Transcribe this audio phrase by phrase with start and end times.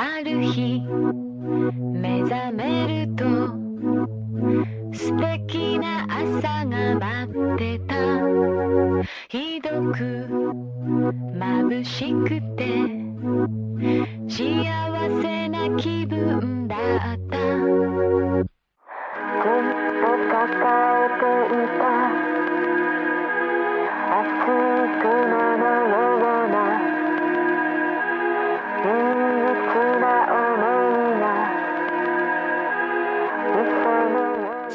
[0.00, 0.80] ある日
[1.92, 3.24] 目覚めると
[4.96, 7.96] 素敵な朝が待ってた。
[9.28, 10.28] ひどく
[11.34, 12.62] 眩しくて
[14.28, 14.40] 幸
[15.20, 18.27] せな気分だった。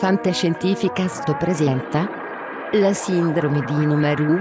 [0.04, 2.10] Fantascientificast presenta
[2.74, 4.38] La sindrome di Nomaru,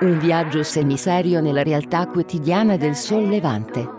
[0.00, 3.78] un viaggio semiserio nella realtà quotidiana del sollevante.
[3.78, 3.93] 愛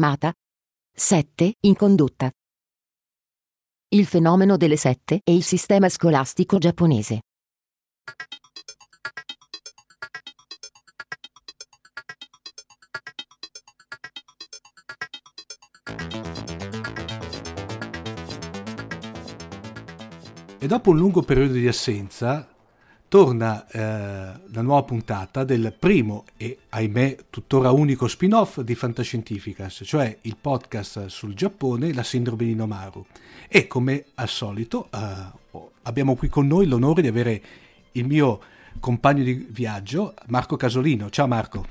[0.00, 0.32] Fermata.
[0.96, 2.30] 7 in condotta.
[3.88, 7.20] Il fenomeno delle sette e il sistema scolastico giapponese.
[20.58, 22.49] E dopo un lungo periodo di assenza,
[23.10, 30.16] torna eh, la nuova puntata del primo e, ahimè, tuttora unico spin-off di Fantascientificas, cioè
[30.20, 33.04] il podcast sul Giappone, la sindrome di Nomaru.
[33.48, 37.42] E come al solito eh, abbiamo qui con noi l'onore di avere
[37.92, 38.40] il mio
[38.78, 41.10] compagno di viaggio, Marco Casolino.
[41.10, 41.66] Ciao Marco.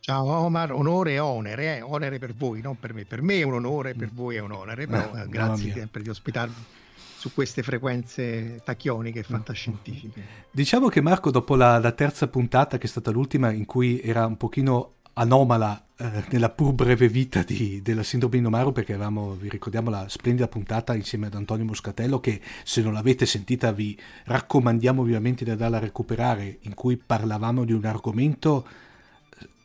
[0.00, 1.82] Ciao Omar, onore e onere, eh?
[1.82, 3.04] onere per voi, non per me.
[3.04, 6.02] Per me è un onore, per voi è un onere, però Eh, eh, grazie sempre
[6.02, 6.80] di ospitarmi
[7.22, 10.22] su queste frequenze tacchioniche e fantascientifiche.
[10.50, 14.26] Diciamo che Marco, dopo la, la terza puntata, che è stata l'ultima, in cui era
[14.26, 19.34] un pochino anomala eh, nella pur breve vita di- della sindrome di Nomaru, perché avevamo,
[19.34, 23.96] vi ricordiamo, la splendida puntata insieme ad Antonio Moscatello, che se non l'avete sentita vi
[24.24, 28.66] raccomandiamo vivamente di andarla a recuperare, in cui parlavamo di un argomento,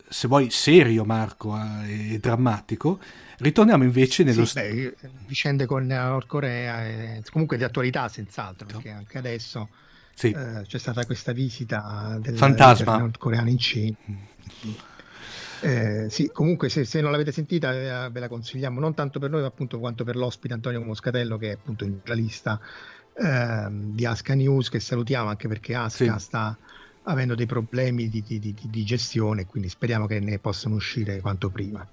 [0.08, 2.98] se vuoi, serio, Marco, eh, e drammatico.
[3.38, 4.44] Ritorniamo invece nello...
[4.44, 4.94] Sì, beh, eh,
[5.26, 9.68] vicende con Nord Corea, eh, comunque di attualità senz'altro, perché anche adesso
[10.14, 10.30] Sì.
[10.30, 12.98] eh, c'è stata questa visita del Fantasma.
[12.98, 13.96] nordcoreano in Cina.
[15.60, 17.72] Eh, sì, comunque se, se non l'avete sentita
[18.06, 21.36] eh, ve la consigliamo non tanto per noi ma appunto quanto per l'ospite Antonio Moscatello
[21.36, 22.60] che è appunto il giornalista
[23.20, 26.24] ehm, di Asca News che salutiamo anche perché Asca Sì.
[26.24, 26.56] sta
[27.08, 31.48] avendo dei problemi di, di- di- di gestione quindi speriamo che ne possano uscire quanto
[31.50, 31.86] prima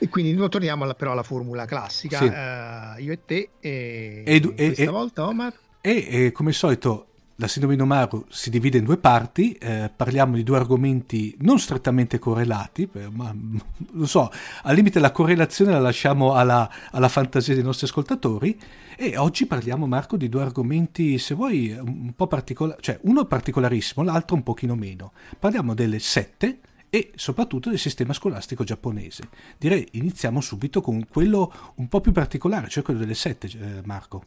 [0.00, 2.26] e quindi noi torniamo alla, però alla formula classica Sì.
[2.26, 6.54] eh, io e te e, E e- questa e- volta Omar E eh, come al
[6.54, 7.07] solito
[7.40, 11.60] la sindrome di Nomaru si divide in due parti, eh, parliamo di due argomenti non
[11.60, 13.32] strettamente correlati, eh, ma
[13.92, 14.28] lo so,
[14.62, 18.58] al limite la correlazione la lasciamo alla, alla fantasia dei nostri ascoltatori
[18.96, 24.02] e oggi parliamo Marco di due argomenti, se vuoi, un po' particolari, cioè uno particolarissimo,
[24.02, 25.12] l'altro un pochino meno.
[25.38, 26.58] Parliamo delle sette
[26.90, 29.28] e soprattutto del sistema scolastico giapponese.
[29.58, 34.24] Direi iniziamo subito con quello un po' più particolare, cioè quello delle sette, eh, Marco.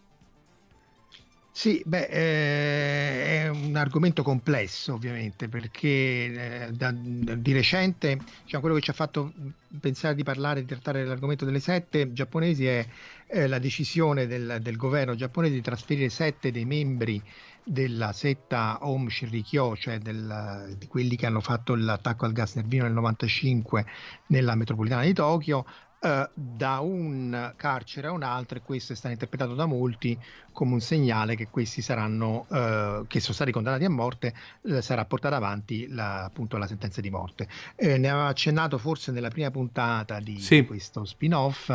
[1.53, 8.75] Sì, beh, eh, è un argomento complesso ovviamente perché eh, da- di recente diciamo, quello
[8.77, 9.33] che ci ha fatto
[9.79, 12.87] pensare di parlare, di trattare dell'argomento delle sette giapponesi è
[13.27, 17.21] eh, la decisione del, del governo giapponese di trasferire sette dei membri
[17.63, 22.83] della setta Om Shinrikyo, cioè del- di quelli che hanno fatto l'attacco al gas nervino
[22.85, 23.85] nel 95
[24.27, 25.65] nella metropolitana di Tokyo,
[26.01, 30.17] eh, da un carcere a un altro e questo è stato interpretato da molti
[30.51, 34.33] come un segnale che questi saranno, eh, che sono stati condannati a morte,
[34.63, 37.47] eh, sarà portata avanti la, appunto la sentenza di morte.
[37.75, 40.65] Eh, ne aveva accennato forse nella prima puntata di Sì.
[40.65, 41.71] questo spin-off.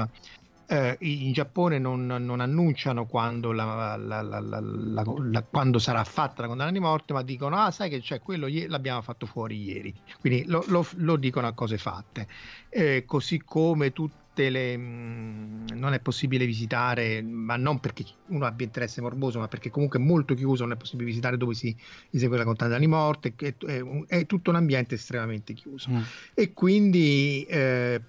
[0.69, 6.73] Eh, in Giappone non, non annunciano quando, la- la- la- quando sarà fatta la condanna
[6.73, 9.97] di morte, ma dicono: Ah, sai che c'è quello l'abbiamo fatto fuori ieri.
[10.19, 12.27] Quindi lo, lo- lo dicono a cose fatte.
[12.69, 18.45] Eh, così come tutti tutte le mh, non è possibile visitare, ma non perché uno
[18.45, 21.75] abbia interesse morboso, ma perché comunque è molto chiuso, non è possibile visitare dove si
[22.11, 25.91] esegue la condanna di morte, è, è, è tutto un ambiente estremamente chiuso.
[25.91, 26.01] Mm.
[26.35, 28.03] E quindi eh,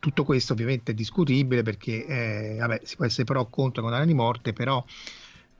[0.00, 4.06] tutto questo ovviamente è discutibile perché eh, vabbè, si può essere o contro la condanna
[4.06, 4.82] di morte, però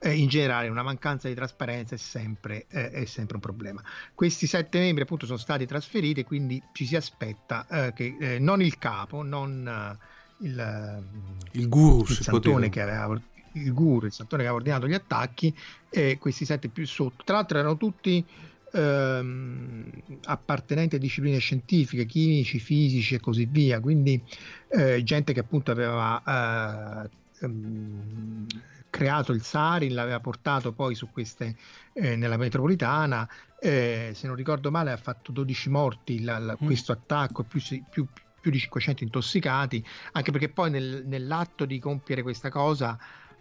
[0.03, 3.81] eh, in generale una mancanza di trasparenza è sempre, eh, è sempre, un problema.
[4.13, 8.61] Questi sette membri appunto sono stati trasferiti, quindi ci si aspetta eh, che eh, non
[8.61, 11.03] il capo, non eh, il,
[11.51, 13.17] il guru, il santone che aveva
[13.53, 15.55] il guru, il santone che aveva ordinato gli attacchi,
[15.89, 17.23] e questi sette più sotto.
[17.23, 18.25] Tra l'altro erano tutti
[18.73, 19.89] ehm,
[20.25, 24.21] appartenenti a discipline scientifiche, chimici, fisici e così via, quindi
[24.67, 27.09] eh, gente che appunto aveva
[27.39, 28.47] ehm,
[28.93, 31.55] creato il Sari, l'aveva portato poi su queste
[31.93, 33.27] eh, nella metropolitana.
[33.59, 36.63] Eh, se non ricordo male, ha fatto 12 morti la, la, mm.
[36.63, 37.59] questo attacco, più,
[37.89, 38.05] più,
[38.39, 42.95] più, di 500 intossicati, anche perché poi nel, nell'atto di compiere questa cosa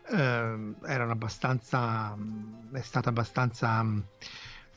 [0.08, 2.16] eh, erano abbastanza,
[2.72, 3.84] è stata abbastanza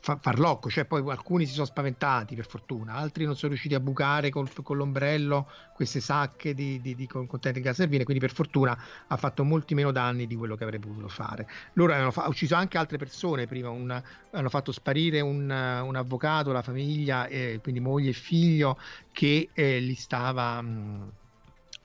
[0.06, 3.80] fa- farlocco, cioè poi alcuni si sono spaventati per fortuna, altri non sono riusciti a
[3.80, 8.78] bucare col, con l'ombrello queste sacche di, di, di contenenti gas servine, quindi per fortuna
[9.08, 11.48] ha fatto molti meno danni di quello che avrebbe potuto fare.
[11.72, 14.00] Loro hanno fa- ucciso anche altre persone prima, un,
[14.30, 18.78] hanno fatto sparire un, un, avvocato, la famiglia, eh, quindi moglie e figlio,
[19.10, 20.62] che eh, li stava...
[20.62, 21.08] Mh, mm,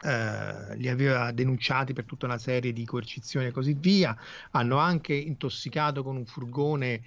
[0.03, 4.15] eh, li aveva denunciati per tutta una serie di coercizioni e così via.
[4.51, 7.03] Hanno anche intossicato con un furgone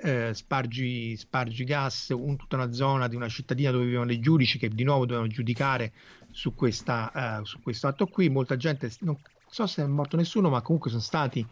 [0.00, 4.58] eh, spargi, spargi, gas in tutta una zona di una cittadina dove vivono dei giudici
[4.58, 5.92] che di nuovo dovevano giudicare
[6.30, 8.28] su, questa, eh, su questo atto qui.
[8.28, 9.18] Molta gente, non
[9.48, 11.46] so se è morto nessuno, ma comunque sono stati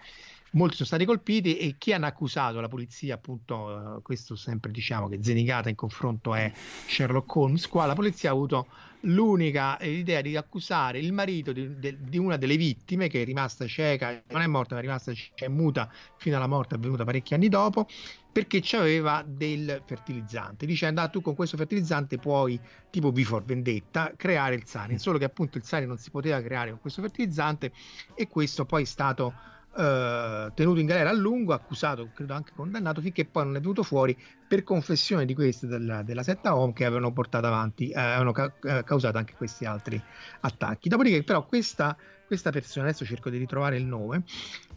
[0.56, 5.08] molti sono stati colpiti e chi hanno accusato la polizia, appunto, eh, questo sempre diciamo
[5.08, 8.66] che Zenigata in confronto è Sherlock Holmes, qua la polizia ha avuto
[9.00, 13.66] l'unica idea di accusare il marito di, di, di, una delle vittime che è rimasta
[13.66, 17.34] cieca, non è morta ma è rimasta cieca e muta fino alla morte avvenuta parecchi
[17.34, 17.86] anni dopo,
[18.32, 22.58] perché aveva del fertilizzante, dicendo ah, tu con questo fertilizzante puoi,
[22.90, 26.70] tipo Before Vendetta, creare il sarin, solo che appunto il sarin non si poteva creare
[26.70, 27.72] con questo fertilizzante
[28.14, 33.00] e questo poi è stato eh, tenuto in galera a lungo, accusato, credo anche condannato,
[33.00, 36.84] finché poi non è venuto fuori per confessione di queste della, della setta OM che
[36.84, 40.00] avevano portato avanti, eh, avevano ca- eh, causato anche questi altri
[40.40, 40.88] attacchi.
[40.88, 41.96] Dopodiché, però, questa,
[42.26, 44.24] questa persona, adesso cerco di ritrovare il nome,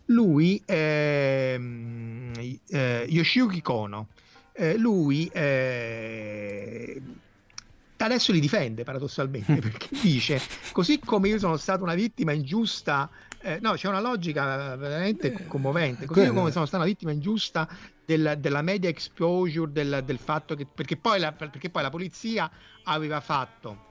[0.06, 2.32] lui, ehm,
[2.68, 4.08] eh, Yoshiyuki Kono,
[4.54, 7.02] eh, lui eh,
[7.98, 10.40] adesso li difende paradossalmente perché dice
[10.72, 13.10] così come io sono stata una vittima ingiusta
[13.42, 16.06] eh, no, c'è una logica veramente eh, commovente.
[16.06, 16.34] Così quello.
[16.34, 17.68] come sono stata una vittima ingiusta
[18.06, 22.50] del, della media exposure, del, del fatto che perché poi, la, perché poi la polizia
[22.84, 23.88] aveva fatto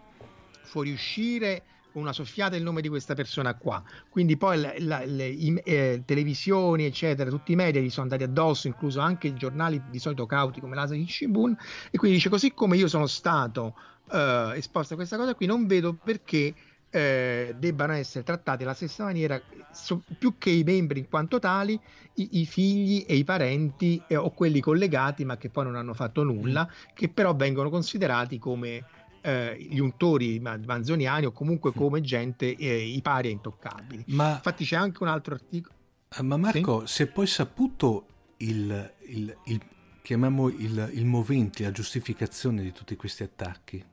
[0.63, 1.63] fuoriuscire
[1.93, 3.83] con una soffiata il nome di questa persona qua.
[4.11, 8.25] Quindi poi la, la, le i, eh, televisioni, eccetera, tutti i media gli sono andati
[8.25, 11.57] addosso, incluso anche i giornali di solito cauti come l'Asa Shibun.
[11.91, 13.75] E quindi dice: Così come io sono stato
[14.13, 16.55] eh, esposto a questa cosa qui, non vedo perché
[16.91, 19.41] eh, debbano essere trattati alla stessa maniera,
[19.73, 21.79] so, più che i membri in quanto tali,
[22.15, 25.95] i, i figli e i parenti eh, o quelli collegati ma che poi non hanno
[25.95, 28.85] fatto nulla, che però vengono considerati come
[29.21, 34.05] eh, gli untori manzoniani o comunque come gente eh, i pari e intoccabili.
[34.09, 35.75] Ma, Infatti c'è anche un altro articolo.
[36.17, 36.95] Eh, ma Marco, sì?
[36.95, 38.07] se poi saputo
[38.39, 39.61] il, il, il
[40.09, 43.85] chiamiamo il, il movente, la giustificazione di tutti questi attacchi,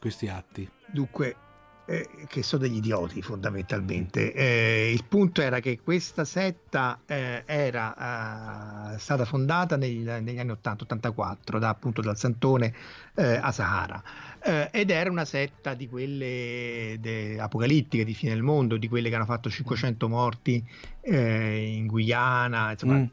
[0.00, 0.66] questi atti.
[0.86, 1.36] Dunque,
[1.90, 4.32] eh, che sono degli idioti fondamentalmente.
[4.32, 10.52] Eh, il punto era che questa setta eh, era eh, stata fondata negli, negli anni
[10.52, 12.72] 80-84 da, appunto dal Santone
[13.16, 14.00] eh, Asahara
[14.40, 19.08] eh, ed era una setta di quelle de, apocalittiche di fine del mondo, di quelle
[19.08, 20.64] che hanno fatto 500 morti
[21.02, 23.06] in Guyana, insomma, mm.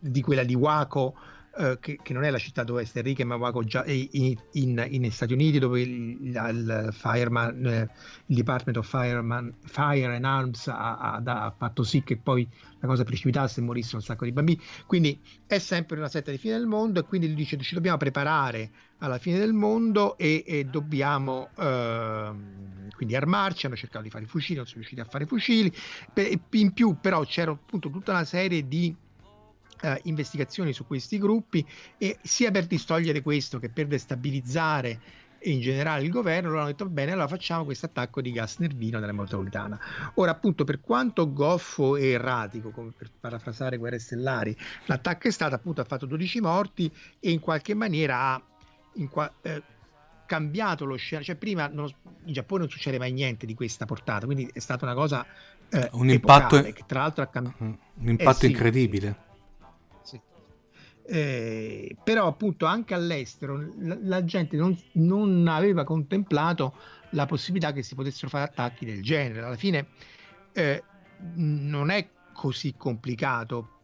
[0.00, 1.14] di quella di Waco
[1.56, 5.10] eh, che, che, non è la città dove è Enrique Mavago già in, in, in,
[5.10, 7.90] Stati Uniti dove il, il, fireman, eh,
[8.26, 12.86] il Department of Fireman, Fire and Arms ha, ha, ha, fatto sì che poi la
[12.86, 14.60] cosa precipitasse e morissero un sacco di bambini.
[14.86, 17.96] Quindi è sempre una setta di fine del mondo e quindi lui dice ci dobbiamo
[17.96, 22.30] preparare alla fine del mondo e, e dobbiamo eh,
[22.94, 23.66] quindi armarci.
[23.66, 25.72] Hanno cercato di fare i fucili non sono riusciti a fare i fucili.
[26.50, 28.94] In più però c'era appunto tutta una serie di
[29.82, 31.66] eh, investigazioni su questi gruppi
[31.98, 35.00] e sia per distogliere questo che per destabilizzare
[35.44, 38.98] in generale il governo, loro hanno detto bene, allora facciamo questo attacco di gas nervino
[38.98, 39.78] nella metropolitana.
[40.14, 44.54] Ora, appunto, per quanto goffo e erratico, come per parafrasare Guerre Stellari,
[44.86, 48.42] l'attacco è stato appunto, ha fatto 12 morti e in qualche maniera ha
[48.94, 49.62] in qua- eh,
[50.26, 51.90] cambiato lo scenario, cioè prima non,
[52.24, 55.26] in Giappone non succede mai niente di questa portata, quindi è stata una cosa
[55.70, 57.62] eh, un impatto, epocale, che tra l'altro ha cambiato.
[57.62, 58.46] Un impatto eh, sì.
[58.46, 59.28] incredibile.
[61.12, 66.74] Eh, però appunto anche all'estero la, la gente non, non, aveva contemplato
[67.10, 69.42] la possibilità che si potessero fare attacchi del genere.
[69.42, 69.88] Alla fine
[70.52, 70.84] eh,
[71.34, 73.78] non è così complicato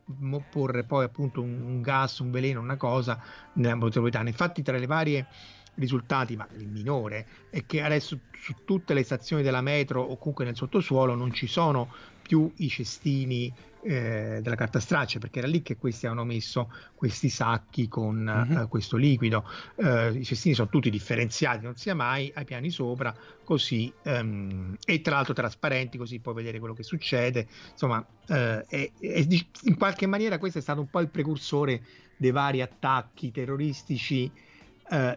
[0.49, 3.21] porre poi appunto un, un, gas, un veleno, una cosa
[3.55, 4.29] nella metropolitana.
[4.29, 5.27] Infatti tra le varie
[5.75, 10.45] risultati, ma il minore, è che adesso su tutte le stazioni della metro o comunque
[10.45, 11.93] nel sottosuolo non ci sono
[12.27, 13.53] più i cestini
[13.83, 18.63] eh, della carta straccia, perché era lì che questi avevano messo questi sacchi con mm-hmm.
[18.63, 19.49] uh, questo liquido.
[19.77, 23.15] Uh, I cestini sono tutti differenziati, non sia mai ai piani sopra,
[23.45, 27.47] così um, e tra l'altro trasparenti, così puoi vedere quello che succede.
[27.71, 29.27] Insomma, uh, è, è,
[29.63, 31.81] in qualche maniera questo è stato un po' il precursore
[32.17, 34.31] dei vari attacchi terroristici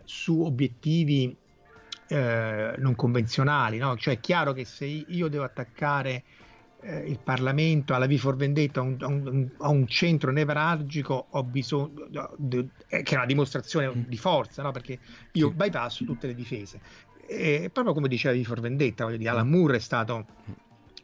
[0.04, 1.36] su obiettivi
[2.10, 3.78] non convenzionali.
[3.78, 3.96] No?
[3.98, 6.24] Cioè è chiaro che se io devo attaccare
[6.82, 12.08] eh, il Parlamento alla V for Vendetta a un, un, un centro nevralgico ho bisogno
[12.88, 14.04] eh, che è una dimostrazione mm.
[14.08, 14.72] di forza no?
[14.72, 15.00] perché
[15.34, 16.80] io bypasso tutte le difese
[17.26, 20.26] e proprio come diceva V for Vendetta voglio dire, Alan Moore è stato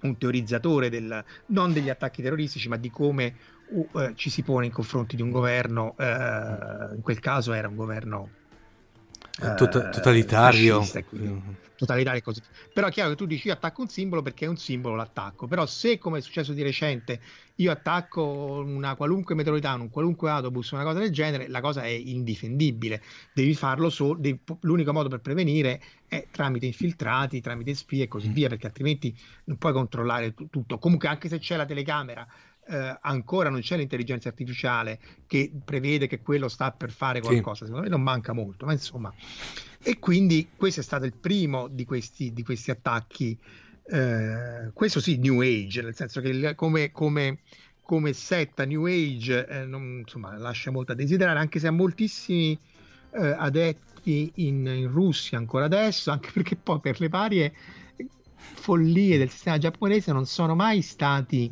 [0.01, 3.35] un teorizzatore del, non degli attacchi terroristici ma di come
[3.69, 7.75] uh, ci si pone in confronti di un governo uh, in quel caso era un
[7.75, 8.29] governo
[9.37, 10.81] Tot- totalitario.
[11.75, 11.77] Mm.
[11.77, 12.41] Totalitario così.
[12.73, 15.47] Però è chiaro che tu dici io attacco un simbolo perché è un simbolo l'attacco.
[15.47, 17.19] Però se come è successo di recente
[17.55, 21.89] io attacco una qualunque metropolitana, un qualunque autobus, una cosa del genere, la cosa è
[21.89, 23.01] indifendibile.
[23.33, 24.19] Devi farlo solo,
[24.61, 28.33] l'unico modo per prevenire è tramite infiltrati, tramite spie e così mm.
[28.33, 29.15] via, perché altrimenti
[29.45, 30.77] non puoi controllare t- tutto.
[30.77, 32.27] Comunque anche se c'è la telecamera
[32.67, 37.65] eh, ancora non c'è l'intelligenza artificiale che prevede che quello sta per fare qualcosa, sì.
[37.65, 39.13] secondo me non manca molto, ma insomma.
[39.81, 43.37] E quindi questo è stato il primo di questi, di questi attacchi,
[43.87, 47.39] eh, questo sì, New Age, nel senso che come, come,
[47.83, 52.57] come setta New Age eh, non, insomma, lascia molto a desiderare, anche se ha moltissimi
[53.11, 57.53] eh, adepti in, in Russia ancora adesso, anche perché poi per le varie
[58.35, 61.51] follie del sistema giapponese non sono mai stati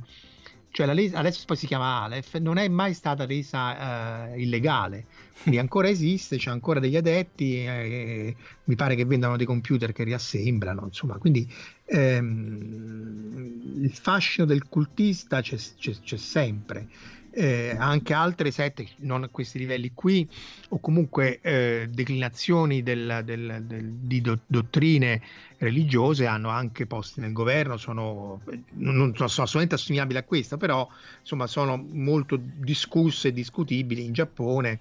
[0.74, 5.06] cioè la legge adesso poi si chiama Aleph, non è mai stata resa uh, illegale,
[5.44, 10.04] quindi ancora esiste, c'è ancora degli adepti, eh, mi pare che vendano dei computer che
[10.04, 11.48] riassemblano, insomma, quindi
[11.86, 16.88] ehm, il fascino del cultista c'è, c'è, c'è sempre
[17.36, 20.28] eh, anche altre sette, non a questi livelli qui,
[20.70, 25.22] o comunque eh, declinazioni del, del, del, di do, dottrine
[25.58, 28.42] religiose hanno anche posti nel governo, sono,
[28.74, 30.88] non sono assolutamente assimilabili a questa, però
[31.22, 34.80] insomma sono molto discusse e discutibili in Giappone.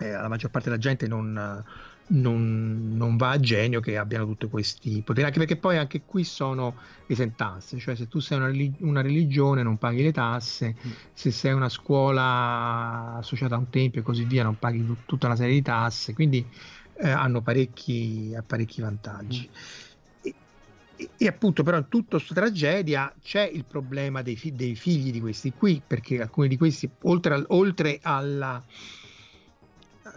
[0.00, 1.64] Eh, la maggior parte della gente non,
[2.08, 6.24] non, non, va a genio che abbiano tutti questi poteri, anche perché poi anche qui
[6.24, 8.50] sono esentasse, cioè se tu sei una,
[8.80, 10.90] una religione non paghi le tasse, mm.
[11.12, 15.26] se sei una scuola associata a un tempio e così via non paghi t- tutta
[15.26, 16.44] una serie di tasse, quindi
[16.94, 19.48] eh, hanno parecchi, parecchi vantaggi.
[19.48, 19.54] Mm.
[20.22, 20.34] E,
[20.96, 25.10] e, e, appunto però in tutta questa tragedia c'è il problema dei, fi- dei, figli
[25.10, 28.62] di questi qui, perché alcuni di questi, oltre, al, oltre alla...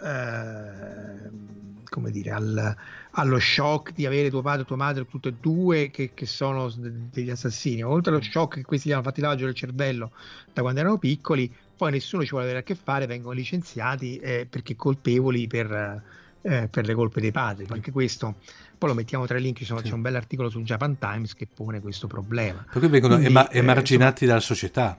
[0.04, 1.60] Eh,
[1.92, 2.76] come dire, al,
[3.12, 6.72] allo shock di avere tuo padre e tua madre tutte e due che, che, sono
[6.74, 10.12] degli assassini, oltre allo shock che questi gli hanno fatti lavaggio del cervello
[10.54, 14.48] da quando erano piccoli, poi nessuno ci vuole avere a che fare, vengono licenziati eh,
[14.50, 16.02] perché colpevoli per,
[16.42, 17.66] eh, per, le colpe dei padri.
[17.68, 18.36] Anche questo,
[18.78, 19.90] poi lo mettiamo tra i link, insomma, sì.
[19.90, 22.66] c'è un bel articolo su Japan Times che pone questo problema.
[22.72, 24.98] Perché vengono Quindi, ema- eh, emarginati eh, dalla società.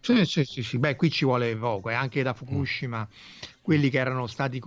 [0.00, 3.48] Sì, sì, sì, sì, beh, qui ci vuole poco, e anche da Fukushima, mm.
[3.62, 4.60] quelli che erano stati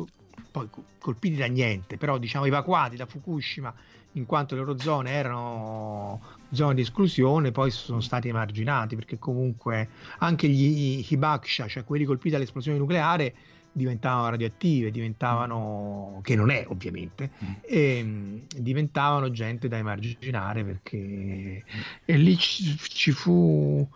[0.52, 0.68] poi
[1.00, 3.74] colpiti da niente, però diciamo evacuati da Fukushima
[4.14, 9.88] in quanto le loro zone erano zone di esclusione, poi sono stati emarginati perché comunque
[10.20, 13.34] anche gli Hibakusha, cioè quelli colpiti dall'esplosione nucleare,
[13.72, 17.52] diventavano radioattive, diventavano, che non è ovviamente, mm.
[17.62, 21.64] e, ehm, diventavano gente da emarginare perché
[22.04, 23.88] e lì ci, ci fu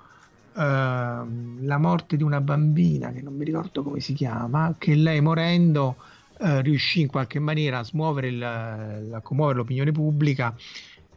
[0.54, 5.22] uh, la morte di una bambina che non mi ricordo come si chiama, che lei
[5.22, 5.96] morendo
[6.44, 10.54] eh, riuscì in qualche maniera a smuovere il, a commuovere l'opinione pubblica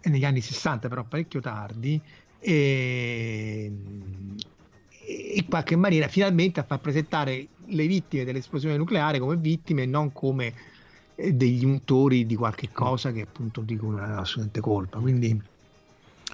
[0.05, 2.01] negli anni 60, però parecchio tardi,
[2.39, 3.73] e
[5.35, 10.13] in qualche maniera finalmente a far presentare le vittime dell'esplosione nucleare come vittime e non
[10.13, 10.55] come
[11.17, 15.01] eh, degli untori di qualche cosa che appunto di cui non aveva assolutamente colpa.
[15.01, 15.43] Quindi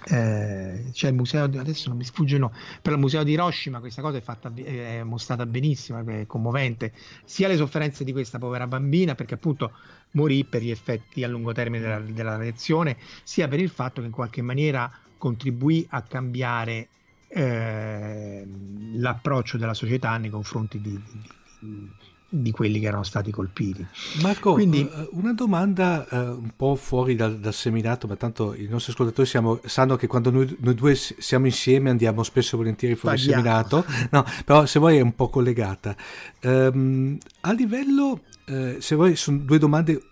[0.04, 4.00] eh, c'è il museo adesso non mi sfugge no per il museo di Hiroshima questa
[4.00, 6.92] cosa è, fatta, è mostrata benissimo è commovente.
[7.24, 9.72] Sia le sofferenze di questa povera bambina perché appunto
[10.12, 14.06] morì per gli effetti a lungo termine della, della radiazione sia per il fatto che
[14.06, 16.88] in qualche maniera contribuì a cambiare
[17.28, 18.46] eh,
[18.94, 21.20] l'approccio della società nei confronti di, di,
[21.60, 21.90] di
[22.50, 23.86] quelli che erano stati colpiti.
[24.22, 28.66] Marco, Quindi, uh, una domanda uh, un po' fuori dal, dal, seminato, ma tanto i
[28.68, 32.94] nostri ascoltatori siamo, sanno che quando noi, noi, due siamo insieme andiamo spesso e volentieri
[32.94, 35.94] fuori dal seminato, no, però se vuoi è un po' collegata.
[36.42, 40.02] Um, a livello, uh, se vuoi, sono due domande,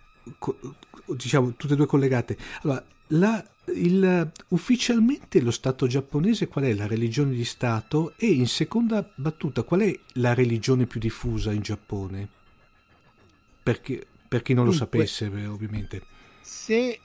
[1.07, 2.37] diciamo, tutte e due collegate.
[2.63, 8.47] Allora, la, il, ufficialmente lo Stato giapponese qual è la religione di Stato e in
[8.47, 12.29] seconda battuta qual è la religione più diffusa in Giappone?
[13.63, 16.03] Perché, per chi non lo Dunque, sapesse ovviamente.
[16.41, 16.99] Se,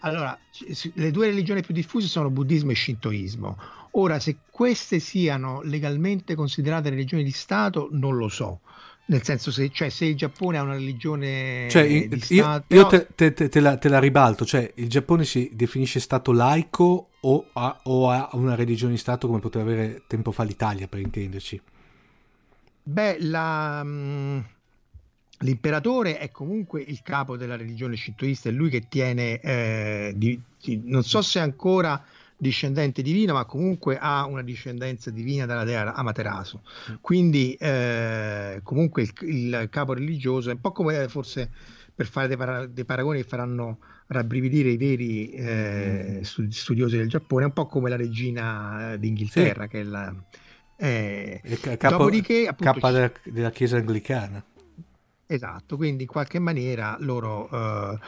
[0.00, 0.38] allora,
[0.94, 3.58] le due religioni più diffuse sono buddismo e shintoismo.
[3.92, 8.60] Ora, se queste siano legalmente considerate religioni di Stato, non lo so.
[9.06, 12.74] Nel senso, se, cioè, se il Giappone ha una religione cioè, io, Stato...
[12.74, 17.10] io te, te, te, la, te, la, ribalto, cioè il Giappone si definisce Stato laico
[17.20, 21.00] o ha, o ha, una religione di Stato come poteva avere tempo fa l'Italia, per
[21.00, 21.60] intenderci?
[22.82, 24.38] Beh, la, mm,
[25.40, 30.80] l'imperatore è comunque il capo della religione shintoista, è lui che tiene, eh, di, di,
[30.84, 32.02] non so se ancora
[32.36, 36.60] discendente divino, ma comunque ha una discendenza divina dalla dea Amaterasu.
[37.00, 41.50] Quindi eh, comunque il, il, capo religioso è un po' come forse
[41.94, 47.46] per fare dei, para- dei paragoni che faranno rabbrividire i veri eh, studiosi del Giappone,
[47.46, 49.68] un po' come la regina d'Inghilterra, sì.
[49.68, 50.14] che è la...
[50.76, 51.40] Eh,
[51.78, 54.44] capo, dopodiché, appunto, capo della, della Chiesa anglicana.
[55.26, 57.48] Esatto, quindi in qualche maniera loro...
[57.50, 57.98] Eh,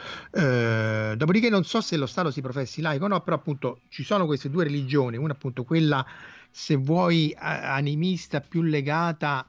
[1.11, 4.03] eh, dopodiché non so se lo Stato si professi laico o no, però appunto ci
[4.03, 6.05] sono queste due religioni, una appunto quella,
[6.49, 9.47] se vuoi, animista più legata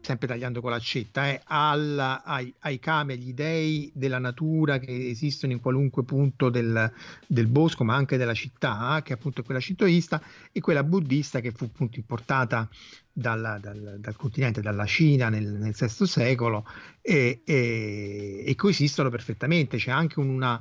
[0.00, 5.52] sempre tagliando con l'accetta, eh, alla, ai, ai, kami, agli dei della natura che esistono
[5.52, 6.90] in qualunque punto del,
[7.26, 11.52] del bosco, ma anche della città, che appunto è quella shintoista, e quella buddista che
[11.52, 12.68] fu appunto importata
[13.12, 16.66] dalla, dal, dal, continente, dalla Cina nel, nel VI secolo,
[17.00, 19.76] e, e, e, coesistono perfettamente.
[19.76, 20.60] C'è anche una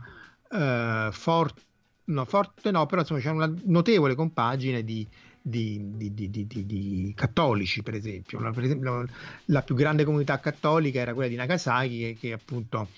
[0.49, 1.61] uh, forte,
[2.05, 5.07] no, forte no, però insomma c'è una notevole compagine di
[5.49, 8.39] di, di, di, di, cattolici, per esempio.
[8.39, 9.07] La, per esempio.
[9.45, 12.89] la, più grande comunità cattolica era quella di Nagasaki, che, che appunto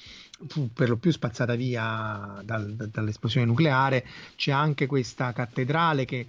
[0.48, 4.06] fu per lo più spazzata via dal, dall'esplosione nucleare.
[4.36, 6.28] C'è anche questa cattedrale che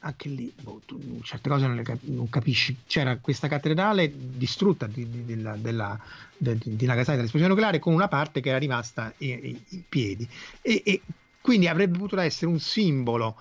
[0.00, 2.76] anche lì boh, tu, certe cose non, cap- non, capisci.
[2.86, 5.98] C'era questa cattedrale distrutta di, di, della, della,
[6.36, 10.28] de, di Nagasaki dall'esplosione nucleare con una parte che era rimasta in, in piedi
[10.60, 11.00] e, e,
[11.40, 13.36] quindi avrebbe potuto essere un simbolo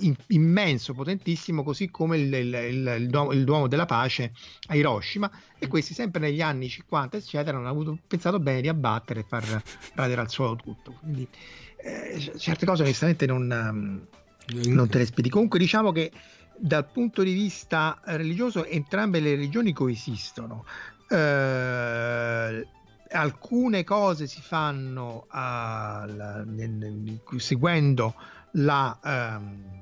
[0.00, 4.32] uh, immenso, potentissimo, così come il, il, il, il, Duomo, della Pace
[4.68, 5.30] a Hiroshima.
[5.58, 9.62] E questi, sempre negli anni 50, eccetera, hanno avuto, pensato bene di abbattere e far
[9.94, 10.92] radere al suolo tutto.
[11.00, 11.26] Quindi,
[11.76, 15.28] eh, certe cose, onestamente, non, um, non te le spieghi.
[15.28, 16.10] Comunque, diciamo che
[16.60, 20.64] dal punto di vista religioso, entrambe le religioni coesistono.
[21.08, 22.66] Eh,
[23.12, 26.44] alcune cose si fanno uh, la,
[27.38, 28.14] seguendo
[28.52, 29.79] la, um,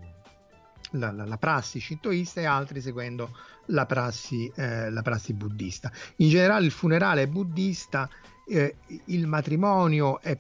[0.93, 5.91] la, la, la, prassi shintoista e altri seguendo la prassi, eh, la prassi buddista.
[6.17, 8.09] In generale il funerale è buddista,
[8.47, 10.39] eh, il matrimonio è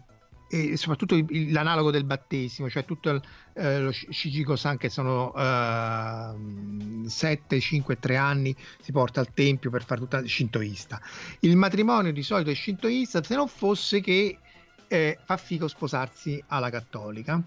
[0.50, 7.60] e soprattutto l'analogo del battesimo, cioè tutto il, eh, lo Shichigo-san che sono uh, 7,
[7.60, 11.00] 5, 3 anni si porta al tempio per fare tutta shintoista.
[11.40, 14.38] Il matrimonio di solito è shintoista se non fosse che
[14.88, 17.40] eh, fa figo sposarsi alla cattolica.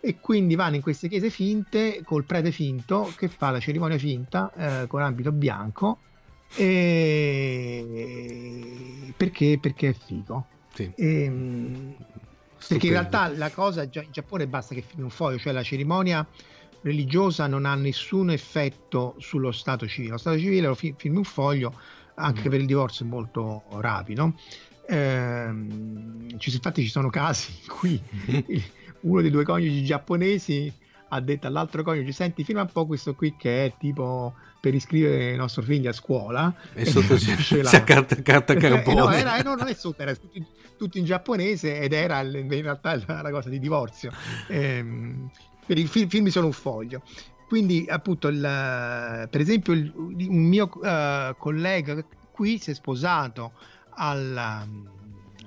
[0.00, 4.52] E quindi vanno in queste chiese finte col prete finto che fa la cerimonia finta
[4.54, 5.98] eh, con abito bianco
[6.56, 7.84] e...
[9.16, 10.46] perché, perché è figo.
[10.72, 10.90] Sì.
[10.94, 11.94] e, ehm,
[12.68, 16.24] perché in realtà la cosa in Giappone basta che firmi un foglio cioè la cerimonia
[16.82, 20.12] religiosa non ha nessun effetto sullo stato civile.
[20.12, 21.74] Lo stato civile lo firmi un foglio
[22.14, 22.50] anche mm.
[22.50, 24.34] per il divorzio è molto rapido
[24.92, 28.02] Ehm, infatti ci sono casi in cui
[29.02, 30.72] uno dei due coniugi giapponesi
[31.12, 34.74] ha detto all'altro coniuge senti fino a un po' questo qui che è tipo per
[34.74, 39.10] iscrivere il nostro figlio a scuola e sotto c'è la carta, carta carbone eh, no,
[39.10, 40.44] era, eh, no, non è sotto era tutto,
[40.76, 44.10] tutto, in giapponese ed era in realtà la cosa di divorzio.
[44.48, 45.30] Ehm,
[45.66, 47.02] per i film, film sono un foglio.
[47.46, 53.52] Quindi appunto il, per esempio il, un mio uh, collega qui si è sposato
[53.90, 54.66] alla,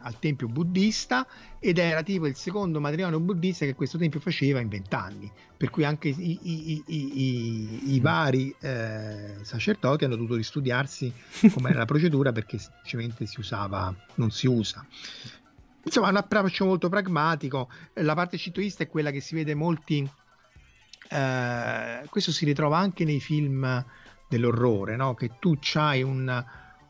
[0.03, 1.25] al tempio buddista
[1.59, 5.85] ed era tipo il secondo matrimonio buddista che questo tempio faceva in vent'anni, per cui
[5.85, 11.11] anche i, i, i, i vari eh, sacerdoti hanno dovuto ristudiarsi
[11.53, 14.85] com'era la procedura perché semplicemente si usava, non si usa.
[15.85, 17.69] Insomma, un approccio molto pragmatico.
[17.95, 20.09] La parte scintoista è quella che si vede molti.
[21.09, 23.85] Eh, questo si ritrova anche nei film
[24.29, 25.13] dell'orrore, no?
[25.13, 26.43] che tu hai un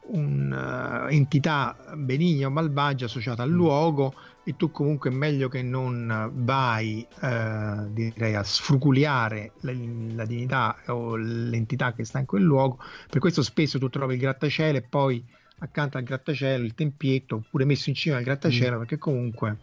[0.06, 3.56] un'entità benigna o malvagia associata al mm.
[3.56, 4.14] luogo
[4.44, 9.72] e tu comunque è meglio che non vai uh, direi a sfruculiare la,
[10.16, 14.20] la, divinità o l'entità che sta in quel luogo per questo spesso tu trovi il
[14.20, 15.24] grattacielo e poi
[15.60, 18.80] accanto al grattacielo il tempietto oppure messo in cima al grattacielo mm.
[18.80, 19.58] perché comunque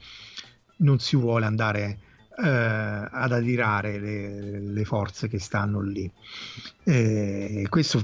[0.76, 1.98] non si vuole andare
[2.38, 6.10] uh, ad adirare le, le, forze che stanno lì
[6.84, 8.02] e questo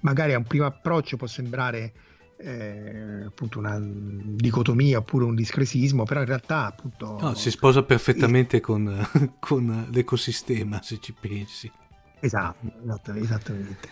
[0.00, 1.92] magari a un primo approccio può sembrare
[2.36, 7.18] eh, appunto una dicotomia oppure un discresismo, però in realtà appunto...
[7.20, 8.62] No, si sposa perfettamente il...
[8.62, 9.08] con,
[9.38, 11.70] con, l'ecosistema se ci pensi.
[12.20, 13.88] Esatto, esattamente.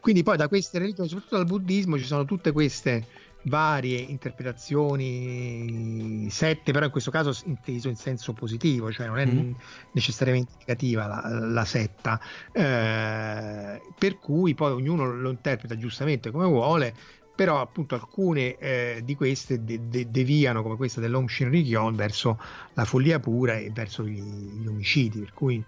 [0.00, 3.06] Quindi poi da queste religioni, soprattutto dal buddismo, ci sono tutte queste
[3.46, 9.52] varie interpretazioni, sette, però in questo caso inteso in senso positivo, cioè non è mm.
[9.92, 12.20] necessariamente negativa la, la setta,
[12.52, 16.94] eh, per cui poi ognuno lo interpreta giustamente come vuole,
[17.36, 22.40] però appunto alcune eh, di queste de- de- deviano, come questa dell'Om Shinrikyo, verso
[22.74, 25.64] la follia pura e verso gli, gli omicidi, per cui...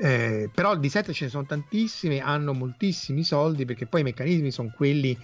[0.00, 4.52] Eh, però di sette ce ne sono tantissime, hanno moltissimi soldi perché poi i meccanismi
[4.52, 5.18] sono quelli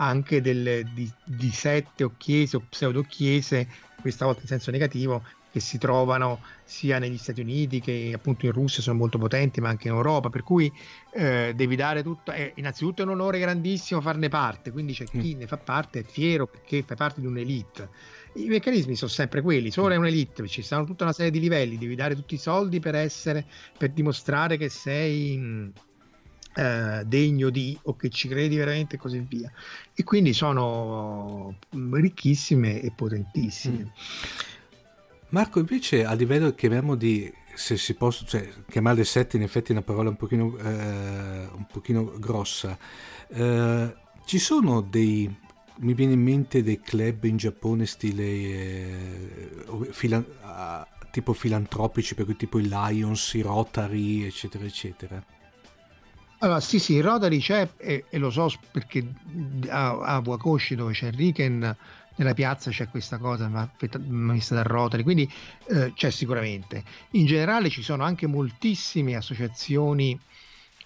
[0.00, 3.68] anche delle, di, di sette o chiese o pseudo chiese,
[4.00, 8.52] questa volta in senso negativo, che si trovano sia negli Stati Uniti che appunto in
[8.52, 10.72] Russia sono molto potenti, ma anche in Europa, per cui
[11.12, 15.34] eh, devi dare tutto, eh, innanzitutto è un onore grandissimo farne parte, quindi c'è chi
[15.34, 15.38] mm.
[15.38, 17.88] ne fa parte è fiero perché fa parte di un'elite.
[18.34, 21.76] I meccanismi sono sempre quelli, solo è un'elite, ci stanno tutta una serie di livelli,
[21.76, 23.44] devi dare tutti i soldi per essere,
[23.76, 25.72] per dimostrare che sei...
[26.52, 29.50] Eh, degno di o che ci credi veramente e così via.
[29.94, 31.54] E quindi sono
[31.92, 33.84] ricchissime e potentissime.
[33.84, 33.88] Mm.
[35.28, 39.74] Marco, invece a livello chiamiamo di se si può cioè, chiamarle sette in effetti è
[39.74, 42.76] una parola un pochino, eh, un pochino grossa
[43.28, 45.48] eh, ci sono dei
[45.82, 49.50] mi viene in mente dei club in Giappone stile eh,
[49.90, 50.24] filan-
[51.10, 55.24] tipo filantropici per cui tipo i Lions, i Rotary eccetera eccetera
[56.42, 59.06] allora, sì, sì, Rotary c'è e, e lo so perché
[59.68, 61.76] a, a Wakoshi dove c'è Riken
[62.16, 63.70] nella piazza c'è questa cosa ma
[64.32, 65.30] vista da Rotary, quindi
[65.68, 66.82] eh, c'è sicuramente.
[67.12, 70.18] In generale ci sono anche moltissime associazioni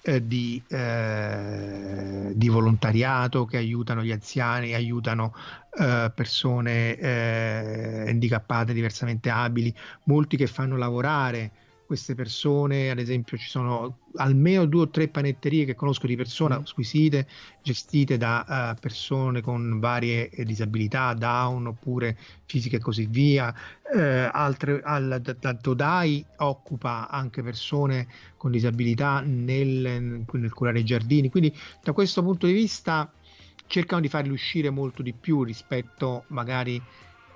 [0.03, 5.35] eh, di, eh, di, volontariato che aiutano gli anziani, aiutano
[5.79, 11.51] eh, persone eh, handicappate, diversamente abili, molti che fanno lavorare
[11.87, 16.59] queste persone, ad esempio ci sono almeno due o tre panetterie che conosco di persona
[16.59, 16.65] mm.
[16.65, 17.27] squisite,
[17.63, 22.17] gestite da uh, persone con varie eh, disabilità, down oppure
[22.47, 23.55] fisiche e così via.
[23.93, 31.31] Uh, altre, al, da, Todai occupa anche persone con disabilità nel, nel curare i giardini,
[31.31, 33.13] quindi da questo punto di vista
[33.67, 36.81] cercano di farli uscire molto di più rispetto magari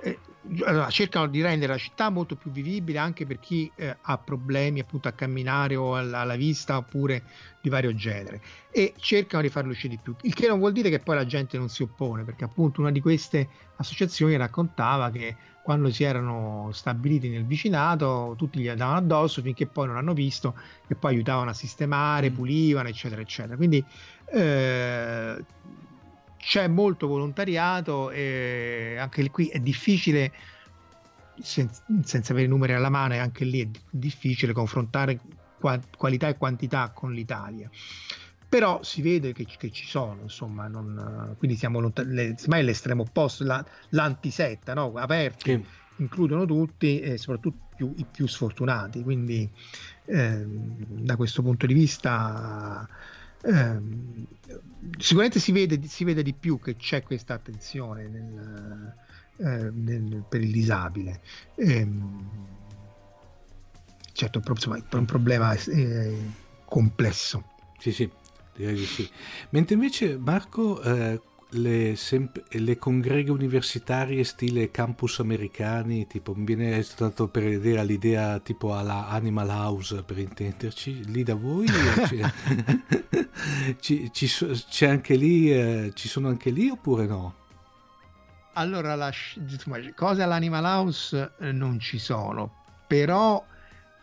[0.00, 0.18] eh,
[0.64, 4.80] allora, cercano di rendere la città molto più vivibile anche per chi eh, ha problemi
[4.80, 7.24] appunto a camminare o alla, alla, vista oppure
[7.60, 10.88] di vario genere e cercano di farlo uscire di più il che non vuol dire
[10.88, 15.36] che poi la gente non si oppone perché appunto una di queste associazioni raccontava che
[15.62, 20.54] quando si erano stabiliti nel vicinato tutti gli andavano addosso finché poi non hanno visto
[20.86, 22.34] che poi aiutavano a sistemare, mm.
[22.34, 23.84] pulivano eccetera eccetera quindi
[24.32, 25.44] eh,
[26.48, 30.32] c'è molto volontariato e anche qui è difficile
[31.42, 31.68] sen-
[32.02, 35.20] senza avere i numeri alla mano e anche lì è difficile confrontare
[35.58, 37.68] qua- qualità e quantità con l'Italia
[38.48, 43.02] però si vede che, che ci sono insomma non, quindi siamo lontani le, è l'estremo
[43.02, 44.94] opposto la, l'antisetta no?
[44.94, 45.64] aperti sì.
[45.96, 49.46] includono tutti e soprattutto più, i più sfortunati quindi
[50.06, 52.88] eh, da questo punto di vista
[53.42, 53.80] eh,
[54.98, 58.94] sicuramente si vede, si vede, di più che c'è questa attenzione nel,
[59.36, 61.20] eh, nel, per il disabile.
[61.54, 61.88] Eh,
[64.12, 66.18] certo, insomma, è un problema eh,
[66.64, 67.44] complesso.
[67.78, 68.10] Sì, sì,
[68.56, 69.08] direi di sì.
[69.50, 76.82] Mentre invece Marco, eh, le, sem- le, congreghe universitarie stile campus americani, tipo mi viene
[76.82, 81.66] stato per vedere l'idea tipo alla Animal House per intenderci, lì da voi
[82.06, 82.32] c'è,
[83.80, 84.28] ci, ci,
[84.68, 87.34] c'è anche lì, eh, ci sono anche lì oppure no?
[88.58, 89.12] allora, la,
[89.94, 93.44] cose all'Animal House eh, non ci sono, però...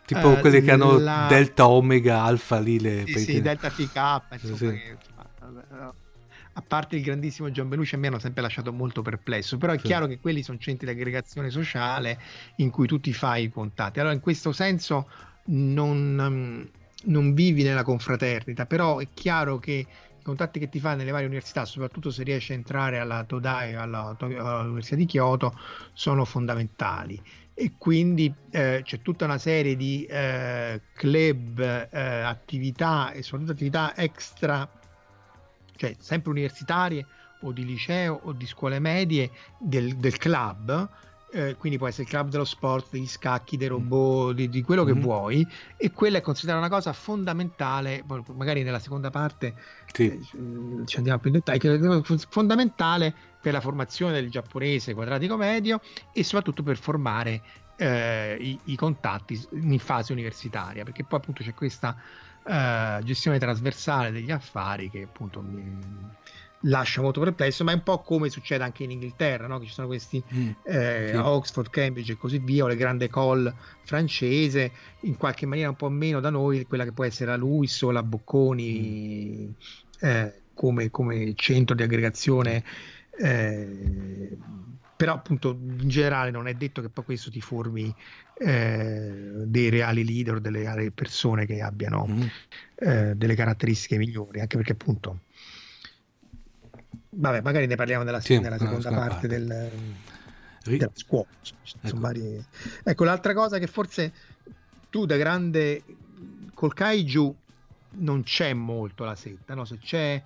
[0.06, 1.26] Tipo eh, quelle che hanno la...
[1.28, 3.04] Delta Omega Alfa lì le...
[3.06, 4.66] Sì, sì Delta PK, insomma, sì.
[4.66, 5.94] che, insomma,
[6.58, 9.78] a parte il grandissimo John Belushi, a me hanno sempre lasciato molto perplesso, però è
[9.78, 9.84] sì.
[9.84, 12.18] chiaro che quelli sono centri di aggregazione sociale
[12.56, 14.00] in cui tu ti fai i contatti.
[14.00, 15.08] Allora, in questo senso
[15.46, 16.62] non, mm,
[17.04, 19.86] non vivi nella confraternita, però è chiaro che
[20.18, 23.74] i contatti che ti fai nelle varie università, soprattutto se riesci a entrare alla Todai
[23.74, 25.58] o alla, all'Università di Kyoto,
[25.92, 33.22] sono fondamentali e quindi eh, c'è tutta una serie di eh, club, eh, attività e
[33.22, 34.68] soprattutto attività extra
[35.76, 37.06] cioè sempre universitarie
[37.40, 40.88] o di liceo o di scuole medie del, del club,
[41.30, 44.84] eh, quindi può essere il club dello sport, degli scacchi, dei robot, di, di quello
[44.84, 45.02] che mm-hmm.
[45.02, 49.54] vuoi, e quella è considerata una cosa fondamentale, magari nella seconda parte
[49.92, 50.04] sì.
[50.04, 55.80] eh, ci andiamo più in dettaglio, fondamentale per la formazione del giapponese quadratico medio
[56.12, 57.42] e soprattutto per formare
[57.76, 61.96] eh, i, i, contatti in fase universitaria, perché poi appunto c'è questa
[62.46, 66.14] uh, gestione trasversale degli affari che appunto mi
[66.60, 69.58] lascia molto perplesso, ma è un po' come succede anche in Inghilterra, no?
[69.58, 71.16] che ci sono questi mm, eh, sì.
[71.16, 75.88] Oxford, Cambridge e così via, o le grandi école francese, in qualche maniera un po'
[75.88, 80.06] meno da noi, quella che può essere la Luis o la Bocconi mm.
[80.06, 82.64] eh, come, come, centro di aggregazione.
[83.18, 84.36] Eh,
[84.96, 87.94] però appunto in generale non è detto che poi questo ti formi
[88.38, 89.12] eh,
[89.44, 92.22] dei reali leader, delle reali persone che abbiano mm.
[92.76, 95.20] eh, delle caratteristiche migliori, anche perché appunto
[97.10, 99.28] vabbè magari ne parliamo nella, sì, nella seconda parte, parte.
[99.28, 99.70] Del,
[100.64, 101.26] della scuola
[101.80, 101.98] ecco.
[101.98, 102.44] Varie...
[102.82, 104.12] ecco l'altra cosa che forse
[104.90, 105.82] tu da grande
[106.54, 107.36] col kaiju
[107.98, 109.64] non c'è molto la setta no?
[109.64, 110.22] se c'è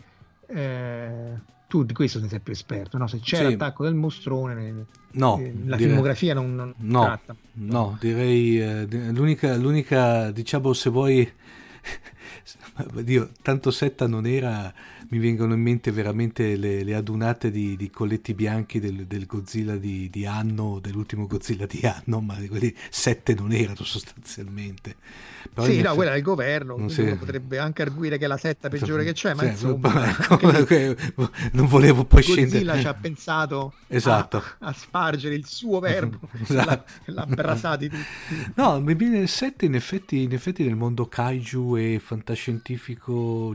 [0.47, 3.07] eh tu di questo sei più esperto, no?
[3.07, 3.43] se c'è sì.
[3.45, 7.37] l'attacco del mostrone, no, eh, la direi, filmografia non, non no, tratta.
[7.53, 11.31] No, direi eh, l'unica, l'unica, diciamo se vuoi,
[13.03, 14.73] Dio, tanto setta non era
[15.11, 19.77] mi vengono in mente veramente le, le adunate di, di, colletti bianchi del, del Godzilla
[19.77, 24.95] di, di, anno, dell'ultimo Godzilla di anno, ma quelli sette non erano sostanzialmente.
[25.53, 25.97] Però sì, no, effetti...
[25.97, 27.03] quella è il governo, non si...
[27.03, 30.17] potrebbe anche arguire che è la setta peggiore che c'è, ma sì, insomma...
[30.69, 30.97] Lì...
[31.53, 32.65] non volevo poi Godzilla scendere...
[32.65, 34.37] Godzilla ci ha pensato esatto.
[34.37, 36.85] a, a, spargere il suo verbo, esatto.
[37.07, 38.53] l'ha brasati tutti.
[38.55, 42.70] No, mi viene il 7 in effetti, in effetti nel mondo kaiju e fantascientifico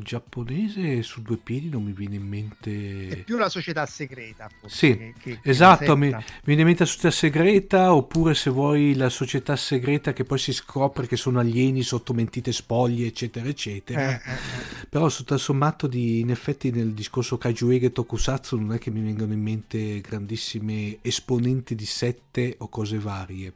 [0.02, 3.08] giapponese su due piedi non mi viene in mente...
[3.08, 4.50] È più la società segreta.
[4.60, 8.50] Forse, sì, che, che, esatto, mi, mi, viene in mente la società segreta oppure se
[8.50, 13.48] vuoi la società segreta che poi si scopre che sono alieni sotto mentite spoglie, eccetera,
[13.48, 14.10] eccetera.
[14.10, 14.88] Eh, eh, eh.
[14.90, 19.02] Però tutto sommato di, in effetti nel discorso Kajuege e Tokusatsu non è che mi
[19.02, 23.54] vengano in mente grandissime esponenti di sette o cose varie.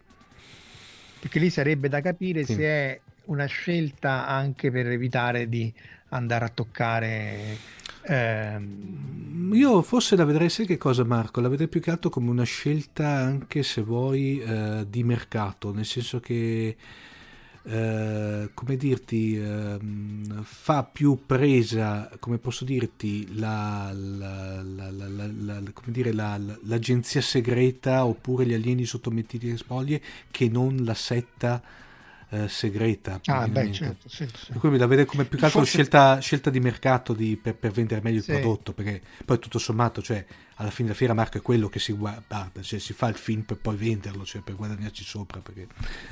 [1.19, 2.53] Perché lì sarebbe da capire sì.
[2.53, 5.73] se è una scelta anche per evitare di
[6.09, 11.41] andare a toccare Ehm, io forse la vedrei, sai che cosa Marco?
[11.41, 15.85] La vedrei più che altro come una scelta anche se vuoi eh, di mercato, nel
[15.85, 16.75] senso che
[17.61, 19.77] eh, come dirti eh,
[20.41, 28.53] fa più presa come posso dirti la, la, la, come dire, l'agenzia segreta oppure gli
[28.53, 31.61] alieni sottomettiti alle spoglie che non la setta
[32.31, 33.19] eh, segreta.
[33.25, 34.51] Ah, beh, certo, sì, sì.
[34.51, 35.77] Per cui la vede come più che altro Forse...
[35.77, 38.31] scelta, scelta, di mercato di, per, per, vendere meglio il sì.
[38.33, 40.23] prodotto, perché poi tutto sommato, cioè,
[40.55, 43.41] alla fine della fiera Marco è quello che si guarda, cioè si fa il film
[43.41, 45.67] per poi venderlo, cioè per guadagnarci sopra, perché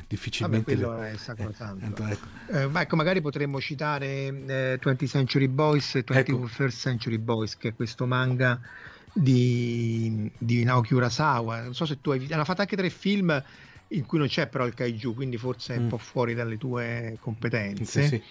[0.08, 0.76] difficilmente...
[0.76, 1.12] Vabbè, quello le...
[1.12, 2.06] è sacrosanto.
[2.06, 2.28] Eh, ecco.
[2.52, 6.70] Eh, ecco, magari potremmo citare eh, 20th Century Boys e 21st ecco.
[6.72, 8.60] Century Boys, che è questo manga
[9.14, 11.62] di, di Naoki Urasawa.
[11.62, 12.26] Non so se tu hai...
[12.32, 13.44] Hanno fatto anche tre film
[13.90, 15.90] in cui non c'è però il kaiju, quindi forse è un mm.
[15.90, 18.02] po' fuori dalle tue competenze.
[18.04, 18.24] Sì, sì.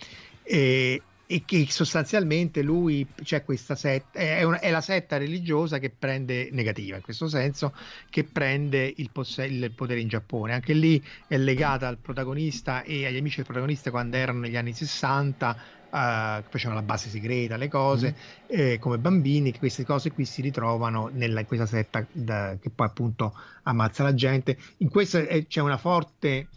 [0.43, 5.91] E, e, che sostanzialmente lui c'è questa setta, è, una, è, la setta religiosa che
[5.91, 7.75] prende negativa in questo senso,
[8.11, 10.53] che prende il, poss- il, potere in Giappone.
[10.53, 14.73] Anche lì è legata al protagonista e agli amici del protagonista quando erano negli anni
[14.73, 18.47] 60 uh, facevano la base segreta, le cose, mm.
[18.49, 22.71] eh, come bambini, che queste cose qui si ritrovano nella, in questa setta da, che
[22.71, 24.59] poi appunto ammazza la gente.
[24.79, 26.49] In questo è, c'è una forte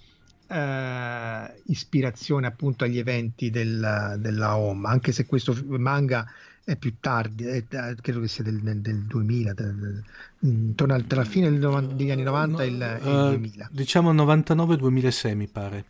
[0.47, 6.30] uh, ispirazione appunto agli eventi del, della OM, anche se questo manga
[6.65, 10.04] è più tardi, è, credo che sia del, del, del 2000, del,
[10.41, 13.65] intorno al, tra la fine degli anni 90 e il, uh, il 2000.
[13.65, 15.86] Eh, diciamo 99-2006 mi pare.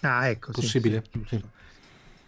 [0.00, 0.50] Ah, ecco.
[0.50, 1.04] Possibile?
[1.10, 1.42] Sì, sì,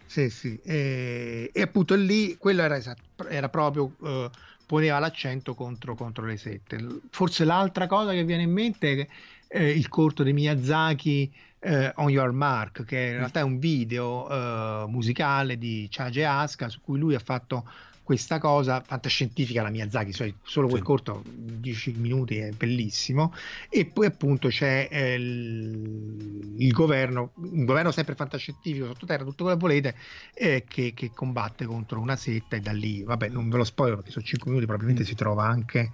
[0.07, 0.59] sì, sì.
[0.63, 2.81] E, e, appunto lì quello era,
[3.29, 4.31] era proprio uh,
[4.67, 6.79] poneva l'accento contro, contro le sette.
[7.11, 9.09] Forse l'altra cosa che viene in mente
[9.49, 13.59] è eh, il corto di Miyazaki eh, On Your Mark, che in realtà è un
[13.59, 17.69] video eh, musicale di Chage Asuka su cui lui ha fatto
[18.05, 20.13] questa cosa fantascientifica la Miyazaki,
[20.43, 20.87] solo quel sì.
[20.87, 23.35] corto 10 minuti è bellissimo
[23.71, 29.59] e poi appunto c'è eh, il, il, governo, un governo sempre fantascientifico sottoterra, tutto quello
[29.59, 29.95] che volete,
[30.35, 33.97] eh, che, che, combatte contro una setta e da lì, vabbè non ve lo spoiler
[33.97, 35.11] perché sono 5 minuti, probabilmente mm.
[35.11, 35.93] si trova anche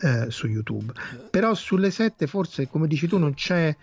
[0.00, 0.92] eh, su YouTube,
[1.30, 3.74] però sulle sette forse come dici tu non c'è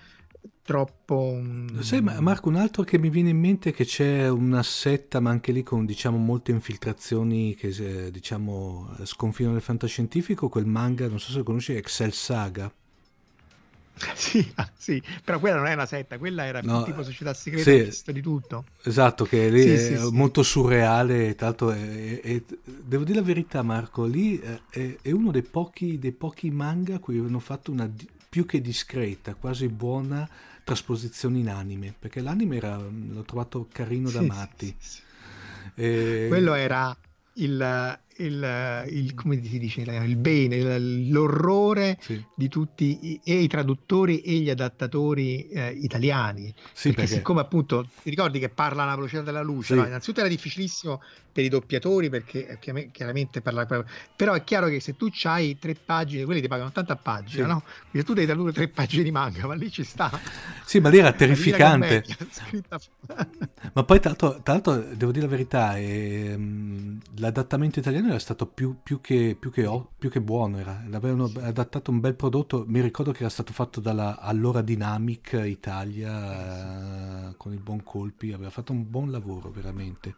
[0.61, 1.41] troppo...
[1.79, 5.31] Sai Marco, un altro che mi viene in mente è che c'è una setta, ma
[5.31, 11.31] anche lì con diciamo molte infiltrazioni che diciamo sconfinano il fantascientifico, quel manga, non so
[11.31, 12.71] se lo conosci, Excel Saga.
[14.15, 17.91] Sì, ah, sì, però quella non è una setta, quella era no, tipo società segreta
[17.91, 18.65] sì, di tutto.
[18.83, 23.25] Esatto, che lì sì, è sì, molto surreale, tra l'altro è, è, devo dire la
[23.25, 27.71] verità Marco, lì è, è uno dei pochi, dei pochi manga a cui hanno fatto
[27.71, 27.91] una
[28.29, 30.29] più che discreta, quasi buona
[30.63, 34.75] trasposizione in anime, perché l'anime era, l'ho trovato carino da matti.
[35.73, 36.25] E...
[36.27, 36.95] Quello era
[37.33, 40.79] il, il, il, come si dice, il bene,
[41.09, 42.23] l'orrore sì.
[42.35, 46.53] di tutti e i traduttori e gli adattatori eh, italiani.
[46.73, 49.79] Sì, perché, perché, siccome appunto ti ricordi che parla alla velocità della luce, sì.
[49.79, 49.85] no?
[49.85, 51.01] innanzitutto era difficilissimo
[51.31, 52.57] per i doppiatori perché
[52.91, 53.65] chiaramente parla
[54.15, 57.63] però è chiaro che se tu hai tre pagine, quelli ti pagano 80 pagine, no?
[57.89, 60.11] Quindi tu devi tradurre tre pagine di manga, ma lì ci sta.
[60.65, 62.03] Sì, ma lì era terrificante.
[63.73, 66.37] ma poi tra l'altro, tra l'altro, devo dire la verità, eh,
[67.17, 69.67] l'adattamento italiano era stato più, più, che, più, che,
[69.97, 70.83] più che, buono, era.
[70.91, 77.29] avevano adattato un bel prodotto, mi ricordo che era stato fatto dalla allora Dynamic Italia
[77.29, 80.15] eh, con il buon colpi, aveva fatto un buon lavoro veramente.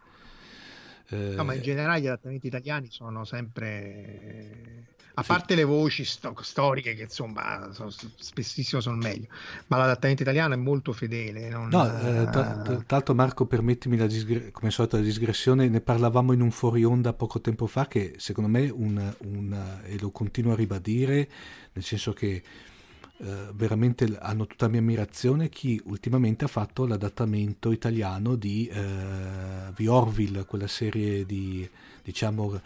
[1.08, 6.34] Eh, no, ma in generale gli adattamenti italiani sono sempre a parte le voci sto-
[6.40, 9.26] storiche che insomma sono, spessissimo sono meglio,
[9.66, 11.48] ma l'adattamento italiano è molto fedele.
[11.48, 11.68] Non...
[11.68, 15.80] No, eh, tra, tra, l'altro Marco permettimi la disgre- come al solito la digressione, ne
[15.80, 20.10] parlavamo in un fuori onda poco tempo fa che secondo me un, un e lo
[20.10, 21.28] continuo a ribadire,
[21.72, 22.42] nel senso che
[23.24, 29.86] eh, veramente hanno tutta mia ammirazione chi ultimamente ha fatto l'adattamento italiano di, eh, di
[29.86, 31.68] Orville, quella serie di
[32.02, 32.60] diciamo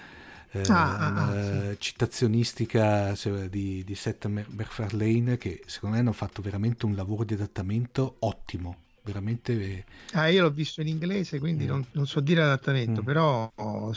[0.61, 1.77] eh, ah, ah, ah sì.
[1.79, 3.15] citazionistica
[3.49, 8.85] di, di Seth MacFarlane che secondo me hanno fatto veramente un lavoro di adattamento ottimo
[9.07, 9.85] veramente...
[10.13, 11.69] Ah, io l'ho visto in inglese, quindi mm.
[11.69, 13.05] non, non, so dire adattamento, mm.
[13.05, 13.53] però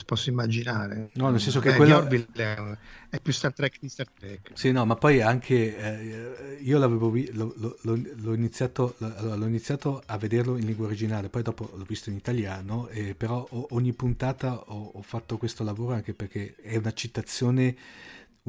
[0.06, 1.10] posso immaginare.
[1.14, 2.08] No, nel senso che eh, quello...
[2.08, 2.78] È,
[3.10, 4.52] è, più Star Trek di Star Trek.
[4.54, 5.78] Sì, no, ma poi anche...
[5.78, 10.86] Eh, io l'avevo vi- lo, lo, lo, l'ho, iniziato, l'ho, iniziato, a vederlo in lingua
[10.86, 15.64] originale, poi dopo l'ho visto in italiano, eh, però ogni puntata ho, ho fatto questo
[15.64, 17.76] lavoro anche perché è una citazione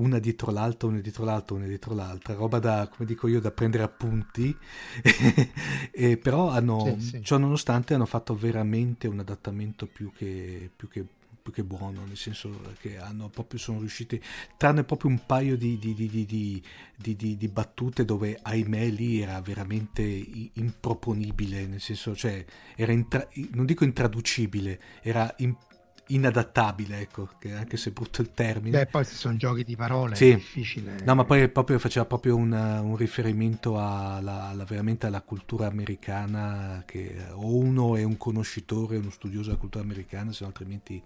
[0.00, 3.50] una dietro l'altra, una dietro l'altra, una dietro l'altra, roba da, come dico io, da
[3.50, 4.56] prendere appunti,
[5.92, 7.22] e, però hanno, sì, sì.
[7.22, 11.04] ciò nonostante hanno fatto veramente un adattamento più che, più che,
[11.42, 14.20] più che buono, nel senso che hanno proprio, sono riusciti,
[14.56, 21.66] tranne proprio un paio di, di, di, di battute dove ahimè lì era veramente improponibile,
[21.66, 25.68] nel senso, cioè, era intra, non dico intraducibile, era improponibile
[26.14, 28.78] inadattabile, ecco, che anche se brutto il termine.
[28.78, 30.30] Beh, poi se sono giochi di parole sì.
[30.30, 30.98] è difficile.
[31.04, 36.82] No, ma poi proprio, faceva proprio un, un riferimento alla, alla, veramente alla cultura americana,
[36.86, 41.02] che o uno è un conoscitore, uno studioso della cultura americana, se no altrimenti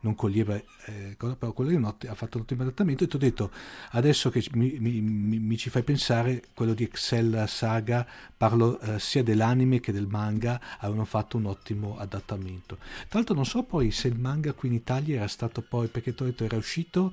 [0.00, 3.16] non coglieva eh, cosa, però quello lì notte, ha fatto un ottimo adattamento e ti
[3.16, 3.50] ho detto
[3.90, 8.06] adesso che mi, mi, mi, ci fai pensare quello di Excel Saga
[8.36, 12.76] parlo eh, sia dell'anime che del manga avevano fatto un ottimo adattamento.
[12.76, 16.14] Tra l'altro non so poi se il manga qui in Italia era stato poi perché
[16.14, 17.12] ti ho detto era uscito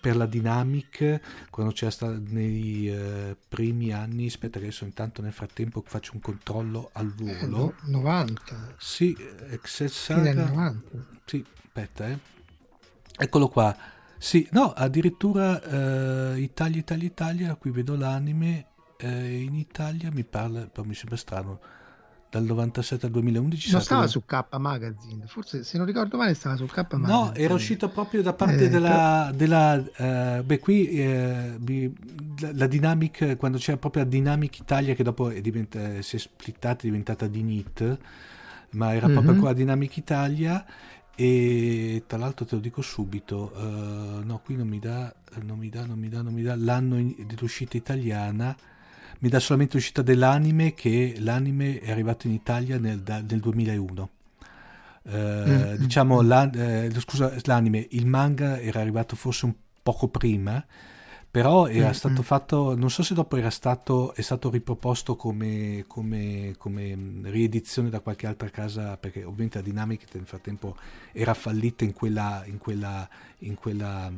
[0.00, 5.32] per la Dynamic quando c'era stato nei eh, primi anni aspetta che adesso intanto nel
[5.32, 7.70] frattempo faccio un controllo al volo.
[7.70, 9.16] eh, 90 sì
[9.50, 10.32] Excel Saga.
[10.34, 11.06] 90.
[11.24, 11.44] sì
[11.78, 12.18] aspetta, eh.
[13.16, 13.76] Eccolo qua.
[14.18, 20.66] Sì, no, addirittura eh, Italia, Italia, Italia, qui vedo l'anime, eh, in Italia mi parla,
[20.66, 21.60] però mi sembra strano,
[22.28, 23.70] dal 97 al 2011.
[23.70, 24.12] Non stava quello...
[24.12, 27.06] su K Magazine, forse se non ricordo male stava su K Magazine.
[27.06, 29.30] No, era uscito proprio da parte eh, della...
[29.32, 31.92] della uh, beh, qui eh,
[32.40, 36.18] la, la, Dynamic, quando c'era proprio la Dynamic Italia che dopo è diventa, si è
[36.18, 37.98] splittata, è diventata di NIT,
[38.70, 39.40] ma era proprio mm-hmm.
[39.40, 40.66] qua Dynamic Italia
[41.20, 45.12] e tra l'altro te lo dico subito uh, no qui non mi dà
[45.42, 46.94] non mi dà non mi dà non mi dà l'anno
[47.26, 48.56] dell'uscita italiana
[49.18, 54.10] mi dà solamente l'uscita dell'anime che l'anime è arrivato in Italia nel, nel 2001
[55.02, 56.26] uh, mm, diciamo mm.
[56.28, 59.54] La, eh, scusa l'anime il manga era arrivato forse un
[59.88, 60.62] poco prima,
[61.30, 62.24] però era Mm, stato mm.
[62.24, 67.90] fatto, non so se dopo era stato, è stato riproposto come, come- come, mh, riedizione
[67.90, 70.76] da qualche altra casa, perché ovviamente la Dynamic nel frattempo
[71.12, 73.08] era fallita in quella, in quella,
[73.40, 74.10] in quella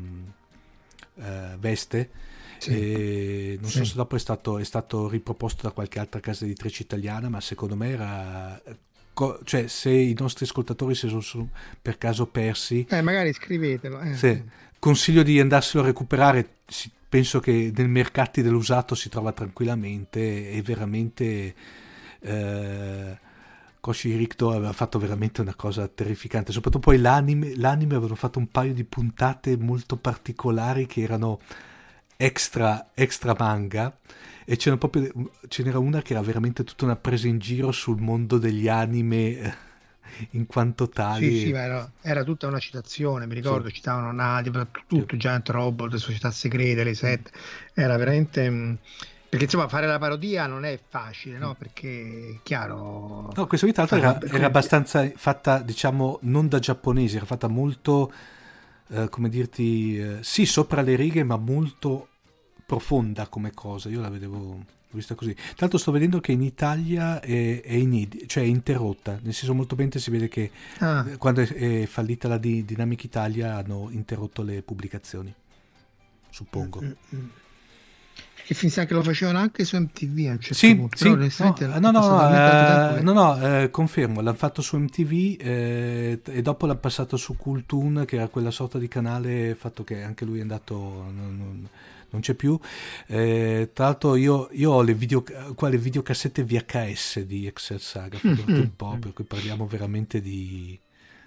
[1.16, 2.11] eh, veste.
[2.58, 2.72] Sì.
[2.72, 3.84] E non so Sì.
[3.84, 7.76] se dopo è stato, è stato riproposto da qualche altra casa editrice italiana, ma secondo
[7.76, 8.61] me era...
[9.12, 11.48] co- Cioè, se i nostri ascoltatori si sono sono
[11.80, 14.00] per caso persi, Eh, magari scrivetelo.
[14.00, 14.16] eh.
[14.16, 14.42] sì,
[14.78, 16.56] consiglio di andarselo a recuperare.
[17.11, 20.52] Penso che nei mercati dell'usato si trova tranquillamente.
[20.52, 21.54] È veramente.
[22.20, 23.18] Eh,
[23.80, 26.52] Koshi Rikto aveva fatto veramente una cosa terrificante.
[26.52, 31.40] Soprattutto poi l'anime, l'anime avevano fatto un paio di puntate molto particolari che erano
[32.16, 33.98] extra, extra manga.
[34.44, 35.11] E c'era proprio,
[35.48, 39.16] ce n'era una che era veramente tutta una presa in giro sul mondo degli anime
[39.36, 39.54] eh,
[40.30, 41.30] in quanto tali.
[41.30, 43.74] Sì, sì, ma era, era tutta una citazione, mi ricordo, Sì.
[43.74, 47.30] citavano Nadia, tutto, Giant Robot, le società segrete, le set,
[47.74, 48.48] era veramente...
[48.48, 48.78] mh,
[49.30, 51.54] Perché insomma fare la parodia non è facile, no?
[51.54, 53.30] Perché è chiaro...
[53.32, 57.46] No, questa qui tra l'altro era, era abbastanza fatta, diciamo, non da giapponesi, era fatta
[57.46, 58.12] molto,
[58.88, 62.08] eh, come dirti, eh, sì, sopra le righe, ma molto
[62.70, 63.88] profonda come cosa.
[63.88, 65.34] Io la vedevo vista così.
[65.56, 69.74] L'altro sto vedendo che in Italia è, è inedi- cioè è interrotta, nel senso molto
[69.74, 71.46] bene si vede che Ah, eh, quando è,
[71.82, 75.32] è fallita la di Dynamic Italia hanno interrotto le pubblicazioni,
[76.30, 76.80] suppongo.
[76.82, 77.28] mm, mm.
[78.46, 81.78] Che finse che lo facevano anche su MTV a un certo Sì, punto, sì, però
[81.78, 86.20] no, no, no, tanto eh, che- no, no, eh, confermo, l'hanno fatto su MTV eh,
[86.24, 90.24] e dopo l'ha passato su Kultun, che era quella sorta di canale fatto che anche
[90.24, 91.68] lui è andato, non, non-
[92.11, 92.58] non c'è più.
[93.06, 98.18] Eh, tra l'altro io, io ho le, video, qua le videocassette VHS di Excel Saga,
[98.22, 100.78] un po', per cui parliamo veramente di,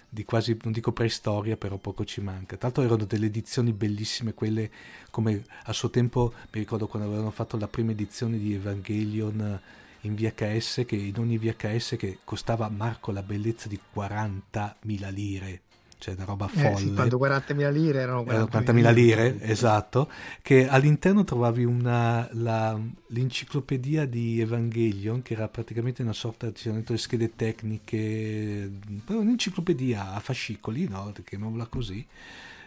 [0.08, 2.56] di quasi, non dico preistoria, però poco ci manca.
[2.56, 4.70] Tra l'altro erano delle edizioni bellissime, quelle
[5.10, 9.60] come a suo tempo, mi ricordo quando avevano fatto la prima edizione di Evangelion
[10.02, 15.62] in VHS, che in ogni VHS che costava Marco la bellezza di 40.000 lire,
[15.98, 16.76] cioè una roba Eh, folle.
[16.76, 22.80] sì, quando 40.000 lire erano Erano 40.000 40.000 lire, esatto, che all'interno trovavi una, la-
[23.08, 28.70] l'enciclopedia di Evangelion, che era praticamente una sorta di c'erano dentro le schede tecniche,
[29.08, 31.12] un'enciclopedia a fascicoli, no?
[31.22, 32.06] chiamiamola così,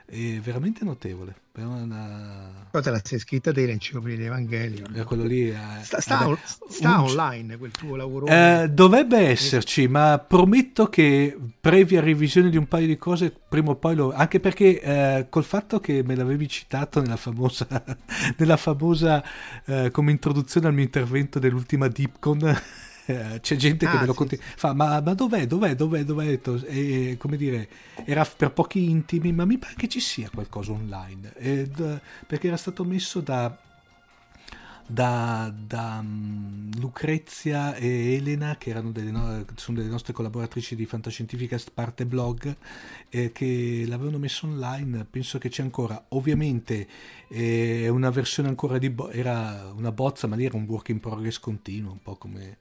[0.10, 1.36] è veramente notevole.
[1.58, 4.86] Era, una- Poi te la sei scritta te l'enciclopedia di Evangelio.
[4.94, 5.50] era quello lì...
[5.50, 6.38] eh, Sta, sta vabbè, on-
[6.70, 8.28] sta un- online quel tuo lavoro.
[8.28, 13.76] eh, dovrebbe esserci, ma prometto che previa revisione di un paio di cose, prima o
[13.76, 14.14] poi lo.
[14.14, 17.68] Anche perché eh, col fatto che me l'avevi citato nella famosa,
[18.38, 19.24] nella famosa
[19.66, 22.56] eh, come introduzione al mio intervento dell'ultima Deepcon.
[23.08, 26.04] eh, C'è gente che Ah, me lo sì, conti- fa, ma, ma dov'è, dov'è, dov'è,
[26.04, 26.40] dov'è?
[26.66, 27.70] E, come dire,
[28.06, 32.48] era per pochi intimi, ma mi pare che ci sia qualcosa online, ed, eh, perché
[32.48, 33.58] era stato messo da,
[34.90, 40.86] da, da, mm, Lucrezia e Elena, che erano delle, no- sono delle nostre collaboratrici di
[40.86, 42.56] Fantascientifica parte blog,
[43.10, 45.06] eh, che l'avevano messo online.
[45.10, 46.06] Penso che c'è ancora.
[46.10, 46.88] Ovviamente
[47.28, 48.90] eh, è una versione ancora di.
[48.90, 52.58] bo- era una bozza, ma lì era un work in progress continuo, un po' come.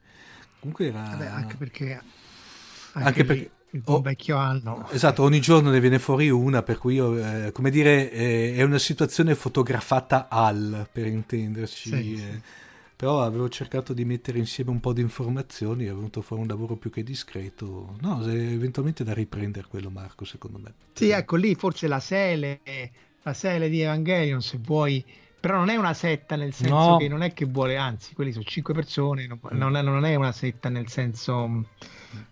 [0.67, 1.03] Comunque era.
[1.03, 4.89] Vabbè, anche perché anche, Anche perché- il oh, vecchio anno.
[4.91, 8.63] Esatto, ogni giorno ne viene fuori una, per cui io, eh, come dire, eh, è
[8.63, 11.89] una situazione fotografata al, per intenderci.
[11.91, 12.17] Sì, eh.
[12.17, 12.41] sì.
[12.97, 16.77] Però avevo cercato di mettere insieme un po' di informazioni, è venuto fuori un lavoro
[16.77, 17.97] più che discreto.
[18.01, 20.73] No, se- eventualmente da riprendere quello, Marco, secondo me.
[20.95, 22.61] Sì, ecco lì forse la sele,
[23.23, 25.05] la sele di Evangelion, se vuoi,
[25.47, 26.97] però non è una setta nel senso No.
[26.97, 30.15] che non è che vuole, anzi, quelli sono cinque persone, non, non è, non è
[30.17, 31.67] una setta nel senso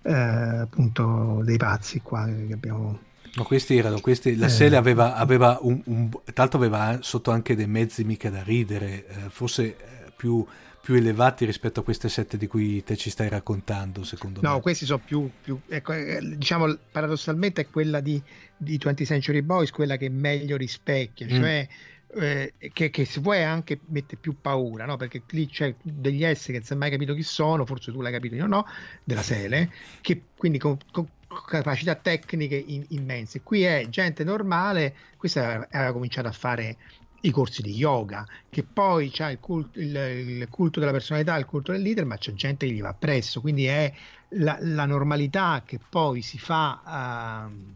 [0.02, 2.98] eh, appunto dei pazzi qua che abbiamo.
[3.36, 4.48] No, questi erano, questi, la Eh.
[4.48, 9.06] Sele aveva, aveva un, un- tra l'altro aveva sotto anche dei mezzi mica da ridere,
[9.06, 10.44] eh, forse eh, più,
[10.80, 14.60] più elevati rispetto a queste sette di cui te ci stai raccontando, secondo No, me.
[14.60, 18.20] questi sono più, più ecco, eh, diciamo paradossalmente è quella di,
[18.56, 21.30] di 20th Century Boys, quella che meglio rispecchia, Mm.
[21.30, 21.68] cioè
[22.16, 24.96] eh, che, che se vuoi anche mette più paura, no?
[24.96, 28.12] Perché lì c'è degli esseri che non hai mai capito chi sono, forse tu l'hai
[28.12, 28.64] capito, io no,
[29.02, 31.08] della Sele, che quindi con, con
[31.46, 33.42] capacità tecniche in- immense.
[33.42, 36.76] Qui è gente normale, questa aveva, cominciato a fare
[37.20, 41.46] i corsi di yoga, che poi c'ha il culto, il, il culto della personalità, il
[41.46, 43.92] culto del leader, ma c'è gente che gli va appresso, quindi è
[44.30, 47.74] la, la normalità che poi si fa, ehm,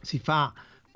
[0.00, 0.52] si fa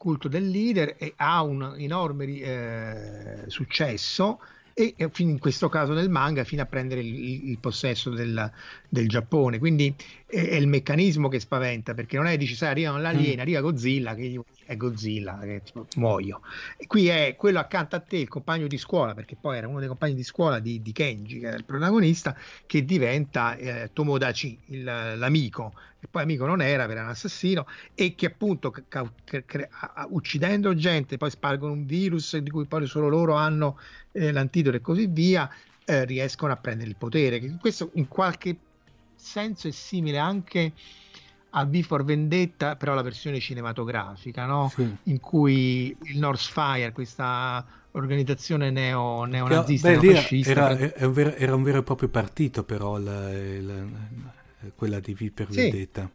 [0.07, 4.38] culto del leader e ha un enorme eh, successo
[4.72, 8.52] e, in questo caso nel manga fino a prendere il, il possesso del,
[8.88, 9.59] del, Giappone.
[9.59, 9.92] Quindi
[10.26, 13.40] è, è, il meccanismo che spaventa perché non è dici sai arriva l'aliena, mm.
[13.40, 16.42] arriva Godzilla che è Godzilla, che tipo, muoio.
[16.76, 19.80] E qui è quello accanto a te, il compagno di scuola, perché poi era uno
[19.80, 22.36] dei compagni di scuola di, di Kenji, che era il protagonista,
[22.66, 25.72] che diventa eh, Tomodachi, il, l'amico,
[26.07, 29.68] che poi amico non era, era un assassino, e che appunto ca- ca-
[30.11, 33.78] uccidendo gente, poi spargono un virus di cui poi solo loro hanno
[34.12, 35.50] eh, l'antidoto e così via,
[35.84, 37.40] eh, riescono a prendere il potere.
[37.61, 38.57] Questo in qualche
[39.14, 40.72] senso è simile anche
[41.50, 44.70] a V for Vendetta, però la versione cinematografica, no?
[44.74, 44.94] sì.
[45.04, 51.34] in cui il North Fire, questa organizzazione neo, neonazista beh, neofascista, era, era, un vero,
[51.34, 53.74] era, un vero, e proprio partito, però la, la,
[54.74, 55.70] quella di V per sì.
[55.70, 56.11] Vendetta.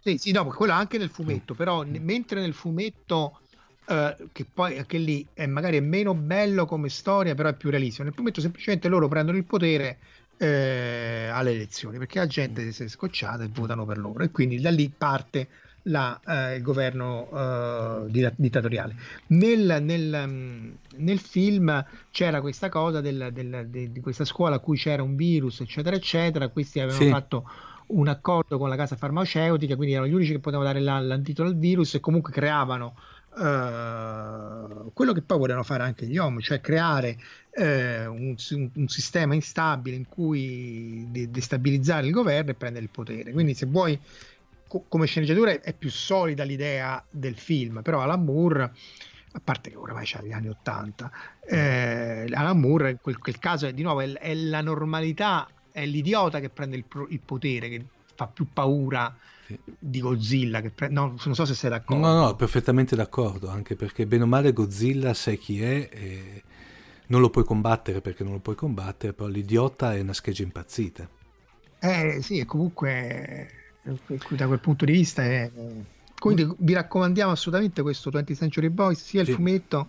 [0.00, 3.40] Sì, sì, no, quello anche nel fumetto, però n- mentre nel fumetto
[3.88, 7.70] Uh, che poi anche lì è magari è meno bello come storia, però è più
[7.70, 8.02] realistico.
[8.02, 9.98] Nel fumetto semplicemente loro prendono il potere
[10.36, 14.60] eh, alle elezioni perché la gente si è scocciata e votano per loro e quindi
[14.60, 15.48] da lì parte
[15.82, 18.94] la, eh, il governo eh, dittatoriale.
[19.28, 24.58] Nel, nel, mm, nel, film c'era questa cosa del, del, de, di questa scuola a
[24.58, 26.48] cui c'era un virus, eccetera, eccetera.
[26.48, 27.10] Questi avevano sì.
[27.10, 27.50] fatto
[27.88, 31.48] un accordo con la casa farmaceutica, quindi erano gli unici che potevano dare la, l'antidoto
[31.48, 32.94] al virus e comunque creavano
[33.36, 37.16] uh, quello che poi volevano fare anche gli OM, cioè creare
[37.50, 38.34] eh, un,
[38.74, 43.32] un, sistema instabile in cui de- destabilizzare il governo e prendere il potere.
[43.32, 43.98] Quindi, se vuoi,
[44.68, 48.72] co- come sceneggiatura è, è, più solida l'idea del film, però Alan Moore.
[49.32, 51.10] A parte che oramai c'ha gli anni 80,
[51.46, 55.84] eh, Alan Moore in quel, quel caso è di nuovo è, è, la normalità, è
[55.84, 59.14] l'idiota che prende il, pro- il potere, che fa più paura
[59.78, 60.60] di Godzilla.
[60.60, 62.06] Che pre- no, non so se sei d'accordo.
[62.06, 66.42] No, no, perfettamente d'accordo, anche perché bene o male Godzilla sai chi è e
[67.08, 71.08] non lo puoi combattere perché non lo puoi combattere, però l'idiota è una scheggia impazzita.
[71.80, 73.67] Eh sì, e comunque
[74.30, 75.50] da quel punto di vista è...
[76.18, 79.32] Quindi vi raccomandiamo assolutamente questo 20th Century Boys, sia il sì.
[79.34, 79.86] fumetto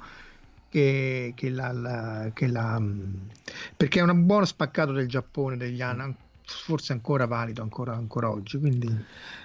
[0.70, 2.80] che, che, la, la, che la...
[3.76, 6.16] perché è un buono spaccato del Giappone degli anni
[6.50, 8.58] forse ancora valido ancora, ancora oggi.
[8.58, 8.88] Quindi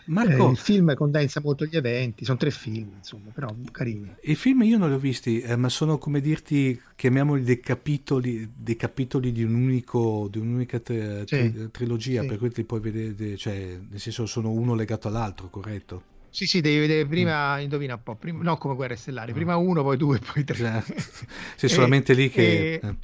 [0.06, 4.14] Marco, eh, il film condensa molto gli eventi, sono tre film, insomma, però carini.
[4.22, 8.50] I film io non li ho visti, eh, ma sono come dirti, chiamiamoli dei capitoli,
[8.54, 12.26] dei capitoli di, un unico, di un'unica tri- sì, trilogia, sì.
[12.26, 16.12] per cui li puoi vedere, cioè, nel senso sono uno legato all'altro, corretto?
[16.34, 17.60] Sì, sì, devi vedere prima, mm.
[17.60, 19.34] indovina un po', prima, no come Guerre Stellari, mm.
[19.36, 20.56] prima uno, poi due, poi tre.
[20.56, 20.94] Esatto.
[21.54, 22.72] Sei solamente lì che...
[22.72, 22.94] E, eh,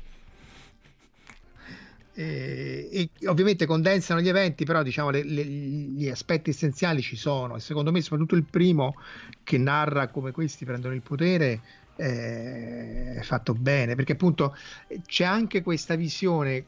[2.23, 7.61] e ovviamente condensano gli eventi, però diciamo le, le, gli aspetti essenziali ci sono e
[7.61, 8.95] secondo me soprattutto il primo
[9.43, 11.61] che narra come questi prendono il potere
[11.97, 14.55] eh, è fatto bene, perché appunto
[15.07, 16.64] c'è anche questa visione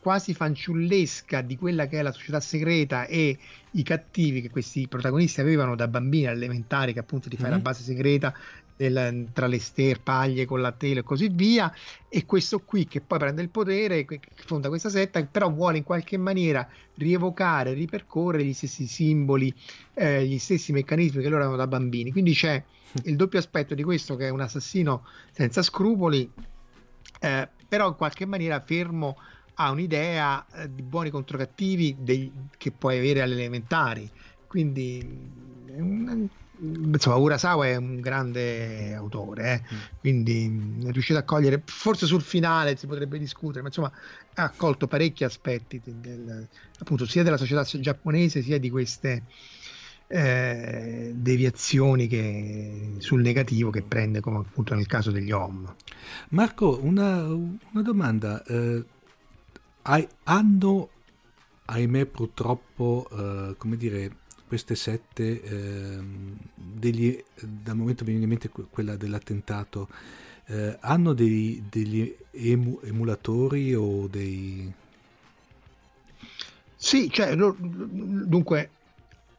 [0.00, 3.36] quasi fanciullesca di quella che è la società segreta e
[3.72, 7.56] i cattivi che questi protagonisti avevano da bambini elementari, che appunto ti fai mm-hmm.
[7.56, 8.34] la base segreta
[8.76, 11.72] del, tra le sterpaglie con la tela e così via,
[12.08, 15.84] e questo qui che poi prende il potere, che fonda questa setta, però vuole in
[15.84, 19.52] qualche maniera rievocare, ripercorrere gli stessi simboli,
[19.94, 22.12] eh, gli stessi meccanismi che loro avevano da bambini.
[22.12, 22.62] Quindi c'è
[23.04, 26.30] il doppio aspetto di questo che è un assassino senza scrupoli,
[27.20, 29.16] eh, però in qualche maniera fermo
[29.54, 34.08] a un'idea eh, di buoni contro cattivi dei, che puoi avere alle elementari.
[34.46, 35.00] Quindi
[35.66, 36.28] è un,
[36.58, 39.74] insomma Urasawa è un grande autore eh?
[39.74, 39.78] mm.
[40.00, 43.92] quindi è riuscito a cogliere forse sul finale si potrebbe discutere ma insomma
[44.34, 46.46] ha colto parecchi aspetti del,
[46.78, 49.24] appunto sia della società giapponese sia di queste
[50.08, 55.74] eh, deviazioni che, sul negativo che prende come appunto nel caso degli OM
[56.30, 58.84] Marco una, una domanda eh,
[60.24, 60.88] hanno
[61.66, 68.48] ahimè purtroppo eh, come dire queste sette, ehm, degli, dal momento mi viene in mente
[68.48, 69.88] quella dell'attentato,
[70.46, 74.72] eh, hanno dei, degli emu, emulatori o dei...
[76.76, 78.70] Sì, cioè, dunque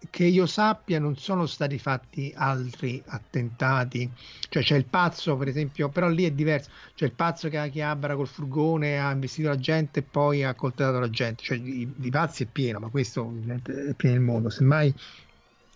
[0.09, 4.09] che io sappia non sono stati fatti altri attentati.
[4.49, 6.69] Cioè c'è il pazzo per esempio però lì è diverso.
[6.95, 10.53] C'è il pazzo che ha chiabra col furgone ha investito la gente e poi ha
[10.53, 11.43] coltellato la gente.
[11.43, 14.49] Cioè di, pazzi è pieno ma questo è pieno il mondo.
[14.49, 14.93] Semmai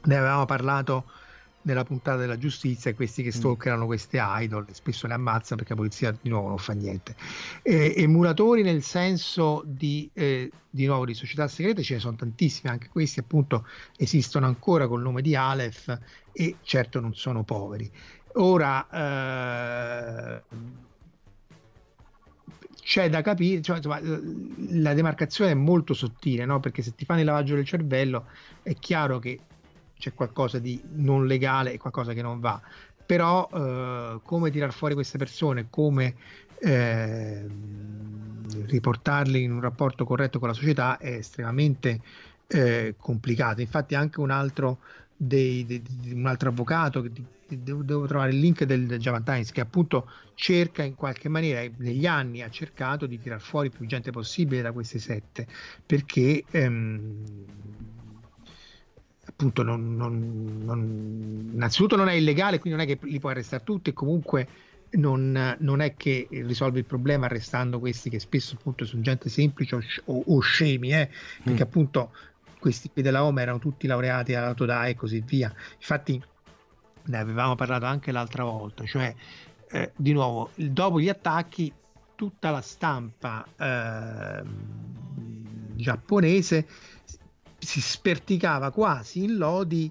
[0.04, 1.06] ne avevamo parlato
[1.64, 3.40] nella puntata della giustizia questi che mm.
[3.40, 7.16] stalkerano queste idol spesso le ammazzano perché la polizia di nuovo non fa niente
[7.62, 12.72] eh, emulatori nel senso di, eh, di nuovo di società segrete ce ne sono tantissimi
[12.72, 13.66] anche questi appunto
[13.98, 15.98] esistono ancora col nome di Aleph
[16.32, 17.90] e certo non sono poveri
[18.34, 20.42] ora eh,
[22.84, 26.60] c'è da capire, cioè, insomma, la demarcazione è molto sottile, no?
[26.60, 28.26] perché se ti fanno il lavaggio del cervello
[28.64, 29.40] è chiaro che
[30.02, 32.60] c'è qualcosa di non legale e qualcosa che non va,
[33.06, 36.16] però eh, come tirar fuori queste persone, come
[36.58, 37.46] eh,
[38.66, 42.02] riportarli in un rapporto corretto con la società è estremamente
[42.48, 43.62] eh, complicato.
[43.62, 44.80] Infatti anche un altro,
[45.16, 45.84] dei, dei,
[46.14, 47.06] un altro avvocato,
[47.48, 51.62] devo, devo, trovare il link del, del Java Times, che appunto cerca in qualche maniera,
[51.78, 55.46] negli anni ha cercato di tirar fuori più gente possibile da queste sette,
[55.86, 57.24] perché ehm,
[59.42, 63.64] appunto non, non, non, innanzitutto non è illegale, quindi non è che li puoi arrestare
[63.64, 64.48] tutti e comunque
[64.92, 69.76] non, non, è che risolve il problema arrestando questi che spesso appunto sono gente semplice
[69.76, 71.10] o, o, o scemi, eh,
[71.44, 71.68] perché mm.
[71.68, 72.12] appunto
[72.60, 75.52] questi qui della Home erano tutti laureati all'Autodai e così via.
[75.76, 76.22] Infatti
[77.04, 79.14] ne avevamo parlato anche l'altra volta, cioè
[79.72, 81.74] eh, di nuovo, dopo gli attacchi
[82.16, 84.44] tutta la stampa eh,
[85.76, 86.68] giapponese
[87.62, 89.90] si sperticava quasi in lodi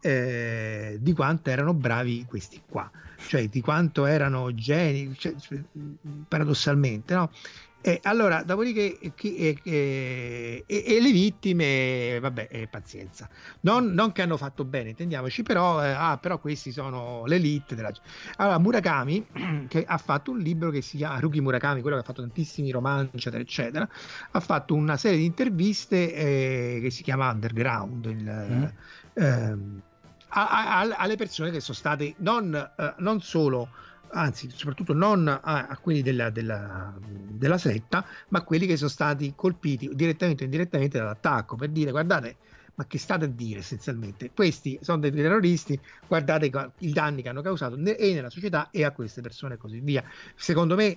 [0.00, 2.90] eh, di quanto erano bravi questi qua,
[3.28, 5.32] cioè di quanto erano geni, cioè,
[6.26, 7.30] paradossalmente, no?
[7.84, 13.28] E allora, dopodiché, chi, e, e, e, le vittime, vabbè, eh, pazienza.
[13.62, 17.90] Non, non, che hanno fatto bene, intendiamoci, però, eh, ah, però questi sono l'elite della...
[18.36, 19.26] Allora, Murakami,
[19.66, 22.70] che ha fatto un libro che si chiama Ruki Murakami, quello che ha fatto tantissimi
[22.70, 23.88] romanzi, eccetera, eccetera,
[24.30, 28.64] ha fatto una serie di interviste eh, che si chiama Underground, il, mm.
[29.14, 29.82] ehm,
[30.28, 33.68] a, a, alle persone che sono state non, eh, non solo
[34.12, 38.90] anzi soprattutto non a, a quelli della, della, della, setta, ma a quelli che sono
[38.90, 42.36] stati colpiti direttamente o indirettamente dall'attacco, per dire guardate,
[42.74, 44.30] ma che state a dire essenzialmente?
[44.34, 48.92] Questi sono dei terroristi, guardate i danni che hanno causato e nella società e a
[48.92, 50.02] queste persone e così via.
[50.34, 50.96] Secondo me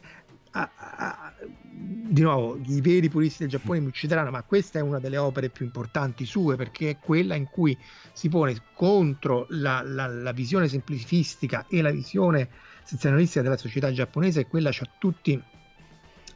[0.51, 4.99] a, a, di nuovo, i veri puristi del Giappone mi uccideranno, ma questa è una
[4.99, 7.77] delle opere più importanti sue perché è quella in cui
[8.13, 12.49] si pone contro la, la, la visione semplicistica e la visione
[12.85, 15.41] sensazionalistica della società giapponese e quella c'ha tutti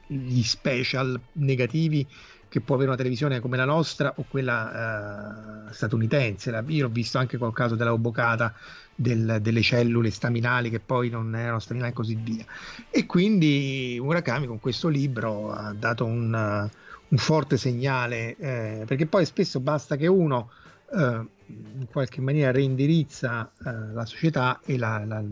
[0.07, 2.05] gli special negativi
[2.49, 6.63] che può avere una televisione come la nostra o quella uh, statunitense.
[6.67, 8.55] Io ho visto anche quel caso della obocata
[8.95, 12.43] del, delle cellule staminali che poi non erano staminali e così via.
[12.89, 16.69] E quindi Murakami con questo libro ha dato un,
[17.07, 20.58] un forte segnale, eh, perché poi spesso basta che uno eh,
[20.91, 25.23] in qualche maniera reindirizza eh, la società e la, la,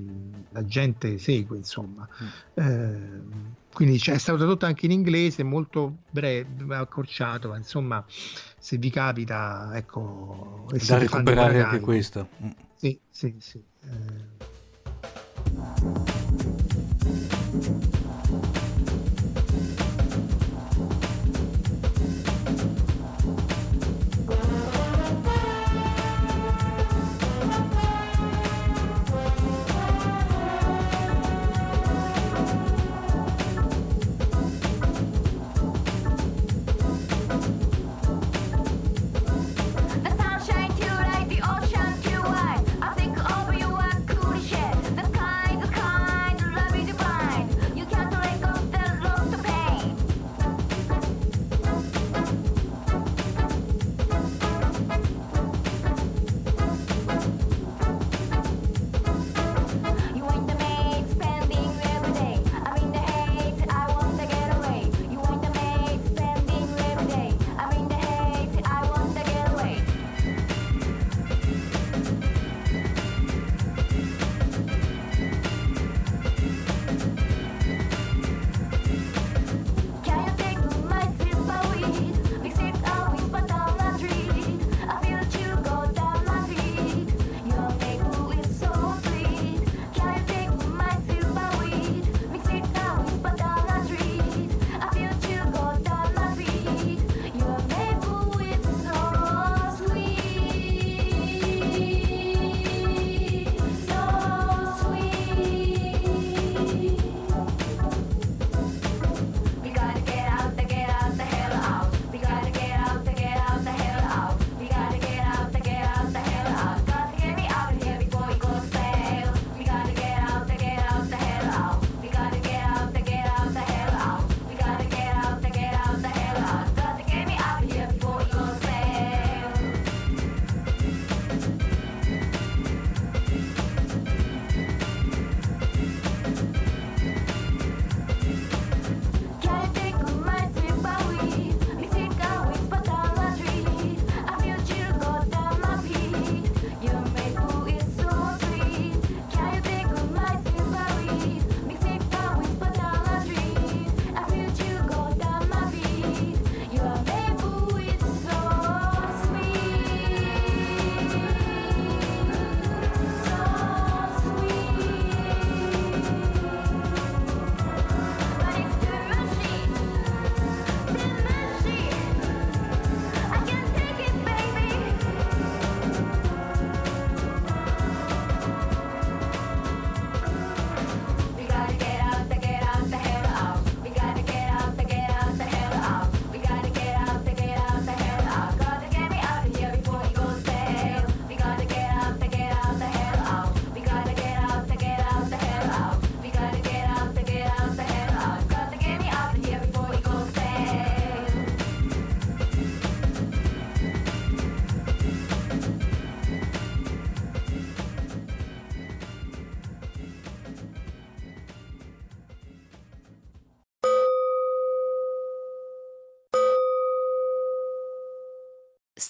[0.49, 2.07] la, gente segue, insomma.
[2.23, 2.27] Mm.
[2.53, 8.89] Eh, quindi è stato tradotto anche in inglese, molto breve, accorciato, ma insomma, se vi
[8.89, 12.29] capita, ecco, da recuperare anche questo.
[12.43, 12.49] Mm.
[12.75, 13.63] Sì, sì, sì.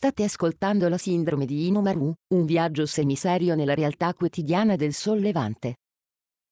[0.08, 5.80] State ascoltando la sindrome di Inomaru, un viaggio semiserio nella realtà quotidiana del sollevante.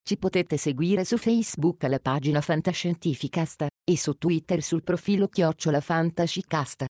[0.04, 6.84] Ci potete seguire su Facebook alla pagina Fantascientificast e su Twitter sul profilo Chiocciola Fantascicast.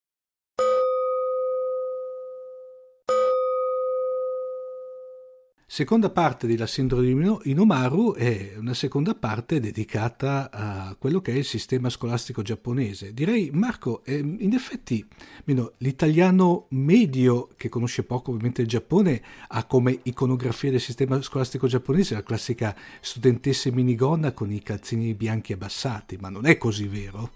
[5.75, 11.35] Seconda parte della sindrome di Inomaru è una seconda parte dedicata a quello che è
[11.35, 13.13] il sistema scolastico giapponese.
[13.13, 15.05] Direi, Marco, eh, in effetti
[15.79, 22.13] l'italiano medio, che conosce poco ovviamente il Giappone, ha come iconografia del sistema scolastico giapponese
[22.13, 27.31] la classica studentessa minigonna con i calzini bianchi abbassati, ma non è così vero?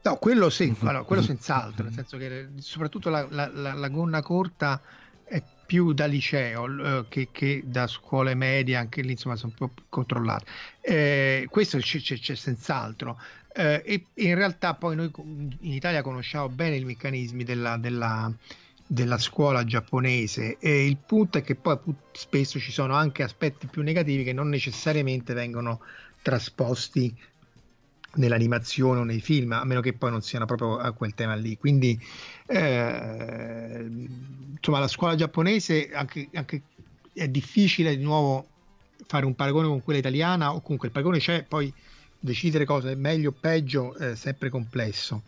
[0.00, 4.22] No, quello sì, allora, quello senz'altro, nel senso che soprattutto la, la, la, la gonna
[4.22, 4.80] corta
[5.68, 9.82] più da liceo eh, che, che, da scuole medie, anche lì insomma sono un po'
[9.90, 10.46] controllate.
[10.80, 13.20] Eh, questo c'è, c'è, c'è senz'altro.
[13.52, 18.32] Eh, e, in realtà poi noi in Italia conosciamo bene i meccanismi della, della,
[18.86, 21.78] della scuola giapponese e il punto è che poi
[22.12, 25.80] spesso ci sono anche aspetti più negativi che non necessariamente vengono
[26.22, 27.14] trasposti
[28.18, 31.56] nell'animazione o nei film, a meno che poi non siano proprio a quel tema lì.
[31.56, 31.98] Quindi,
[32.46, 33.86] eh,
[34.54, 36.62] insomma, la scuola giapponese anche, anche
[37.12, 38.46] è difficile di nuovo
[39.06, 41.72] fare un paragone con quella italiana, o comunque il paragone c'è, poi
[42.20, 45.22] decidere cosa è meglio o peggio è sempre complesso.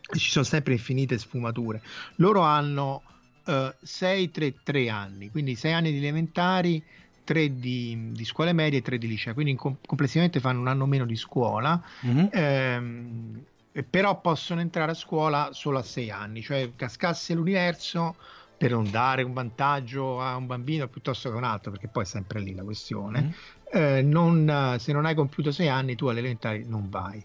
[0.00, 1.80] Ci sono sempre infinite sfumature.
[2.16, 3.02] Loro hanno
[3.46, 6.82] eh, 6-3-3 anni, quindi 6 anni di elementari,
[7.24, 10.86] tre di, di scuole medie e tre di liceo, quindi com- complessivamente fanno un anno
[10.86, 12.26] meno di scuola, mm-hmm.
[12.30, 13.44] ehm,
[13.90, 18.14] però possono entrare a scuola solo a sei anni, cioè cascasse l'universo
[18.56, 22.04] per non dare un vantaggio a un bambino piuttosto che a un altro, perché poi
[22.04, 23.20] è sempre lì la questione.
[23.20, 23.96] Mm-hmm.
[23.96, 27.22] Eh, non, se non hai compiuto sei anni, tu alle elementari non vai.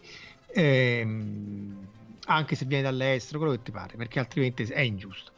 [0.48, 1.08] Eh,
[2.26, 5.32] anche se vieni dall'estero, quello che ti pare, perché altrimenti è ingiusto.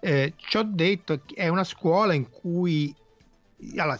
[0.00, 2.94] Eh, ci ho detto, è una scuola in cui
[3.76, 3.98] allora,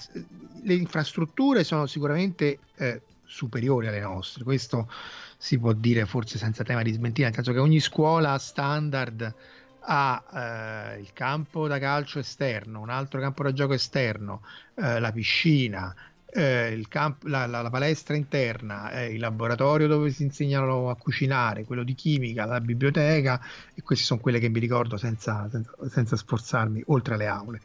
[0.62, 4.90] le infrastrutture sono sicuramente eh, superiori alle nostre, questo
[5.36, 9.34] si può dire forse senza tema di smentita, nel senso che ogni scuola standard
[9.80, 14.42] ha eh, il campo da calcio esterno, un altro campo da gioco esterno,
[14.74, 15.94] eh, la piscina,
[16.26, 21.64] eh, camp- la, la, la, palestra interna, eh, il laboratorio dove si insegnano a cucinare,
[21.64, 23.40] quello di chimica, la biblioteca,
[23.74, 27.60] e queste sono quelle che mi ricordo senza, senza, senza sforzarmi, oltre alle aule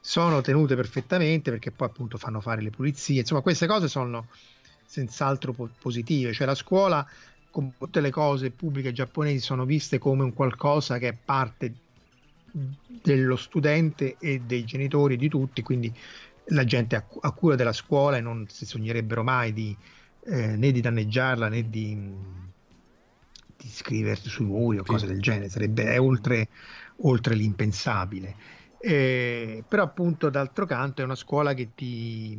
[0.00, 4.28] sono tenute perfettamente perché poi appunto fanno fare le pulizie, insomma queste cose sono
[4.84, 7.06] senz'altro po- positive, cioè la scuola
[7.50, 11.74] come tutte le cose pubbliche giapponesi sono viste come un qualcosa che è parte
[12.52, 15.92] dello studente e dei genitori di tutti, quindi
[16.46, 19.76] la gente ha, ha cura della scuola e non si sognerebbero mai di,
[20.24, 21.96] eh, né di danneggiarla né di,
[23.56, 26.48] di scriversi sui muri o cose del genere, sarebbe è oltre,
[27.02, 28.58] oltre l'impensabile.
[28.82, 32.38] Eh, però appunto d'altro canto è una scuola che ti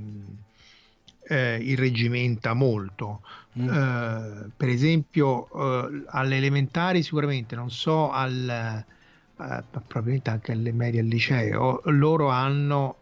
[1.27, 3.21] eh, irreggimenta molto.
[3.59, 3.69] Mm.
[3.69, 11.01] Eh, per esempio eh, alle elementari sicuramente, non so, al, eh, probabilmente anche alle medie
[11.01, 12.97] al liceo, loro hanno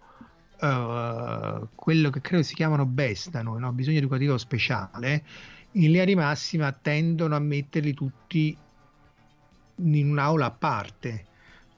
[0.59, 3.71] eh, quello che credo si chiamano bestano, no?
[3.71, 5.23] bisogno educativo speciale,
[5.73, 8.57] in linea di massima tendono a metterli tutti
[9.75, 11.25] in un'aula a parte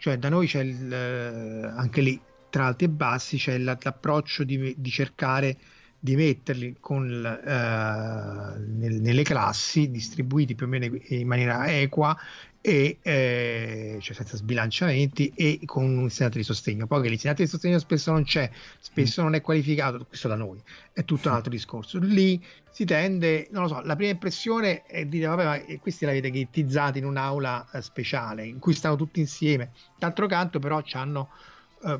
[0.01, 4.73] cioè da noi c'è il, eh, anche lì tra alti e bassi c'è l'approccio di,
[4.75, 5.55] di cercare
[5.99, 12.17] di metterli con, eh, nel, nelle classi distribuiti più o meno in maniera equa
[12.61, 16.87] e eh, cioè senza sbilanciamenti e con un insegnante di sostegno.
[16.87, 18.49] Poi che l'insegnante di sostegno spesso non c'è,
[18.79, 19.25] spesso mm.
[19.25, 20.59] non è qualificato, questo da noi
[20.93, 21.99] è tutto un altro discorso.
[21.99, 26.31] Lì si tende, non lo so, la prima impressione è dire vabbè, ma questi l'avete
[26.31, 29.71] ghettizzati in un'aula eh, speciale in cui stanno tutti insieme.
[29.97, 31.29] D'altro canto, però, hanno
[31.83, 31.99] eh,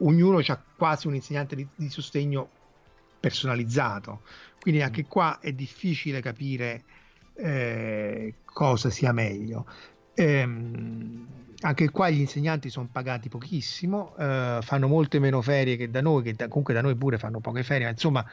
[0.00, 2.48] ognuno ha quasi un insegnante di, di sostegno
[3.18, 4.22] personalizzato.
[4.60, 6.84] Quindi anche qua è difficile capire
[7.34, 9.66] eh, cosa sia meglio.
[10.14, 11.26] Ehm,
[11.62, 16.22] anche qua gli insegnanti sono pagati pochissimo, eh, fanno molte meno ferie che da noi,
[16.22, 18.24] che da, comunque da noi pure fanno poche ferie, ma insomma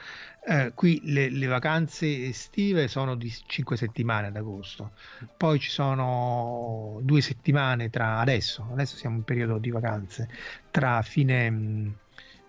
[0.46, 4.92] eh, qui le, le, vacanze estive sono di 5 settimane ad agosto,
[5.36, 10.30] poi ci sono due settimane tra adesso, adesso siamo in periodo di vacanze,
[10.72, 11.96] tra fine mh,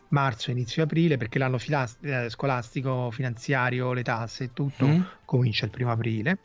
[0.09, 5.01] marzo e inizio aprile, perché l'anno filas- eh, scolastico, finanziario, le tasse e tutto mm.
[5.25, 6.39] comincia il primo aprile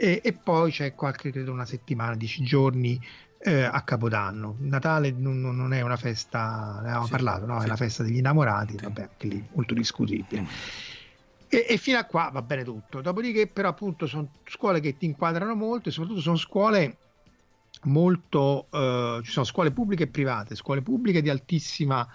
[0.00, 3.00] e, e poi c'è qualche, credo, una settimana, dieci giorni
[3.38, 4.56] eh, a Capodanno.
[4.60, 7.58] Natale non, non, è una festa, ne avevamo sì, parlato, no?
[7.58, 7.64] Sì.
[7.64, 8.84] è una festa degli innamorati, sì.
[8.84, 10.42] vabbè, anche lì molto discutibile.
[10.42, 10.46] Mm.
[11.48, 13.00] E, e, fino a qua va bene tutto.
[13.00, 16.96] Dopodiché, però, appunto, sono scuole che ti inquadrano molto e soprattutto sono scuole
[17.84, 22.06] molto, eh, ci sono scuole pubbliche e private, scuole pubbliche di altissima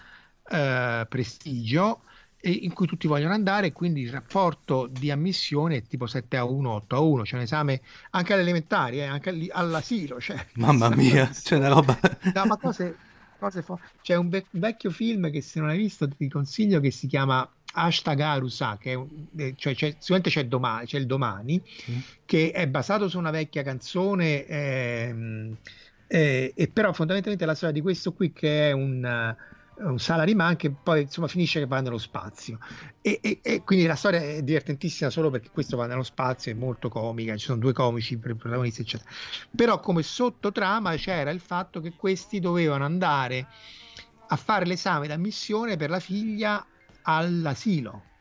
[0.49, 2.01] eh, prestigio
[2.49, 6.69] in cui tutti vogliono andare, quindi il rapporto di ammissione è tipo 7 a 1,
[6.69, 7.81] 8 a 1, c'è un esame
[8.11, 10.19] anche alle elementari, eh, anche all'asilo.
[10.19, 11.97] Cioè, Mamma mia, c'è una roba...
[12.33, 12.97] No, ma cose,
[13.39, 16.91] cose fo- c'è un ve- vecchio film che se non hai visto ti consiglio che
[16.91, 21.05] si chiama Hashtag Arusa, che è un, eh, cioè c'è, sicuramente c'è, domani, c'è il
[21.05, 21.97] domani, mm.
[22.25, 25.57] che è basato su una vecchia canzone, ehm,
[26.07, 29.33] eh, e però fondamentalmente la storia di questo qui che è un
[29.77, 32.59] un salaryman che poi insomma finisce che va nello spazio.
[33.01, 36.55] E, e, e, quindi la storia è divertentissima solo perché questo va nello spazio è
[36.55, 39.09] molto comica ci sono due comici per i protagonisti eccetera.
[39.55, 43.47] Però come sottotrama c'era il fatto che questi dovevano andare
[44.27, 46.65] a fare l'esame d'ammissione per la figlia
[47.01, 48.11] all'asilo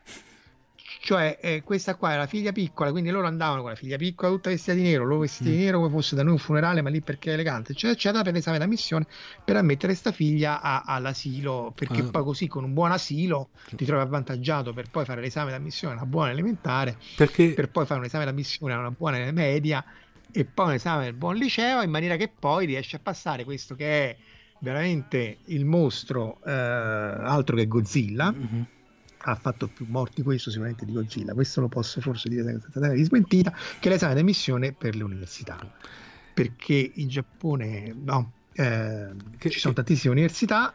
[0.99, 4.31] cioè eh, questa qua è la figlia piccola quindi loro andavano con la figlia piccola
[4.31, 5.53] tutta vestita di nero loro vestiti mm.
[5.53, 8.23] di nero come fosse da noi un funerale ma lì perché è elegante eccetera eccetera
[8.23, 9.05] per l'esame da missione
[9.43, 12.09] per ammettere sta figlia a, all'asilo perché ah.
[12.09, 15.95] poi così con un buon asilo ti trovi avvantaggiato per poi fare l'esame da missione
[15.95, 17.53] una buona elementare perché...
[17.53, 19.83] per poi fare un esame da missione a una buona media
[20.31, 23.75] e poi un esame del buon liceo in maniera che poi riesci a passare questo
[23.75, 24.17] che è
[24.59, 28.61] veramente il mostro eh, altro che Godzilla mm-hmm
[29.25, 33.03] ha fatto più morti questo sicuramente di Godzilla questo lo posso forse dire senza di
[33.03, 35.57] smentita che l'esame d'ammissione per le università.
[36.33, 40.73] Perché in Giappone no, eh, che, ci sono tantissime università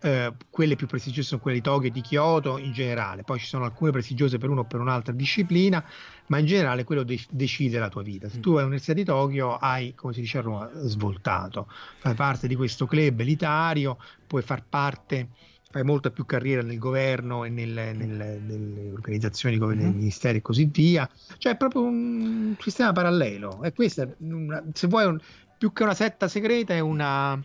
[0.00, 3.46] eh, quelle più prestigiose sono quelle di Tokyo e di Kyoto in generale poi ci
[3.46, 5.84] sono alcune prestigiose per una o per un'altra disciplina
[6.26, 8.28] ma in generale quello de- decide la tua vita.
[8.28, 11.68] Se tu vai all'università di Tokyo hai come si dice a Roma svoltato.
[11.98, 15.28] Fai parte di questo club elitario puoi far parte
[15.70, 20.42] fai molta più carriera nel governo e nel, nel, nelle organizzazioni, come nei ministeri e
[20.42, 21.08] così via.
[21.36, 23.62] Cioè è proprio un sistema parallelo.
[23.62, 25.18] E questa, una, se vuoi, un,
[25.58, 27.44] più che una setta segreta, è una, una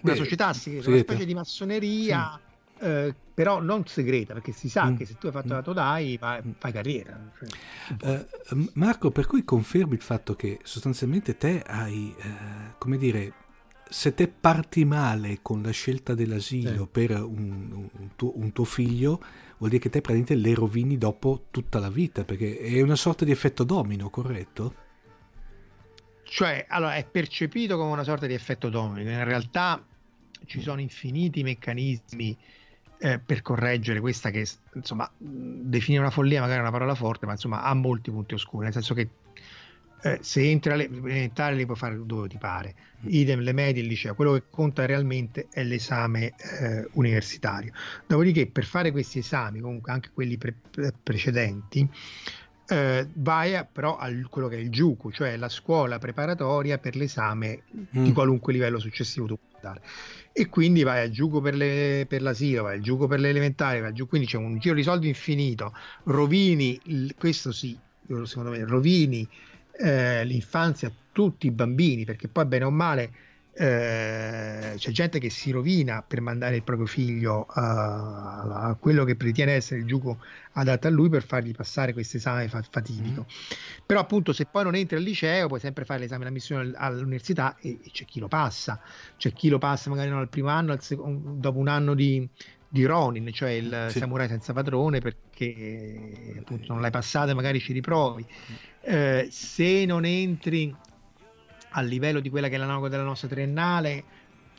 [0.00, 2.38] Beh, società segreta, una specie di massoneria.
[2.38, 2.84] Sì.
[2.84, 4.96] Eh, però non segreta perché si sa mm.
[4.96, 8.26] che se tu hai fatto la Todai fai, fai carriera cioè.
[8.50, 13.32] uh, Marco per cui confermi il fatto che sostanzialmente te hai uh, come dire
[13.94, 16.88] se te parti male con la scelta dell'asilo sì.
[16.90, 19.22] per un, un, tuo, un, tuo, figlio,
[19.56, 23.24] vuol dire che te praticamente le rovini dopo tutta la vita, perché è una sorta
[23.24, 24.74] di effetto domino, corretto?
[26.24, 29.80] Cioè, allora, è percepito come una sorta di effetto domino, in realtà
[30.44, 32.36] ci sono infiniti meccanismi
[32.98, 37.32] eh, per correggere questa che, insomma, definire una follia magari è una parola forte, ma
[37.32, 39.08] insomma ha molti punti oscuri, nel senso che
[40.04, 42.74] eh, se entri all'elementare li puoi fare dove ti pare,
[43.06, 47.72] idem le medie e il liceo, quello che conta realmente è l'esame eh, universitario.
[48.06, 50.56] Dopodiché per fare questi esami, comunque anche quelli pre-
[51.02, 51.88] precedenti,
[52.66, 56.96] eh, vai a, però a quello che è il giuco, cioè la scuola preparatoria per
[56.96, 58.04] l'esame mm.
[58.04, 59.80] di qualunque livello successivo tu puoi dare.
[60.32, 63.80] E quindi vai al giuco per, le, per l'asilo, vai al giuco per le elementari,
[63.80, 66.78] vai al giuco, quindi c'è un giro di soldi infinito, rovini,
[67.16, 67.74] questo sì,
[68.24, 69.26] secondo me, rovini
[69.78, 73.10] eh, l'infanzia a tutti i bambini, perché poi bene o male
[73.56, 79.16] eh, c'è gente che si rovina per mandare il proprio figlio a, a, quello che
[79.16, 80.18] ritiene essere il gioco
[80.54, 83.22] adatto a lui per fargli passare questo esame fatidico.
[83.22, 83.56] Mm.
[83.86, 87.78] Però appunto se poi non entri al liceo puoi sempre fare l'esame d'ammissione all'università e,
[87.82, 88.80] e c'è chi lo passa,
[89.16, 92.28] c'è chi lo passa magari non al primo anno, al secondo, dopo un anno di,
[92.68, 93.98] di Ronin, cioè il sì.
[94.00, 98.26] samurai senza padrone, perché appunto non l'hai passata e magari ci riprovi.
[98.84, 100.74] Eh, se non entri
[101.70, 104.04] a livello di quella che è l'analogo della nostra triennale,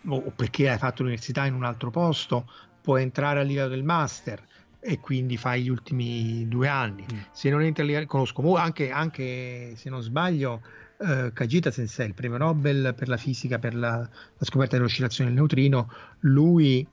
[0.08, 2.50] o perché hai fatto l'università in un altro posto,
[2.82, 4.44] puoi entrare a livello del master
[4.80, 7.06] e quindi fai gli ultimi due anni.
[7.12, 7.18] Mm.
[7.32, 10.62] Se non entri a livello, conosco anche, anche se non sbaglio,
[11.00, 15.40] eh, Kajita Sensei, il premio Nobel per la fisica, per la, la scoperta dell'oscillazione del
[15.40, 16.88] neutrino, lui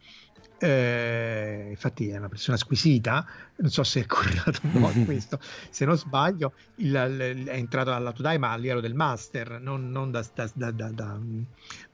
[0.63, 5.41] eh, infatti è una persona squisita, non so se è correlato un po' a questo,
[5.71, 9.91] se non sbaglio il, il, è entrato alla Todai ma a livello del master, non,
[9.91, 11.19] non da, da, da,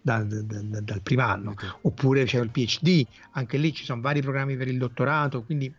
[0.03, 4.77] dal primo anno, oppure c'è il PhD, anche lì ci sono vari programmi per il
[4.77, 5.75] dottorato, quindi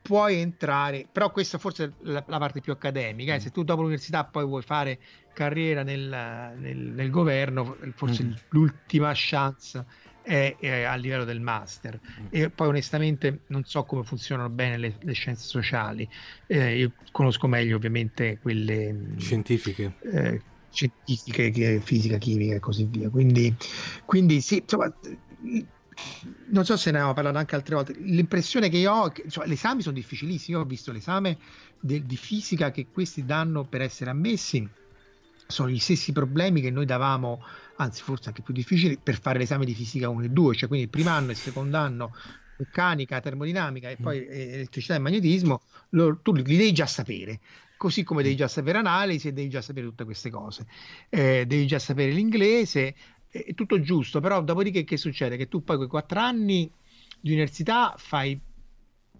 [0.00, 3.40] puoi entrare, però questa forse è la, la parte più accademica, eh?
[3.40, 4.98] se tu dopo l'università poi vuoi fare
[5.34, 8.32] carriera nel, nel, nel governo, forse mm.
[8.48, 9.84] l'ultima chance
[10.22, 11.98] è, è, a livello del master.
[12.20, 12.26] Mm.
[12.30, 16.08] e poi onestamente non so come funzionano bene le, le scienze sociali.
[16.46, 19.94] Eh, io conosco meglio ovviamente quelle mm, scientifiche.
[20.00, 23.10] eh, scientifiche fisica chimica e così via.
[23.10, 23.54] Quindi,
[24.04, 24.92] quindi sì insomma
[26.46, 27.94] non so se ne abbiamo parlato anche altre volte.
[27.98, 30.56] L'impressione che io ho che cioè, gli esami sono difficilissimi.
[30.56, 31.38] Io ho visto l'esame
[31.78, 34.66] de, di fisica che questi danno per essere ammessi.
[35.46, 37.44] Sono gli stessi problemi che noi davamo
[37.76, 40.86] anzi forse anche più difficili, per fare l'esame di fisica 1 e 2, cioè quindi
[40.86, 42.14] il primo anno e il secondo anno
[42.58, 45.60] meccanica, termodinamica e poi elettricità e magnetismo,
[45.90, 47.40] lo, tu li devi già sapere
[47.82, 50.66] così come devi già sapere analisi e devi già sapere tutte queste cose.
[51.08, 52.94] Eh, devi già sapere l'inglese,
[53.28, 55.36] è tutto giusto, però dopodiché che succede?
[55.36, 56.70] Che tu poi quei quattro anni
[57.20, 58.40] di università fai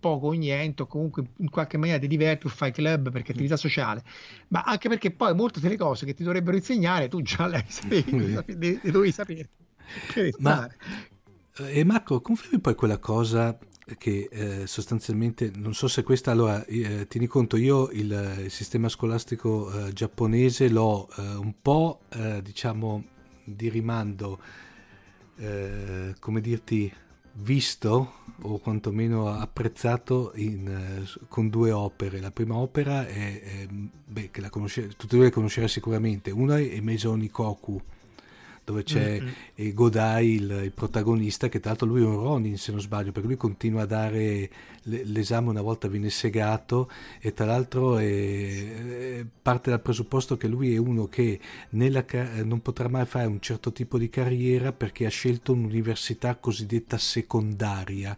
[0.03, 3.57] poco o niente, o comunque in qualche maniera ti diverti o fai club perché attività
[3.57, 4.03] sociale,
[4.48, 8.32] ma anche perché poi molte delle cose che ti dovrebbero insegnare tu già le sapevi,
[8.32, 9.48] le, le dovevi sapere.
[10.38, 10.68] Ma,
[11.59, 13.57] eh, e Marco, confermi poi quella cosa
[13.98, 18.88] che eh, sostanzialmente non so se questa allora eh, tieni conto io il, il sistema
[18.88, 23.05] scolastico eh, giapponese l'ho eh, un po' eh, diciamo
[23.44, 24.40] di rimando
[26.20, 26.92] come dirti
[27.35, 28.12] visto
[28.43, 32.20] o quantomeno apprezzato in, con due opere.
[32.20, 36.30] La prima opera è, è beh, che la conosce, tutti voi la conoscerete sicuramente.
[36.30, 37.80] Una è Meso Nikoku
[38.65, 39.75] dove c'è mm-hmm.
[39.75, 43.29] Godai, il, il, protagonista, che tra l'altro lui è un Ronin se non sbaglio, perché
[43.29, 44.51] lui continua a dare
[44.85, 46.91] l'esame una volta viene segato
[47.21, 51.39] e tra l'altro è, parte dal presupposto che lui è uno che
[51.71, 52.05] nella,
[52.43, 58.17] non potrà mai fare un certo tipo di carriera perché ha scelto un'università cosiddetta secondaria.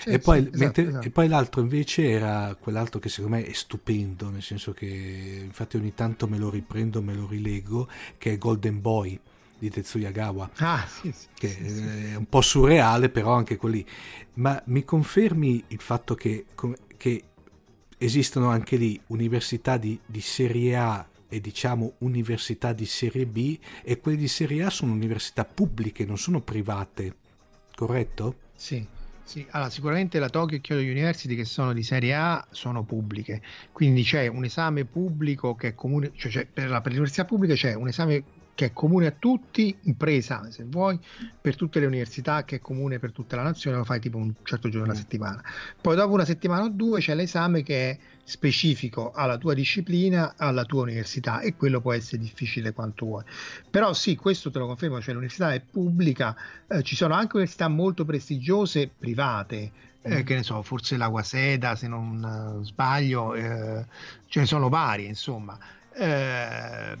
[0.00, 1.06] Sì, e, poi, sì, mentre, esatto.
[1.06, 5.76] e poi l'altro invece era quell'altro che secondo me è stupendo, nel senso che infatti
[5.76, 7.88] ogni tanto me lo riprendo, me lo rilego,
[8.18, 9.20] che è Golden Boy
[9.58, 13.84] di Tetsuyagawa, ah, sì, sì, che sì, è un po' surreale, però anche quelli.
[14.34, 16.46] Ma mi confermi il fatto che,
[16.96, 17.22] che
[17.98, 23.98] esistono anche lì università di, di, serie A e diciamo università di serie B e
[23.98, 27.16] quelle di serie A sono università pubbliche, non sono private,
[27.74, 28.36] corretto?
[28.54, 28.94] Sì.
[29.26, 33.42] Sì, allora, sicuramente la Tokyo e Kyoto University che sono di serie A sono pubbliche,
[33.72, 37.74] quindi c'è un esame pubblico che è comune, cioè per, la, per l'università pubblica c'è
[37.74, 38.22] un esame
[38.56, 40.98] che è comune a tutti, un preesame se vuoi,
[41.38, 44.32] per tutte le università, che è comune per tutta la nazione, lo fai tipo un
[44.42, 45.02] certo giorno alla mm.
[45.02, 45.44] settimana.
[45.78, 50.64] Poi dopo una settimana o due c'è l'esame che è specifico alla tua disciplina, alla
[50.64, 53.24] tua università e quello può essere difficile quanto vuoi.
[53.70, 56.34] Però sì, questo te lo confermo, cioè l'università è pubblica,
[56.66, 60.24] eh, ci sono anche università molto prestigiose private, eh, mm.
[60.24, 63.84] che ne so, forse la Guaseda se non uh, sbaglio, eh,
[64.28, 65.58] ce ne sono varie insomma.
[65.92, 66.96] Eh,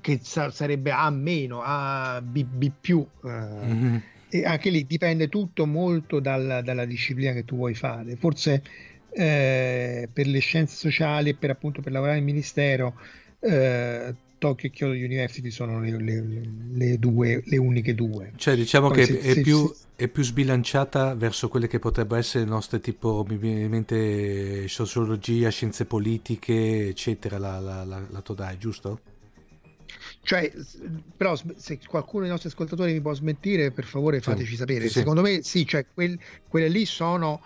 [0.00, 3.06] che sa- sarebbe A meno, A B, B più.
[3.24, 3.96] Eh, mm-hmm.
[4.28, 8.16] E anche lì dipende tutto molto dal, dalla disciplina che tu vuoi fare.
[8.16, 8.62] Forse
[9.10, 12.94] eh, per le scienze sociali e per appunto per lavorare nel ministero
[13.38, 16.42] eh, Tokyo e Kyoto University sono le, le,
[16.72, 18.32] le, due, le uniche due.
[18.36, 21.78] Cioè diciamo Poi che se, è, se, più, se, è, più, sbilanciata verso quelle che
[21.78, 27.84] potrebbero essere le nostre tipo, mi viene in mente sociologia, scienze politiche, eccetera, la, la,
[27.84, 29.00] la, la Todai, giusto?
[30.22, 30.52] Cioè,
[31.16, 34.86] però se qualcuno dei nostri ascoltatori mi può smentire, per favore fateci sì, sapere.
[34.86, 34.98] Sì.
[34.98, 36.18] Secondo me sì, cioè, quel,
[36.48, 37.40] quelle lì sono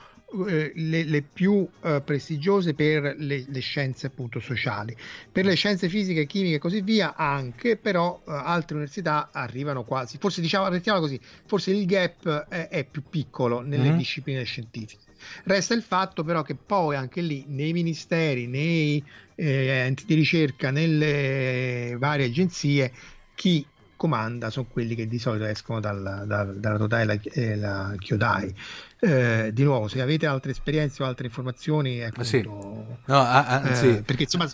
[0.46, 4.94] eh, le, le, più eh, prestigiose per le, le, scienze appunto sociali.
[5.32, 10.18] Per le scienze fisiche, chimiche e così via anche, però eh, altre università arrivano quasi,
[10.18, 10.68] forse diciamo,
[11.00, 13.96] così, forse il gap è, è più piccolo nelle mm-hmm.
[13.96, 15.07] discipline scientifiche.
[15.44, 19.02] Resta il fatto però che poi anche lì nei ministeri, nei
[19.34, 22.92] eh, enti di ricerca, nelle varie agenzie,
[23.34, 23.66] chi
[23.96, 27.94] comanda sono quelli che di solito escono dal, dal, dalla Totale e la, e la
[27.98, 28.54] Chiodai.
[29.00, 32.42] Eh, di nuovo, se avete altre esperienze o altre informazioni, appunto, sì.
[32.42, 34.48] no, anzi, eh, perché insomma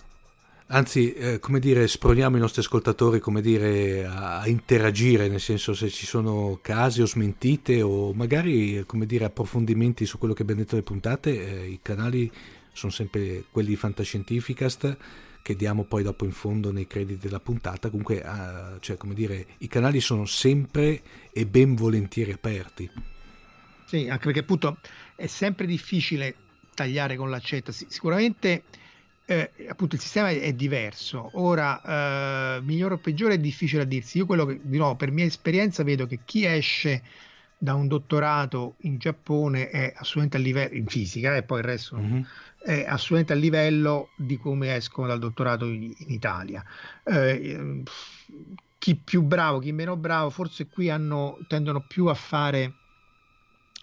[0.67, 5.89] Anzi, eh, come dire, sproniamo i nostri ascoltatori dire, a, a, interagire, nel senso se
[5.89, 10.87] ci sono casi o smentite o magari dire, approfondimenti su quello che abbiamo detto nelle
[10.87, 12.31] puntate, eh, i canali
[12.71, 14.97] sono sempre quelli di Fantascientificast
[15.43, 17.89] che diamo poi dopo in fondo nei crediti della puntata.
[17.89, 22.89] Comunque, eh, cioè, dire, i canali sono sempre e ben volentieri aperti.
[23.85, 24.77] Sì, anche perché appunto
[25.15, 26.33] è sempre difficile
[26.73, 27.71] tagliare con l'accetta.
[27.71, 28.63] Sicuramente
[29.25, 31.31] eh, appunto il sistema è, diverso.
[31.33, 34.19] Ora, eh, migliore o peggiore è difficile a dirsi.
[34.19, 37.01] Io quello che, di nuovo, per mia esperienza vedo che chi esce
[37.57, 41.65] da un dottorato in Giappone è assolutamente a livello in fisica e eh, poi il
[41.65, 42.21] resto mm-hmm.
[42.59, 46.63] è assolutamente a livello di come escono dal dottorato in, in Italia.
[47.03, 47.83] Eh,
[48.77, 52.73] chi più bravo, chi meno bravo, forse qui hanno, tendono più a fare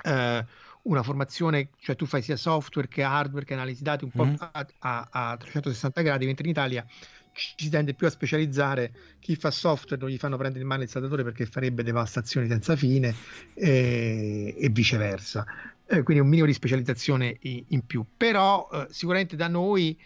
[0.05, 0.45] eh,
[0.83, 4.35] una formazione, cioè tu fai sia software che hardware che analisi dati un po' mm.
[4.39, 6.85] a, a, a, 360 gradi, mentre in Italia
[7.33, 8.93] ci si tende più a specializzare.
[9.20, 12.76] Chi fa software non gli fanno prendere in mano il saldatore perché farebbe devastazioni senza
[12.76, 13.14] fine
[13.55, 15.47] e, e viceversa.
[15.87, 18.05] Eh, quindi un minimo di specializzazione in, in più.
[18.16, 19.99] Però eh, sicuramente da noi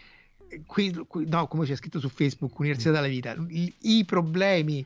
[0.66, 4.84] qui, qui, no, come c'è scritto su Facebook, Università della Vita, i, i problemi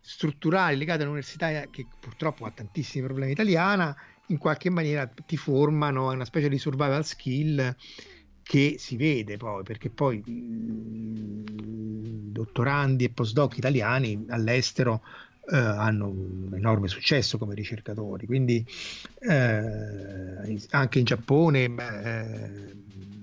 [0.00, 3.94] strutturali legati all'università che purtroppo ha tantissimi problemi italiana,
[4.30, 7.74] in qualche maniera ti formano a una specie di survival skill
[8.42, 11.44] che si vede poi, perché poi mh,
[12.32, 15.02] dottorandi e postdoc italiani all'estero
[15.50, 18.64] eh, hanno un enorme successo come ricercatori, quindi
[19.20, 22.74] eh, anche in Giappone, eh,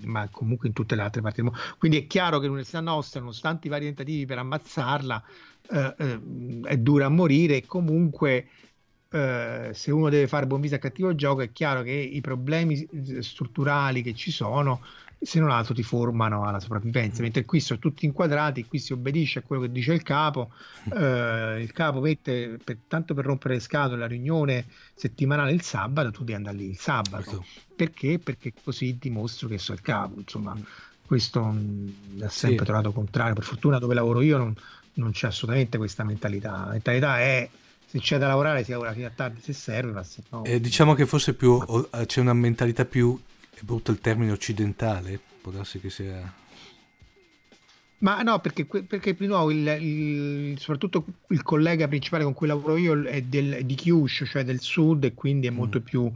[0.04, 1.60] ma comunque in tutte le altre parti del mondo.
[1.78, 5.22] Quindi è chiaro che l'università nostra, nonostante i vari tentativi per ammazzarla,
[5.70, 6.20] eh, eh,
[6.64, 8.46] è dura a morire e comunque
[9.10, 12.86] eh, se uno deve fare buon viso a cattivo gioco è chiaro che i problemi
[13.20, 14.80] strutturali che ci sono
[15.20, 19.40] se non altro ti formano alla sopravvivenza, mentre qui sono tutti inquadrati, qui si obbedisce
[19.40, 20.50] a quello che dice il capo,
[20.94, 26.12] eh, il capo mette per, tanto per rompere le scatole la riunione settimanale il sabato,
[26.12, 27.44] tu devi andare lì il sabato,
[27.74, 28.20] perché?
[28.20, 30.56] Perché così dimostro che so il capo, insomma.
[31.04, 32.64] Questo mh, ha sempre sì.
[32.64, 34.54] trovato contrario, per fortuna dove lavoro io non,
[34.94, 37.48] non c'è assolutamente questa mentalità, la mentalità è
[37.88, 40.44] se c'è da lavorare si lavora fino a tardi se serve, ma se no...
[40.44, 41.58] Eh, diciamo che forse più,
[42.04, 43.18] c'è una mentalità più
[43.50, 45.18] è brutto il termine occidentale?
[45.40, 46.32] Può darsi che sia...
[48.00, 52.76] Ma no, perché, perché di nuovo il, il, soprattutto il collega principale con cui lavoro
[52.76, 55.82] io è, del, di Kyushu, cioè del sud, e quindi è molto mm.
[55.82, 56.12] più uh,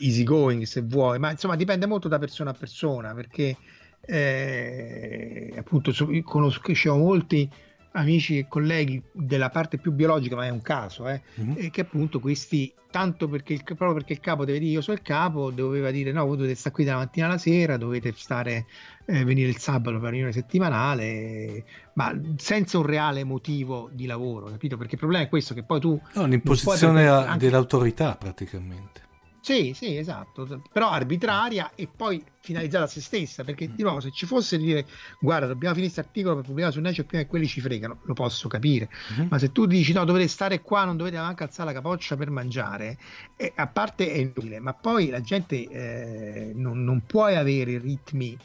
[0.00, 3.56] easy going se vuoi, ma insomma dipende molto da persona a persona, perché
[4.00, 5.92] eh, appunto
[6.24, 7.48] conoscevo molti
[7.96, 11.68] amici e colleghi della parte più biologica, ma è un caso, eh, mm-hmm.
[11.68, 15.02] che appunto questi, tanto perché il, proprio perché il capo deve dire io sono il
[15.02, 18.66] capo, doveva dire no, voi dovete stare qui dalla mattina alla sera, dovete stare,
[19.06, 24.46] eh, venire il sabato per la riunione settimanale, ma senza un reale motivo di lavoro,
[24.46, 24.76] capito?
[24.76, 26.00] Perché il problema è questo, che poi tu...
[26.14, 27.38] No, un'imposizione anche...
[27.38, 29.05] dell'autorità praticamente.
[29.46, 34.10] Sì, sì, esatto, però arbitraria e poi finalizzata a se stessa, perché di nuovo se
[34.10, 34.84] ci fosse di dire
[35.20, 38.12] guarda dobbiamo finire questo articolo per pubblicare su Nature prima che quelli ci fregano, lo
[38.12, 39.28] posso capire, uh-huh.
[39.30, 42.28] ma se tu dici no dovete stare qua, non dovete neanche alzare la capoccia per
[42.30, 42.98] mangiare,
[43.36, 48.36] eh, a parte è inutile, ma poi la gente eh, non, non può avere ritmi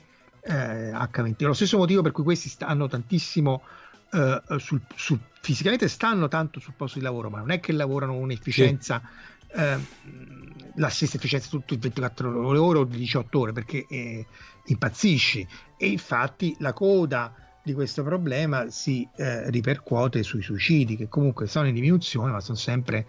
[0.41, 3.63] eh, H20, lo stesso motivo per cui questi stanno tantissimo
[4.11, 8.13] eh, sul, sul, fisicamente stanno tanto sul posto di lavoro, ma non è che lavorano
[8.13, 9.01] con un'efficienza...
[9.47, 9.59] Sì.
[9.59, 10.39] eh,
[10.81, 14.25] la stessa efficienza tutto 24 ore o 18 ore perché eh,
[14.65, 15.47] impazzisci.
[15.77, 21.67] E infatti la coda di questo problema si eh, ripercuote sui suicidi che comunque sono
[21.67, 23.05] in diminuzione ma sono sempre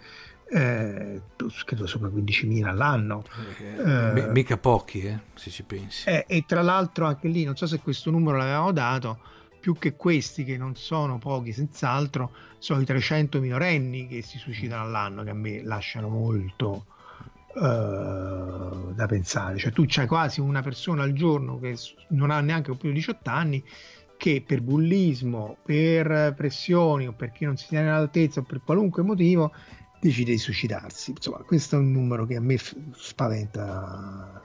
[0.51, 1.21] eh,
[1.65, 3.23] credo sopra 15.000 all'anno.
[3.59, 6.07] Eh, eh, mica pochi eh, se ci pensi.
[6.07, 9.19] Eh, e tra l'altro anche lì non so se questo numero l'avevamo dato
[9.59, 14.83] più che questi che non sono pochi senz'altro sono i 300 minorenni che si suicidano
[14.83, 16.85] all'anno che a me lasciano molto
[17.55, 19.57] uh, da pensare.
[19.57, 21.77] Cioè tu c'hai quasi una persona al giorno che
[22.09, 23.63] non ha neanche più di 18 anni
[24.17, 29.51] che per bullismo, per pressioni o perché non si tiene all'altezza o per qualunque motivo
[29.99, 31.11] decide di suicidarsi.
[31.11, 34.43] Insomma questo è un numero che a me f- spaventa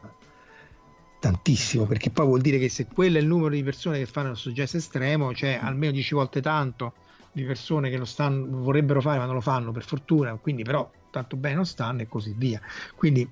[1.21, 4.31] tantissimo perché poi vuol dire che se quello è il numero di persone che fanno
[4.31, 6.95] il successo estremo c'è almeno 10 volte tanto
[7.33, 10.89] di persone che lo stanno, vorrebbero fare ma non lo fanno per fortuna quindi però
[11.11, 12.61] tanto bene non stanno e così via.
[12.95, 13.29] Quindi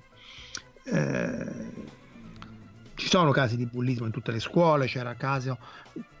[0.83, 1.95] eh,
[2.95, 5.57] ci sono casi di bullismo in tutte le scuole c'era caso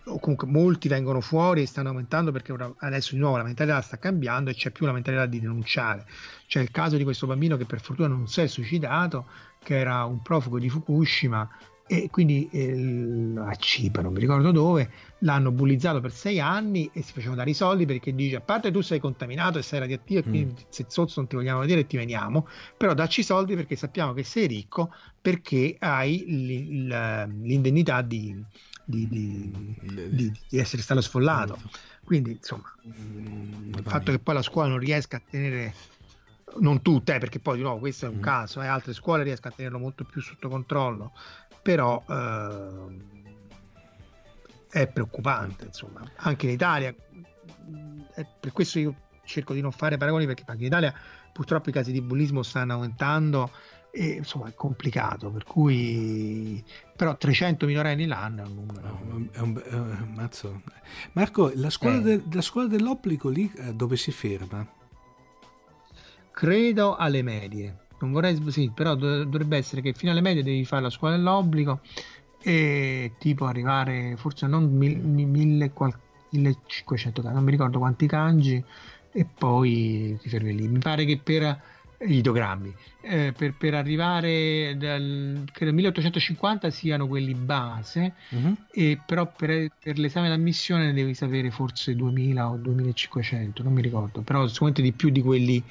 [0.05, 3.97] o comunque molti vengono fuori e stanno aumentando perché adesso di nuovo la mentalità sta
[3.97, 6.05] cambiando e c'è più la mentalità di denunciare.
[6.47, 9.27] C'è il caso di questo bambino che per fortuna non si è suicidato
[9.61, 11.49] che era un profugo di Fukushima
[11.87, 17.01] e quindi eh, a Cipro, non mi ricordo dove, l'hanno bullizzato per sei anni e
[17.01, 20.19] si facevano dare i soldi perché dice a parte tu sei contaminato e sei radioattivo
[20.19, 20.65] e quindi mm.
[20.69, 24.23] se sozzo non ti vogliamo vedere ti veniamo, però dacci i soldi perché sappiamo che
[24.23, 28.35] sei ricco perché hai l'indennità di,
[28.83, 31.57] di, di, di, essere stato sfollato.
[32.03, 35.73] Quindi insomma, mm, il fatto che poi la scuola non riesca a tenere
[36.59, 38.21] non tutte, eh, perché poi di nuovo questo è un mm.
[38.21, 41.11] caso, eh, altre scuole riescono a tenerlo molto più sotto controllo,
[41.67, 42.97] però eh,
[44.69, 46.95] è preoccupante, insomma, anche in Italia,
[48.39, 48.95] per questo io
[49.25, 50.93] cerco di non fare paragoni perché anche in Italia
[51.33, 53.51] purtroppo i casi di bullismo stanno aumentando
[53.91, 56.63] e insomma è complicato, per cui
[56.95, 59.29] però 300 minorenni l'anno è un numero.
[59.33, 60.61] È un, è un, mazzo.
[61.11, 62.01] Marco, la scuola, eh.
[62.01, 64.65] de, la scuola dell'obbligo lì eh, dove si ferma?
[66.31, 67.86] credo alle medie.
[67.99, 71.81] Non vorrei, sì, però dovrebbe essere che fino alle medie devi fare la scuola dell'obbligo
[72.39, 78.63] e tipo arrivare forse non 1500 non mi ricordo quanti kanji
[79.11, 80.67] e poi ti fermi lì.
[80.67, 81.59] Mi pare che per
[81.99, 82.73] gli idogrammi.
[83.01, 88.55] Eh, per, per, arrivare dal credo 1850 siano quelli base, uh-huh.
[88.71, 94.21] e però per, per, l'esame d'ammissione devi sapere forse 2000 o 2500, non mi ricordo,
[94.21, 95.63] però sicuramente di più di quelli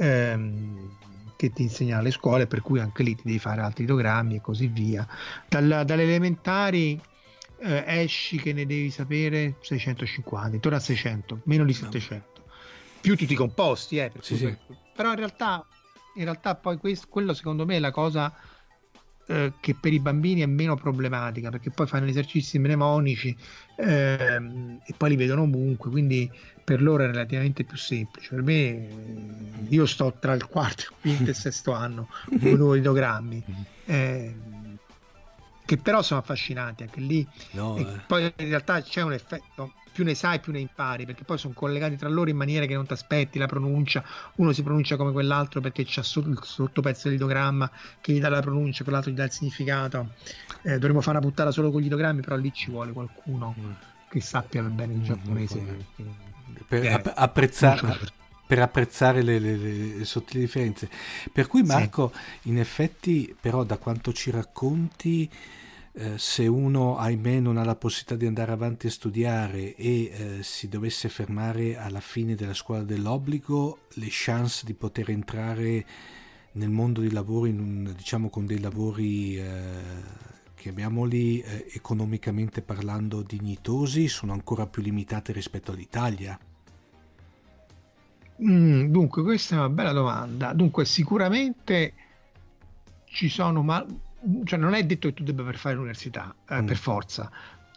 [0.00, 0.90] ehm,
[1.38, 4.40] che ti insegnano le scuole, per cui anche lì ti devi fare altri idogrammi e
[4.40, 5.06] così via.
[5.48, 7.00] Dal, dalle elementari
[7.60, 12.38] eh, esci che ne devi sapere 650, intorno a 600, meno di 700
[13.00, 14.56] più tutti i composti, eh, sì, sì.
[14.94, 15.64] però in realtà,
[16.16, 18.34] in realtà poi questo, quello secondo me è la cosa
[19.30, 23.36] eh, che per i bambini è meno problematica perché poi fanno esercizi mnemonici
[23.76, 26.30] ehm, e poi li vedono ovunque, quindi
[26.64, 28.34] per loro è relativamente più semplice.
[28.34, 28.88] Per me, eh,
[29.68, 32.08] io sto tra il quarto, il quinto e il sesto anno
[32.40, 33.44] con nuovi ideogrammi.
[33.84, 34.34] Eh,
[35.66, 37.26] che però sono affascinanti anche lì.
[37.50, 37.86] No, eh.
[38.06, 41.54] Poi in realtà c'è un effetto più ne sai più ne impari perché poi sono
[41.54, 44.04] collegati tra loro in maniera che non ti aspetti la pronuncia
[44.36, 47.68] uno si pronuncia come quell'altro perché c'è sotto il sottopezzo dell'idogramma
[48.00, 50.10] che gli dà la pronuncia quell'altro gli dà il significato
[50.62, 53.70] eh, dovremmo fare una puntata solo con gli idogrammi però lì ci vuole qualcuno mm.
[54.08, 56.54] che sappia bene il giapponese mm.
[56.68, 57.98] per eh, app- apprezzare
[58.46, 60.88] per apprezzare le, le, le, sottili differenze.
[61.30, 62.48] Per cui Marco, sì.
[62.48, 65.28] in effetti, però, da quanto ci racconti,
[65.98, 70.42] eh, se uno ahimè non ha la possibilità di andare avanti a studiare e eh,
[70.42, 75.84] si dovesse fermare alla fine della scuola dell'obbligo, le chance di poter entrare
[76.52, 79.46] nel mondo del lavoro un, diciamo con dei lavori eh,
[80.54, 86.38] chiamiamoli eh, economicamente parlando dignitosi sono ancora più limitate rispetto all'Italia.
[88.40, 90.52] Mm, dunque, questa è una bella domanda.
[90.52, 91.92] Dunque, sicuramente
[93.06, 93.84] ci sono, ma
[94.44, 96.66] cioè non è detto che tu debba per fare l'università eh, mm.
[96.66, 97.30] per forza.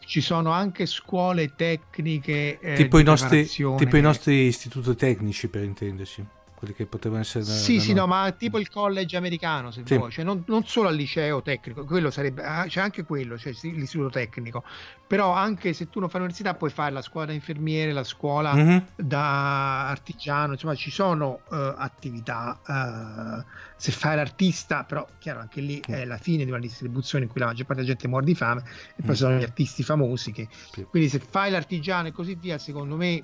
[0.03, 5.63] Ci sono anche scuole tecniche eh, tipo, i nostri, tipo i nostri istituti tecnici per
[5.63, 6.25] intenderci
[6.61, 8.01] quelli che potevano essere da, sì da sì noi.
[8.01, 9.97] no ma tipo il college americano se sì.
[9.97, 13.51] vuoi cioè non, non, solo al liceo tecnico quello sarebbe ah, c'è anche quello cioè
[13.63, 14.63] l'istituto tecnico
[15.07, 18.53] però anche se tu non fai l'università puoi fare la scuola da infermiere la scuola
[18.53, 18.77] mm-hmm.
[18.95, 23.43] da artigiano insomma ci sono uh, attività uh,
[23.75, 25.93] se fai l'artista però chiaro anche lì mm.
[25.93, 28.35] è la fine di una distribuzione in cui la maggior parte della gente muore di
[28.35, 28.61] fame
[28.95, 29.17] e poi mm.
[29.17, 30.85] sono gli artisti famosi che sì.
[30.87, 33.19] quindi se fai l'artigiano e così via secondo me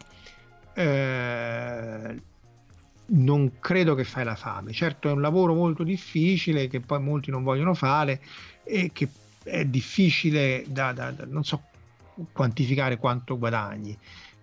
[0.73, 2.21] eh,
[3.09, 4.73] non credo che fai la fame.
[4.73, 8.21] Certo è un lavoro molto difficile che poi molti non vogliono fare
[8.63, 9.09] e che
[9.43, 11.63] è difficile da, da, da non so
[12.31, 13.97] quantificare quanto guadagni.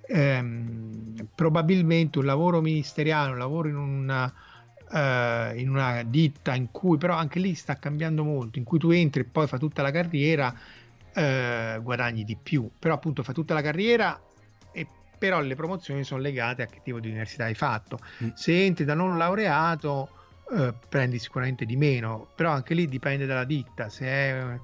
[0.07, 6.99] Ehm, probabilmente un lavoro ministeriale, un lavoro in una, uh, in una ditta in cui
[6.99, 9.91] però anche lì sta cambiando molto, in cui tu entri e poi fai tutta la
[9.91, 14.21] carriera, uh, guadagni di più, però appunto fai tutta la carriera
[15.25, 17.99] però le promozioni sono legate a che tipo di università hai fatto.
[18.23, 18.29] Mm.
[18.35, 20.11] Se entri da non laureato
[20.53, 24.59] eh, prendi sicuramente di meno, però anche lì dipende dalla ditta, se è,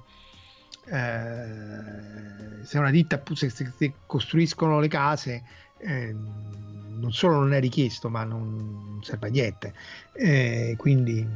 [0.85, 5.43] eh, se è una ditta se, se, costruiscono le case
[5.79, 9.73] eh, non solo non è richiesto ma non serve a niente
[10.13, 11.27] eh, quindi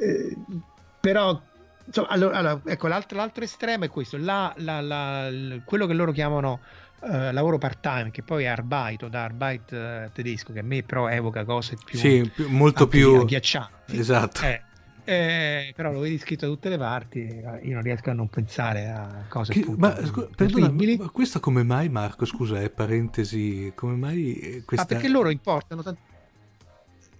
[0.00, 0.36] eh,
[1.00, 1.40] però
[1.84, 5.30] insomma, allora, allora, ecco l'altro, l'altro, estremo è questo la, la, la,
[5.64, 6.60] quello che loro chiamano
[7.02, 10.84] Uh, lavoro part time che poi è Arbeit da Arbeit uh, tedesco che a me
[10.84, 13.98] però evoca cose più sì, più, molto più agghiaccianti.
[13.98, 14.40] Esatto.
[14.44, 14.62] Eh,
[15.04, 18.88] eh, però lo vedi scritto da tutte le parti io non riesco a non pensare
[18.88, 23.96] a cose che, ma, scu- perdona, ma questo come mai Marco scusa è parentesi come
[23.96, 24.84] mai eh, questa...
[24.84, 25.98] ah, perché loro importano tant-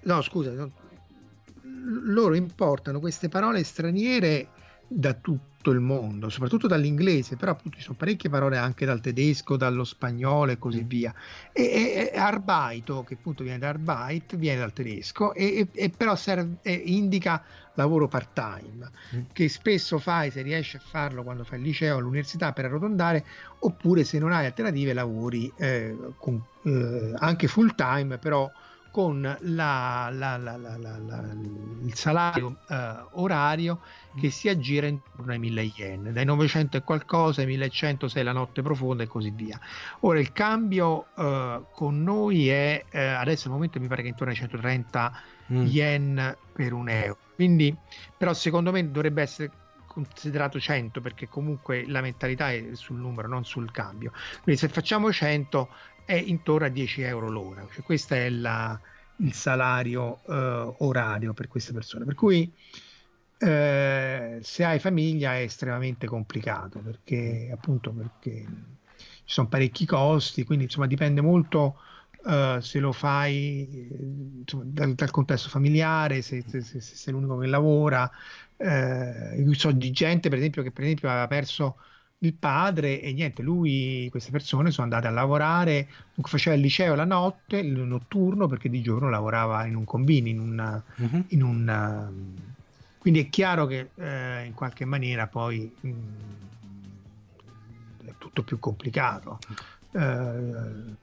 [0.02, 0.70] no scusa no,
[2.04, 4.46] loro importano queste parole straniere
[4.86, 9.56] da tutto il mondo, soprattutto dall'inglese, però appunto ci sono parecchie parole anche dal tedesco,
[9.56, 10.88] dallo spagnolo e così mm.
[10.88, 11.14] via.
[11.52, 16.58] E, e Arbaito, che appunto viene da Arbeit, viene dal tedesco e, e però serve,
[16.64, 17.42] indica
[17.74, 19.20] lavoro part-time, mm.
[19.32, 23.24] che spesso fai se riesci a farlo quando fai il liceo o l'università per arrotondare,
[23.60, 28.50] oppure se non hai alternative lavori eh, con, eh, anche full-time, però
[28.92, 30.56] con la, la, la,
[31.82, 33.80] il salario eh, orario
[34.20, 38.32] che si aggira intorno ai 1000 yen, dai 900 e qualcosa ai 1100 sei la
[38.32, 39.58] notte profonda e così via.
[40.00, 44.32] Ora il cambio eh, con noi è eh, adesso al momento mi pare che intorno
[44.32, 45.64] ai 130 mm.
[45.64, 47.74] yen per un euro, quindi
[48.14, 49.50] però secondo me dovrebbe essere
[49.86, 54.10] considerato 100 perché comunque la mentalità è sul numero non sul cambio
[54.42, 55.68] quindi se facciamo 100
[56.04, 58.78] è intorno a 10 euro l'ora cioè questo è la,
[59.16, 62.50] il salario eh, orario per queste persone per cui
[63.38, 68.46] eh, se hai famiglia è estremamente complicato perché appunto perché
[69.24, 71.78] ci sono parecchi costi, quindi insomma dipende molto
[72.24, 73.88] uh, se lo fai
[74.40, 78.10] insomma, dal, dal, contesto familiare, se, se, se, se, sei l'unico che lavora.
[78.56, 81.76] Uh, io so di gente, per esempio, che per esempio aveva perso
[82.22, 85.88] il padre e niente, lui, queste persone sono andate a lavorare,
[86.22, 90.40] faceva il liceo la notte, il notturno, perché di giorno lavorava in un combini, in
[90.40, 90.82] un...
[90.96, 91.24] Uh-huh.
[91.28, 92.10] In un
[93.02, 95.90] quindi è chiaro che eh, in qualche maniera poi mh,
[98.04, 99.40] è tutto più complicato.
[99.90, 100.94] Uh,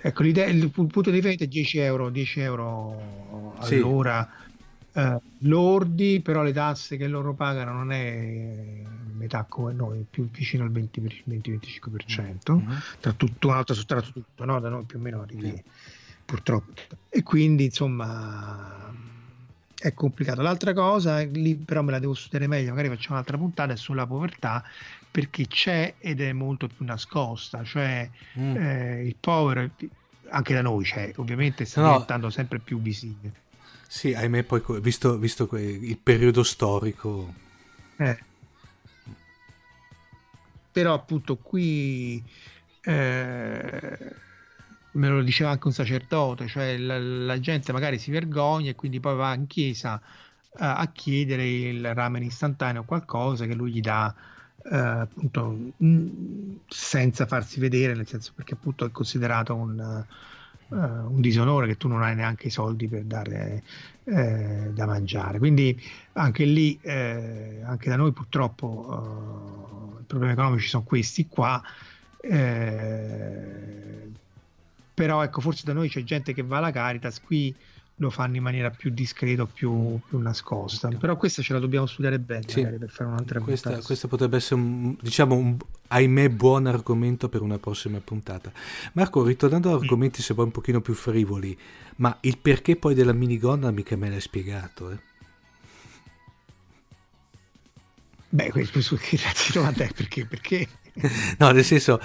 [0.00, 4.47] ecco, l'idea, il punto di vendita è 10 euro, 10 euro all'ora sì.
[4.92, 8.82] Uh, lordi, però le tasse che loro pagano non è
[9.18, 12.76] metà come noi, più vicino al 20-25%, mm-hmm.
[13.00, 14.60] tra tutto, una volta tra tutto, no?
[14.60, 15.62] da noi più o meno arrivi, sì.
[16.24, 16.72] purtroppo.
[17.08, 18.92] E quindi insomma
[19.78, 20.40] è complicato.
[20.42, 24.06] L'altra cosa, lì però me la devo studiare meglio, magari facciamo un'altra puntata, è sulla
[24.06, 24.64] povertà,
[25.10, 28.08] perché c'è ed è molto più nascosta, cioè
[28.38, 28.56] mm.
[28.56, 29.70] eh, il povero
[30.30, 31.90] anche da noi c'è, ovviamente sta no.
[31.92, 33.46] diventando sempre più visibile.
[33.90, 37.32] Sì, ahimè, poi visto, visto il periodo storico.
[37.96, 38.18] Eh.
[40.70, 42.22] Però appunto qui
[42.82, 43.98] eh,
[44.92, 49.00] me lo diceva anche un sacerdote, cioè la, la, gente magari si vergogna e quindi
[49.00, 53.80] poi va in chiesa uh, a chiedere il ramen istantaneo o qualcosa che lui gli
[53.80, 54.14] dà
[54.64, 60.04] uh, appunto mh, mm, senza farsi vedere, nel senso perché appunto è considerato un,
[60.70, 63.62] un disonore che tu non hai neanche i soldi per dare
[64.04, 65.38] eh, da mangiare.
[65.38, 65.80] Quindi
[66.12, 71.62] anche lì, eh, anche da noi purtroppo i problemi economici sono questi qua.
[72.20, 74.10] Eh,
[74.92, 77.54] però ecco forse da noi c'è gente che va alla Caritas qui
[77.98, 80.88] lo fanno in maniera più discreta, più, più nascosta.
[80.88, 82.62] Però questa ce la dobbiamo studiare bene sì.
[82.62, 83.86] per fare un'altra questa, puntata.
[83.86, 85.56] Questo potrebbe essere un, diciamo, un,
[85.88, 88.52] ahimè, buon argomento per una prossima puntata.
[88.92, 90.24] Marco, ritornando ad argomenti mm.
[90.24, 91.58] se vuoi un pochino più frivoli,
[91.96, 95.06] ma il perché poi della minigonna mica me l'hai spiegato, eh?
[98.30, 100.26] Beh, questo grazie domanda è perché?
[100.26, 100.68] perché?
[101.38, 101.98] no, nel senso,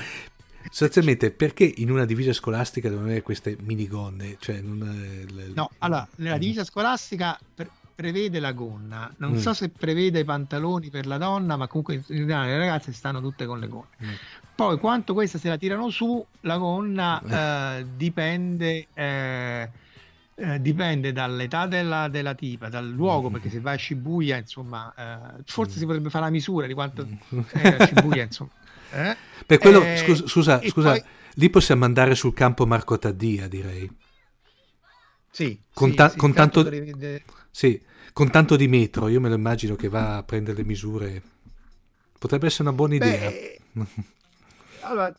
[0.65, 4.37] Sostanzialmente, perché in una divisa scolastica devono avere queste minigonne?
[4.39, 5.51] Cioè, non, le...
[5.53, 9.13] No, allora, nella divisa scolastica per, prevede la gonna.
[9.17, 9.37] Non mm.
[9.37, 13.21] so se prevede i pantaloni per la donna, ma comunque in generale le ragazze stanno
[13.21, 13.95] tutte con le gonne.
[14.03, 14.13] Mm.
[14.55, 18.87] Poi, quanto questa se la tirano su, la gonna eh, dipende...
[18.93, 19.69] Eh,
[20.35, 25.43] eh, dipende dall'età della, della, tipa, dal luogo, perché se vai a Shibuya, insomma, eh,
[25.45, 25.77] forse mm.
[25.77, 27.07] si potrebbe fare la misura di quanto
[27.51, 28.49] è a Shibuya, insomma.
[28.93, 29.17] Eh?
[29.45, 31.03] Per quello, eh, scusa, scusa, scusa poi...
[31.35, 33.89] lì possiamo andare sul campo Marco Taddia, direi.
[35.31, 37.23] Sì, con, ta- sì, con tanto, prevede...
[37.49, 37.81] sì,
[38.13, 41.21] con tanto di metro, io me lo immagino che va a prendere le misure.
[42.19, 43.29] Potrebbe essere una buona idea.
[43.29, 43.59] Beh,
[44.81, 45.13] allora,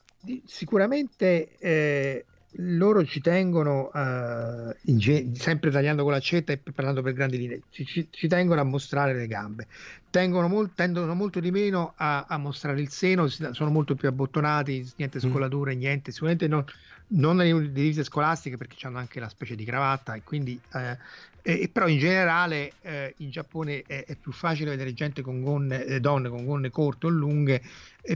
[0.46, 2.24] sicuramente eh,
[2.56, 7.84] loro ci tengono, uh, ge- sempre tagliando con l'accetta e parlando per grandi linee, ci,
[7.84, 9.66] ci, ci tengono a mostrare le gambe,
[10.10, 15.18] tengono tendono molto di meno a, a, mostrare il seno, sono molto più abbottonati, niente
[15.18, 15.30] mm.
[15.30, 15.78] scolature, mm.
[15.78, 16.64] niente, sicuramente non,
[17.08, 20.96] non nelle divise scolastiche perché hanno anche la specie di cravatta e quindi eh,
[21.46, 25.84] eh, però in generale eh, in Giappone è, è, più facile vedere gente con gonne,
[25.84, 27.62] eh, donne con gonne corte o lunghe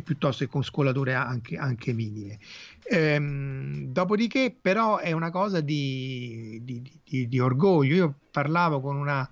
[0.02, 2.38] piuttosto che con scolature anche, anche minime.
[2.84, 7.94] Ehm, dopodiché però è una cosa di, di, di, di orgoglio.
[7.94, 9.28] Io parlavo con una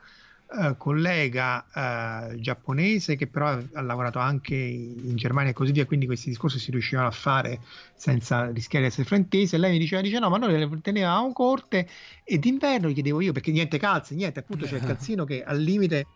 [0.48, 6.06] Uh, collega uh, giapponese che però ha lavorato anche in Germania e così via, quindi
[6.06, 7.59] questi discorsi si riuscivano a fare
[7.97, 9.56] senza rischiare di essere fraintesi.
[9.56, 11.89] E lei mi diceva: dice, No, ma noi le tenevamo corte
[12.23, 15.59] e d'inverno gli chiedevo io perché niente calze, niente, appunto c'è il calzino che al
[15.59, 16.06] limite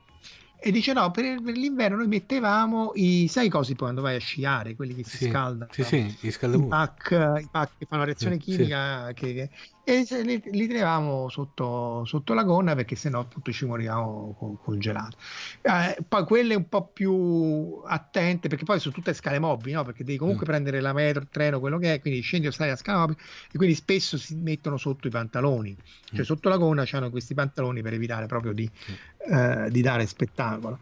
[0.63, 4.21] e dice no, per, per, l'inverno noi mettevamo i, sai cosi poi quando vai a
[4.21, 8.05] sciare, quelli che si sì, scaldano, sì, sì, i, I, pack, i pack che fanno
[8.05, 9.15] reazione chimica sì.
[9.15, 9.51] che,
[9.85, 15.17] e li, li tenevamo sotto, sotto, la gonna perché sennò appunto ci morivamo con, congelato.
[15.63, 19.85] Eh, poi quelle un po' più attente perché poi sono tutte scale mobili, no?
[19.85, 20.49] perché devi comunque mm.
[20.49, 23.19] prendere la metro, il treno, quello che è, quindi scendi o stai a scala mobili
[23.51, 26.25] e quindi spesso si mettono sotto i pantaloni, cioè mm.
[26.25, 28.71] sotto la gonna c'hanno questi pantaloni per evitare proprio di...
[28.91, 30.79] Mm eh, di dare spettacolo.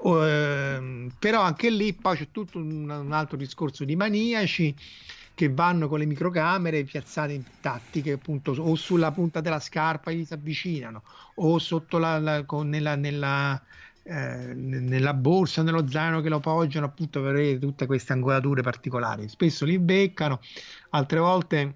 [0.00, 4.72] Uh, però anche lì poi c'è tutto un, un, altro discorso di maniaci
[5.38, 10.24] che vanno con le microcamere piazzate in tattiche appunto o sulla punta della scarpa gli
[10.24, 11.04] si avvicinano
[11.36, 13.62] o sotto la, la con, nella, nella,
[14.02, 19.28] eh, nella borsa nello zaino che lo poggiano appunto per avere tutte queste angolature particolari.
[19.28, 20.40] Spesso li beccano
[20.90, 21.74] altre volte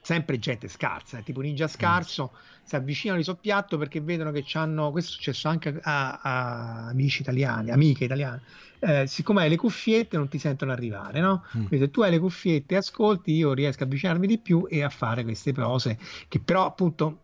[0.00, 4.90] sempre gente scarsa tipo ninja scarso mm si avvicinano di soppiatto perché vedono che hanno,
[4.90, 8.42] questo è successo anche a, a amici italiani, amiche italiane,
[8.78, 11.44] eh, siccome hai le cuffiette non ti sentono arrivare, no?
[11.56, 11.66] Mm.
[11.66, 14.82] Quindi se tu hai le cuffiette e ascolti, io riesco a avvicinarmi di più e
[14.82, 15.98] a fare queste cose
[16.28, 17.18] che però appunto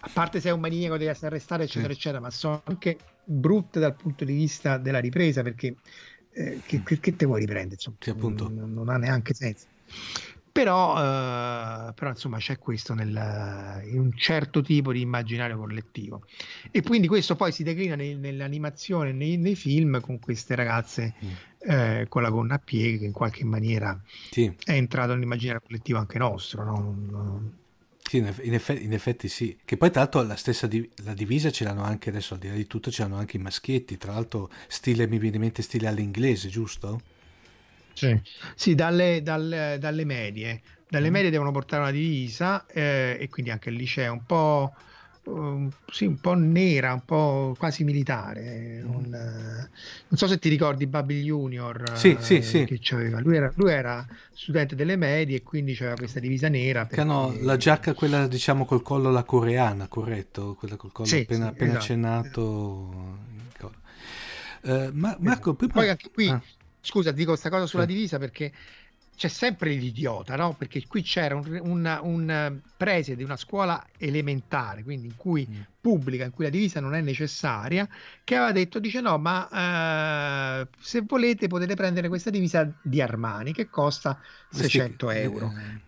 [0.00, 1.98] a parte se è un maniaco devi essere arrestato eccetera sì.
[1.98, 5.76] eccetera ma sono anche brutte dal punto di vista della ripresa perché
[6.32, 9.66] eh, che, che, te vuoi riprendere insomma sì, non, non, ha neanche senso
[10.52, 16.24] però, eh, però insomma c'è questo nel, in un certo tipo di immaginario collettivo
[16.70, 21.70] e quindi questo poi si declina nei, nell'animazione nei, nei, film con queste ragazze mm.
[21.70, 23.98] eh, con la gonna a pieghe che in qualche maniera
[24.30, 24.52] sì.
[24.64, 26.72] è entrato nell'immaginario collettivo anche nostro no?
[27.10, 27.58] Non,
[28.10, 29.56] sì, in effetti, in effetti, sì.
[29.64, 32.48] Che poi tra l'altro la stessa di, la divisa ce l'hanno anche adesso, al di
[32.48, 33.98] là di tutto, ce l'hanno anche i maschietti.
[33.98, 37.00] Tra l'altro, stile, mi viene in mente stile all'inglese, giusto?
[38.06, 38.20] Sì,
[38.54, 40.62] sì dalle, dalle, dalle medie.
[40.88, 41.12] Dalle mm.
[41.12, 44.74] medie devono portare una divisa eh, e quindi anche il liceo un po'
[45.24, 48.82] um, sì, un po' nera, un po' quasi militare.
[48.84, 49.68] Un, uh,
[50.08, 52.64] non so se ti ricordi Babil Junior sì, uh, sì, sì.
[52.64, 53.20] che c'aveva.
[53.20, 56.86] Lui era, lui era, studente delle medie e quindi aveva questa divisa nera.
[56.86, 57.00] Perché...
[57.00, 60.54] Hanno la giacca, quella diciamo col collo la coreana, corretto?
[60.54, 61.84] Quella col collo sì, appena, appena esatto.
[61.84, 63.28] accennato.
[64.62, 65.72] Uh, ma, Marco, prima...
[65.72, 66.42] poi anche qui, ah.
[66.80, 68.52] Scusa, dico questa cosa sulla divisa perché
[69.20, 70.54] c'è sempre l'idiota, no?
[70.54, 75.60] Perché qui c'era un, un, un, preside di una scuola elementare, quindi in cui mm.
[75.78, 77.86] pubblica, in cui la divisa non è necessaria,
[78.24, 83.52] che aveva detto, dice no, ma uh, se volete potete prendere questa divisa di Armani
[83.52, 84.18] che costa
[84.52, 85.52] 600 euro.
[85.54, 85.80] Eh.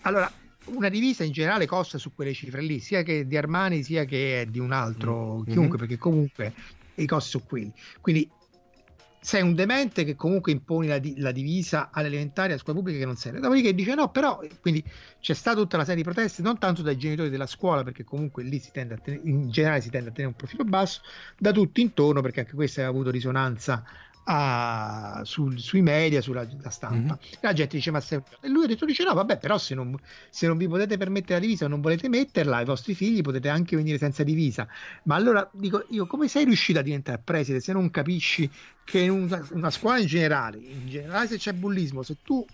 [0.00, 0.28] Allora,
[0.64, 4.48] una divisa in generale costa su quelle cifre lì, sia che di Armani sia che
[4.50, 5.42] di un altro, mm.
[5.44, 5.76] chiunque, mm-hmm.
[5.76, 6.54] perché comunque
[6.96, 7.72] i costi sono quelli.
[8.00, 8.28] Quindi
[9.20, 13.04] sei un demente che comunque imponi la, di- la divisa all'elementare, a scuola pubblica che
[13.04, 13.40] non serve.
[13.40, 14.82] Dopodiché dice no, però, quindi
[15.20, 18.42] c'è stata tutta una serie di proteste, non tanto dai genitori della scuola, perché comunque
[18.42, 21.02] lì si tende a tenere, in generale si tende a tenere un profilo basso,
[21.36, 23.84] da tutti intorno, perché anche questo aveva avuto risonanza
[24.24, 27.14] a, sul, sui media, sulla stampa.
[27.14, 27.40] Mm-hmm.
[27.40, 28.00] La gente dice: Ma.
[28.00, 29.96] E lui ha detto: dice, No, vabbè, però se non,
[30.30, 33.48] se non vi potete permettere la divisa o non volete metterla, ai vostri figli potete
[33.48, 34.66] anche venire senza divisa.
[35.04, 38.50] Ma allora dico io, come sei riuscito a diventare preside se non capisci
[38.84, 42.44] che in una, una scuola in generale, in generale, se c'è bullismo, se tu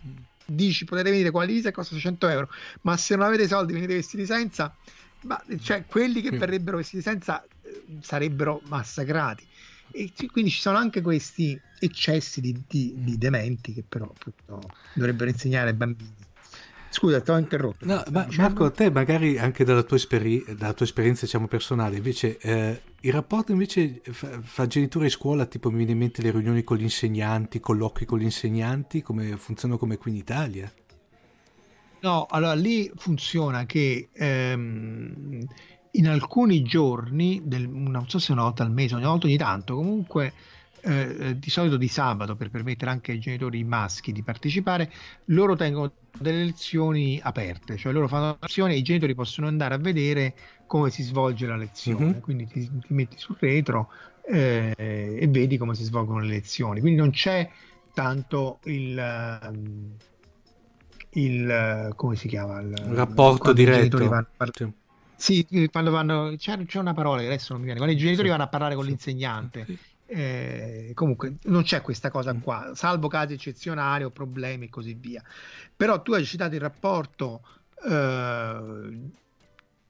[0.47, 2.49] dici potete venire con la divisa costa 100 euro,
[2.83, 4.75] ma se non avete soldi venite vestiti senza,
[5.23, 9.47] ma cioè quelli che verrebbero vestiti senza eh, sarebbero massacrati
[9.97, 15.31] e quindi ci sono anche questi eccessi di, di, di dementi che però appunto, dovrebbero
[15.31, 16.15] insegnare ai bambini.
[16.89, 17.85] Scusa, ti ho interrotto.
[17.85, 22.39] No, ma Marco, te magari anche dalla tua, esperi- dalla tua esperienza diciamo, personale, invece
[22.39, 26.31] eh, il rapporto invece fra, fra genitori e scuola, tipo mi viene in mente le
[26.31, 30.73] riunioni con gli insegnanti, colloqui con gli insegnanti, come funzionano come qui in Italia?
[32.01, 35.47] No, allora lì funziona che ehm,
[35.97, 39.75] in alcuni giorni, del, non so se una volta al mese, una volta ogni tanto,
[39.75, 40.33] comunque
[40.81, 44.91] eh, eh, di solito di sabato per permettere anche ai genitori maschi di partecipare,
[45.27, 49.79] loro tengono delle lezioni aperte, cioè loro fanno lezioni e i genitori possono andare a
[49.79, 50.35] vedere
[50.67, 52.21] come si svolge la lezione, mm-hmm.
[52.21, 53.91] quindi ti, ti, metti sul retro
[54.29, 57.51] eh, e vedi come si svolgono le lezioni, quindi non c'è
[57.93, 59.41] tanto il...
[59.43, 59.95] Um,
[61.17, 62.61] il come si chiama?
[62.61, 64.07] Il, rapporto diretto.
[64.07, 64.71] vanno, sì
[65.17, 68.27] sì, quando vanno, c'è, c'è, una parola che adesso non mi viene, quando i genitori
[68.27, 68.33] sì.
[68.33, 69.65] vanno a parlare con l'insegnante.
[69.65, 69.79] Sì.
[70.09, 72.41] Eh, comunque non c'è questa cosa mm.
[72.41, 75.23] qua, salvo casi eccezionali o problemi e così via.
[75.75, 77.43] Però tu hai citato il rapporto
[77.89, 78.99] eh,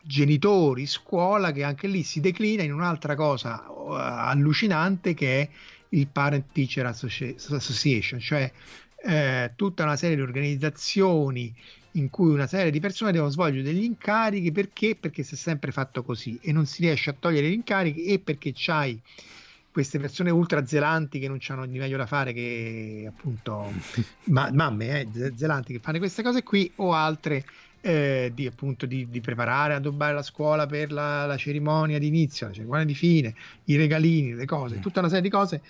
[0.06, 5.48] genitori-scuola che anche lì si declina in un'altra cosa uh, allucinante che è
[5.90, 8.50] il Parent Teacher Association, cioè
[9.02, 11.54] eh, tutta una serie di organizzazioni
[11.96, 14.96] in cui una serie di persone devono svolgere degli incarichi perché?
[14.96, 18.18] Perché si è sempre fatto così e non si riesce a togliere gli incarichi e
[18.18, 19.00] perché c'hai
[19.70, 23.70] queste persone ultra zelanti che non hanno di meglio da fare che appunto
[24.24, 27.44] ma, mamme eh, zelanti che fanno queste cose qui o altre
[27.82, 32.48] eh, di, appunto, di, di, preparare, addobbare la scuola per la, la cerimonia di inizio,
[32.48, 34.80] la cerimonia di fine, i regalini, le cose, mm.
[34.80, 35.60] tutta una serie di cose,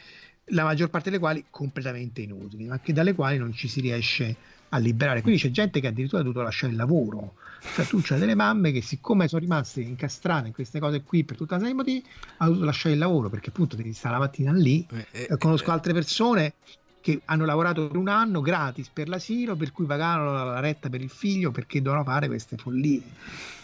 [0.50, 4.36] la maggior parte delle quali completamente inutili, ma che dalle quali non ci si riesce
[4.70, 5.22] a liberare.
[5.22, 7.34] Quindi c'è gente che addirittura ha dovuto lasciare il lavoro.
[7.74, 11.36] Cioè tu c'hai delle mamme che siccome sono rimaste incastrate in queste cose qui per
[11.36, 12.06] tutta una serie di motivi,
[12.36, 14.86] hanno dovuto lasciare il lavoro perché appunto devi stare la mattina lì.
[14.90, 16.54] Eh, eh, Conosco eh, altre persone
[17.00, 21.00] che hanno lavorato per un anno gratis per l'asilo, per cui pagavano la retta per
[21.00, 23.02] il figlio perché dovevano fare queste follie.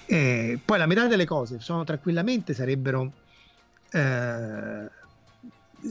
[0.07, 3.13] Eh, poi la metà delle cose sono tranquillamente sarebbero
[3.91, 4.91] eh,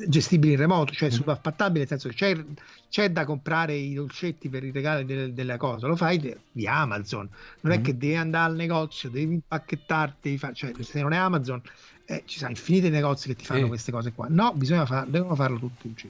[0.08, 2.46] gestibili in remoto, cioè subaffattabile, nel senso che c'è,
[2.90, 7.28] c'è, da comprare i dolcetti per i regali delle, delle cose, lo fai via Amazon,
[7.62, 7.76] non mm.
[7.76, 11.62] è che devi andare al negozio, devi impacchettarti, cioè se non è Amazon
[12.06, 13.68] eh, ci sono infiniti negozi che ti fanno eh.
[13.68, 16.10] queste cose qua, no, bisogna far, devono farlo tutti.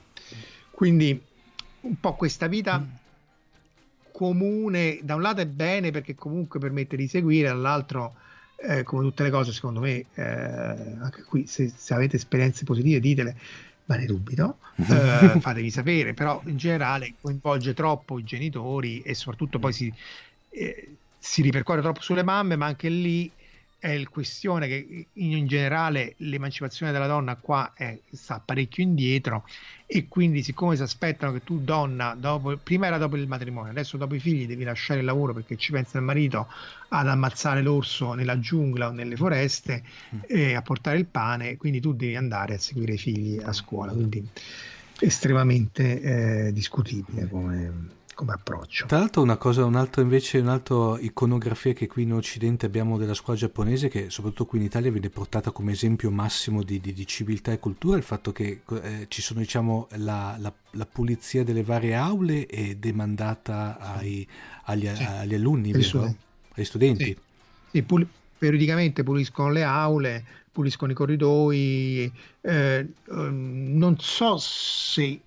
[0.70, 1.20] Quindi
[1.80, 2.84] un po' questa vita mm.
[4.12, 8.14] comune, da un lato è bene perché comunque permette di seguire, dall'altro...
[8.64, 13.00] Eh, come tutte le cose, secondo me, eh, anche qui se, se, avete esperienze positive,
[13.00, 13.36] ditele
[13.86, 19.58] ma ne dubito, eh, fatevi sapere, però in generale coinvolge troppo i genitori e soprattutto
[19.58, 19.92] poi si,
[20.50, 23.30] eh, si ripercorre troppo sulle mamme, ma anche lì
[23.82, 29.44] è il questione che in generale l'emancipazione della donna qua è, sta parecchio indietro
[29.86, 33.96] e quindi siccome si aspettano che tu donna dopo, prima era dopo il matrimonio adesso
[33.96, 36.46] dopo i figli devi lasciare il lavoro perché ci pensa il marito
[36.90, 39.82] ad ammazzare l'orso nella giungla o nelle foreste
[40.14, 40.20] mm.
[40.28, 43.90] e a portare il pane quindi tu devi andare a seguire i figli a scuola
[43.90, 44.24] quindi
[45.00, 48.86] estremamente eh, discutibile come come approccio.
[48.86, 53.38] Tra l'altro una cosa, un'altra invece, un'altra iconografia che qui in Occidente abbiamo della scuola
[53.38, 57.52] giapponese, che soprattutto qui in Italia viene portata come esempio massimo di, di, di civiltà
[57.52, 61.94] e cultura, il fatto che eh, ci sono diciamo la, la, la, pulizia delle varie
[61.94, 64.26] aule è demandata ai,
[64.64, 65.02] agli, sì.
[65.02, 65.84] agli, alunni, vero?
[65.84, 66.18] Studenti.
[66.54, 67.04] Agli studenti.
[67.04, 67.16] Sì,
[67.70, 68.06] sì pul-
[68.38, 75.20] periodicamente puliscono le aule, puliscono i corridoi, eh, ehm, non so se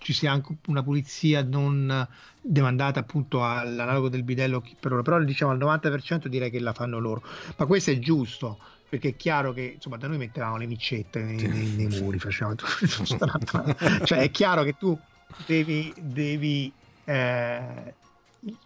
[0.00, 2.06] ci sia anche una pulizia non
[2.40, 6.98] demandata appunto all'analogo del bidello per ora, però diciamo al 90% direi che la fanno
[6.98, 7.22] loro,
[7.56, 8.58] ma questo è giusto
[8.88, 12.56] perché è chiaro che insomma da noi mettevamo le micette nei, nei, nei muri, facevamo
[12.56, 13.04] tutto,
[14.04, 14.98] cioè è chiaro che tu
[15.46, 16.72] devi, devi
[17.04, 17.94] eh,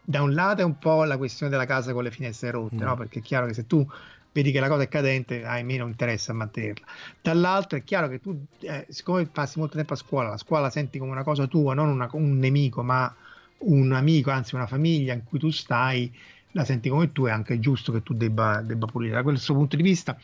[0.03, 2.83] da un lato è un po' la questione della casa con le finestre rotte, mm.
[2.83, 2.97] no?
[2.97, 3.87] perché è chiaro che se tu
[4.35, 6.85] vedi che la cosa è cadente, hai meno interesse a mantenerla.
[7.23, 10.71] Dall'altro è chiaro che tu, eh, siccome passi molto tempo a scuola, la scuola la
[10.71, 13.15] senti come una cosa tua, non una, un nemico, ma
[13.59, 16.13] un amico, anzi una famiglia in cui tu stai,
[16.51, 19.15] la senti come tu, è anche giusto che tu debba, debba pulire.
[19.15, 20.19] Da questo punto di vista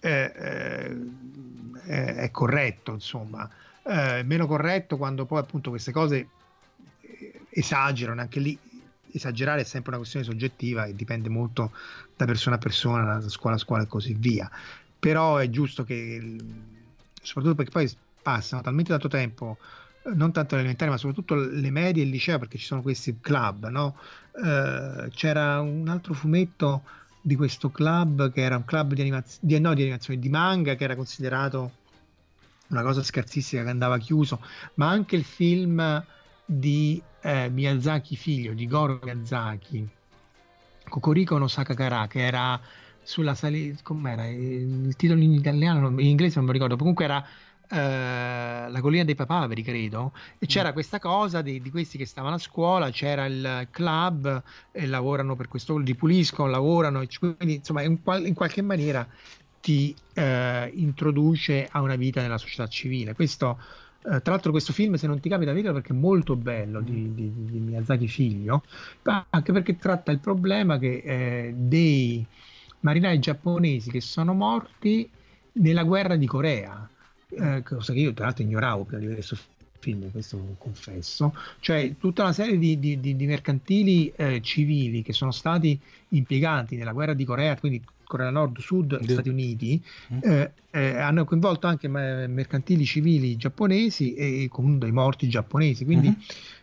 [0.00, 0.32] eh,
[1.86, 3.48] eh, è corretto, insomma.
[3.82, 6.28] Eh, meno corretto quando poi appunto queste cose
[7.00, 8.58] eh, esagerano, anche lì
[9.12, 11.72] esagerare è sempre una questione soggettiva e dipende molto
[12.16, 14.50] da persona a persona, da scuola a scuola e così via.
[14.98, 16.36] Però è giusto che,
[17.20, 17.90] soprattutto perché poi
[18.22, 19.58] passano talmente tanto tempo,
[20.04, 23.18] eh, non tanto l'elementare, ma soprattutto le medie e il liceo, perché ci sono questi
[23.20, 23.96] club, no?
[24.44, 26.82] eh, c'era un altro fumetto
[27.22, 30.84] di questo club che era un club di, animaz- no, di animazione di manga che
[30.84, 31.72] era considerato
[32.68, 34.40] una cosa scarsissima che andava chiuso,
[34.74, 36.04] ma anche il film
[36.52, 39.88] di eh, Miyazaki figlio, di Goro Miyazaki,
[40.88, 42.60] Kokoriko no Sakakara, che era
[43.02, 44.26] sulla salita, com'era?
[44.26, 47.24] Il titolo in italiano, in inglese non mi ricordo, comunque era
[47.70, 50.10] Uh, la collina dei papaveri, credo,
[50.40, 50.72] e c'era mm.
[50.72, 55.46] questa cosa di, di, questi che stavano a scuola, c'era il club e lavorano per
[55.46, 59.06] questo, li puliscono, lavorano, quindi insomma in, qual- in qualche maniera
[59.60, 60.22] ti uh,
[60.72, 63.14] introduce a una vita nella società civile.
[63.14, 63.56] Questo
[64.02, 67.12] eh, tra l'altro questo film, se non ti capita, vedilo perché è molto bello di,
[67.14, 68.62] di, di Miyazaki figlio,
[69.02, 72.24] anche perché tratta il problema che, eh, dei
[72.80, 75.08] marinai giapponesi che sono morti
[75.52, 76.88] nella guerra di Corea,
[77.28, 79.46] eh, cosa che io tra l'altro ignoravo prima di vedere questo
[79.78, 85.30] film, questo confesso, cioè tutta una serie di, di, di mercantili eh, civili che sono
[85.30, 85.78] stati
[86.08, 89.12] impiegati nella guerra di Corea, quindi Corea Nord, Sud, De...
[89.12, 89.80] Stati Uniti,
[90.12, 90.18] mm.
[90.22, 96.20] eh, eh, hanno coinvolto anche mercantili civili giapponesi e comunque dei morti giapponesi, quindi mm-hmm.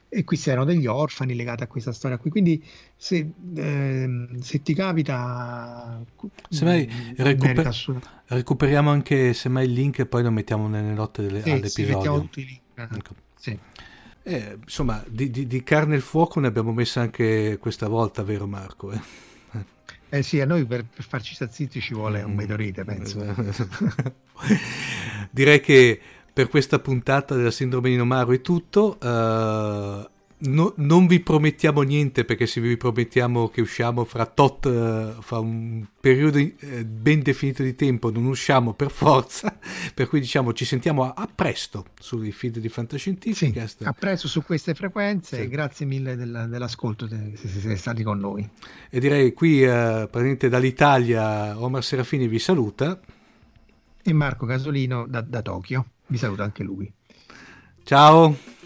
[0.10, 2.62] e qui erano degli orfani legati a questa storia qui, quindi
[2.98, 6.04] se, eh, se ti capita
[6.50, 11.42] semmai mm, recuper- recuperiamo anche semmai il link e poi lo mettiamo nelle note delle,
[11.42, 12.14] sì, all'episodio.
[12.14, 12.94] Sì, tutti i link.
[12.94, 13.16] Ecco.
[13.40, 13.58] Sì.
[14.24, 18.46] Eh, insomma, di, di, di, carne al fuoco ne abbiamo messa anche questa volta, vero
[18.46, 18.92] Marco?
[18.92, 19.00] Eh?
[20.10, 23.24] Eh sì, a noi per, per farci stare zitti ci vuole un meteorite, penso.
[25.30, 26.00] Direi che
[26.32, 28.98] per questa puntata della sindrome di Nomaro è tutto.
[29.02, 30.08] Uh,
[30.40, 35.40] No, non vi promettiamo niente perché se vi promettiamo che usciamo fra tot, uh, fra
[35.40, 39.58] un periodo uh, ben definito di tempo, non usciamo per forza,
[39.96, 43.82] per cui diciamo ci sentiamo a, a presto sui feed di Fantascientificast.
[43.82, 45.48] Sì, a presto su queste frequenze sì.
[45.48, 48.48] grazie mille della, dell'ascolto se siete stati con noi.
[48.92, 53.00] E direi qui uh, praticamente dall'Italia Omar Serafini vi saluta.
[54.04, 56.94] E Marco Casolino da, da Tokyo, vi saluta anche lui.
[57.84, 58.57] Ciao!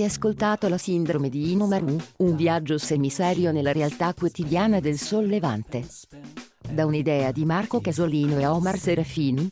[0.00, 5.86] Avete ascoltato la sindrome di Inomaru, un viaggio semiserio nella realtà quotidiana del sollevante.
[6.70, 9.46] Da un'idea di Marco Casolino e Omar Serafini,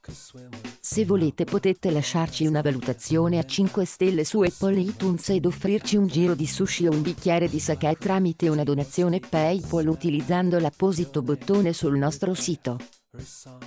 [0.79, 6.05] Se volete potete lasciarci una valutazione a 5 stelle su Apple iTunes ed offrirci un
[6.05, 11.73] giro di sushi o un bicchiere di sake tramite una donazione PayPal utilizzando l'apposito bottone
[11.73, 12.77] sul nostro sito.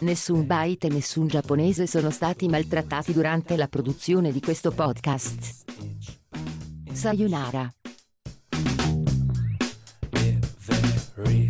[0.03, 5.65] Nessun byte e nessun giapponese sono stati maltrattati durante la produzione di questo podcast.
[6.93, 7.73] Sayonara.
[11.17, 11.46] free.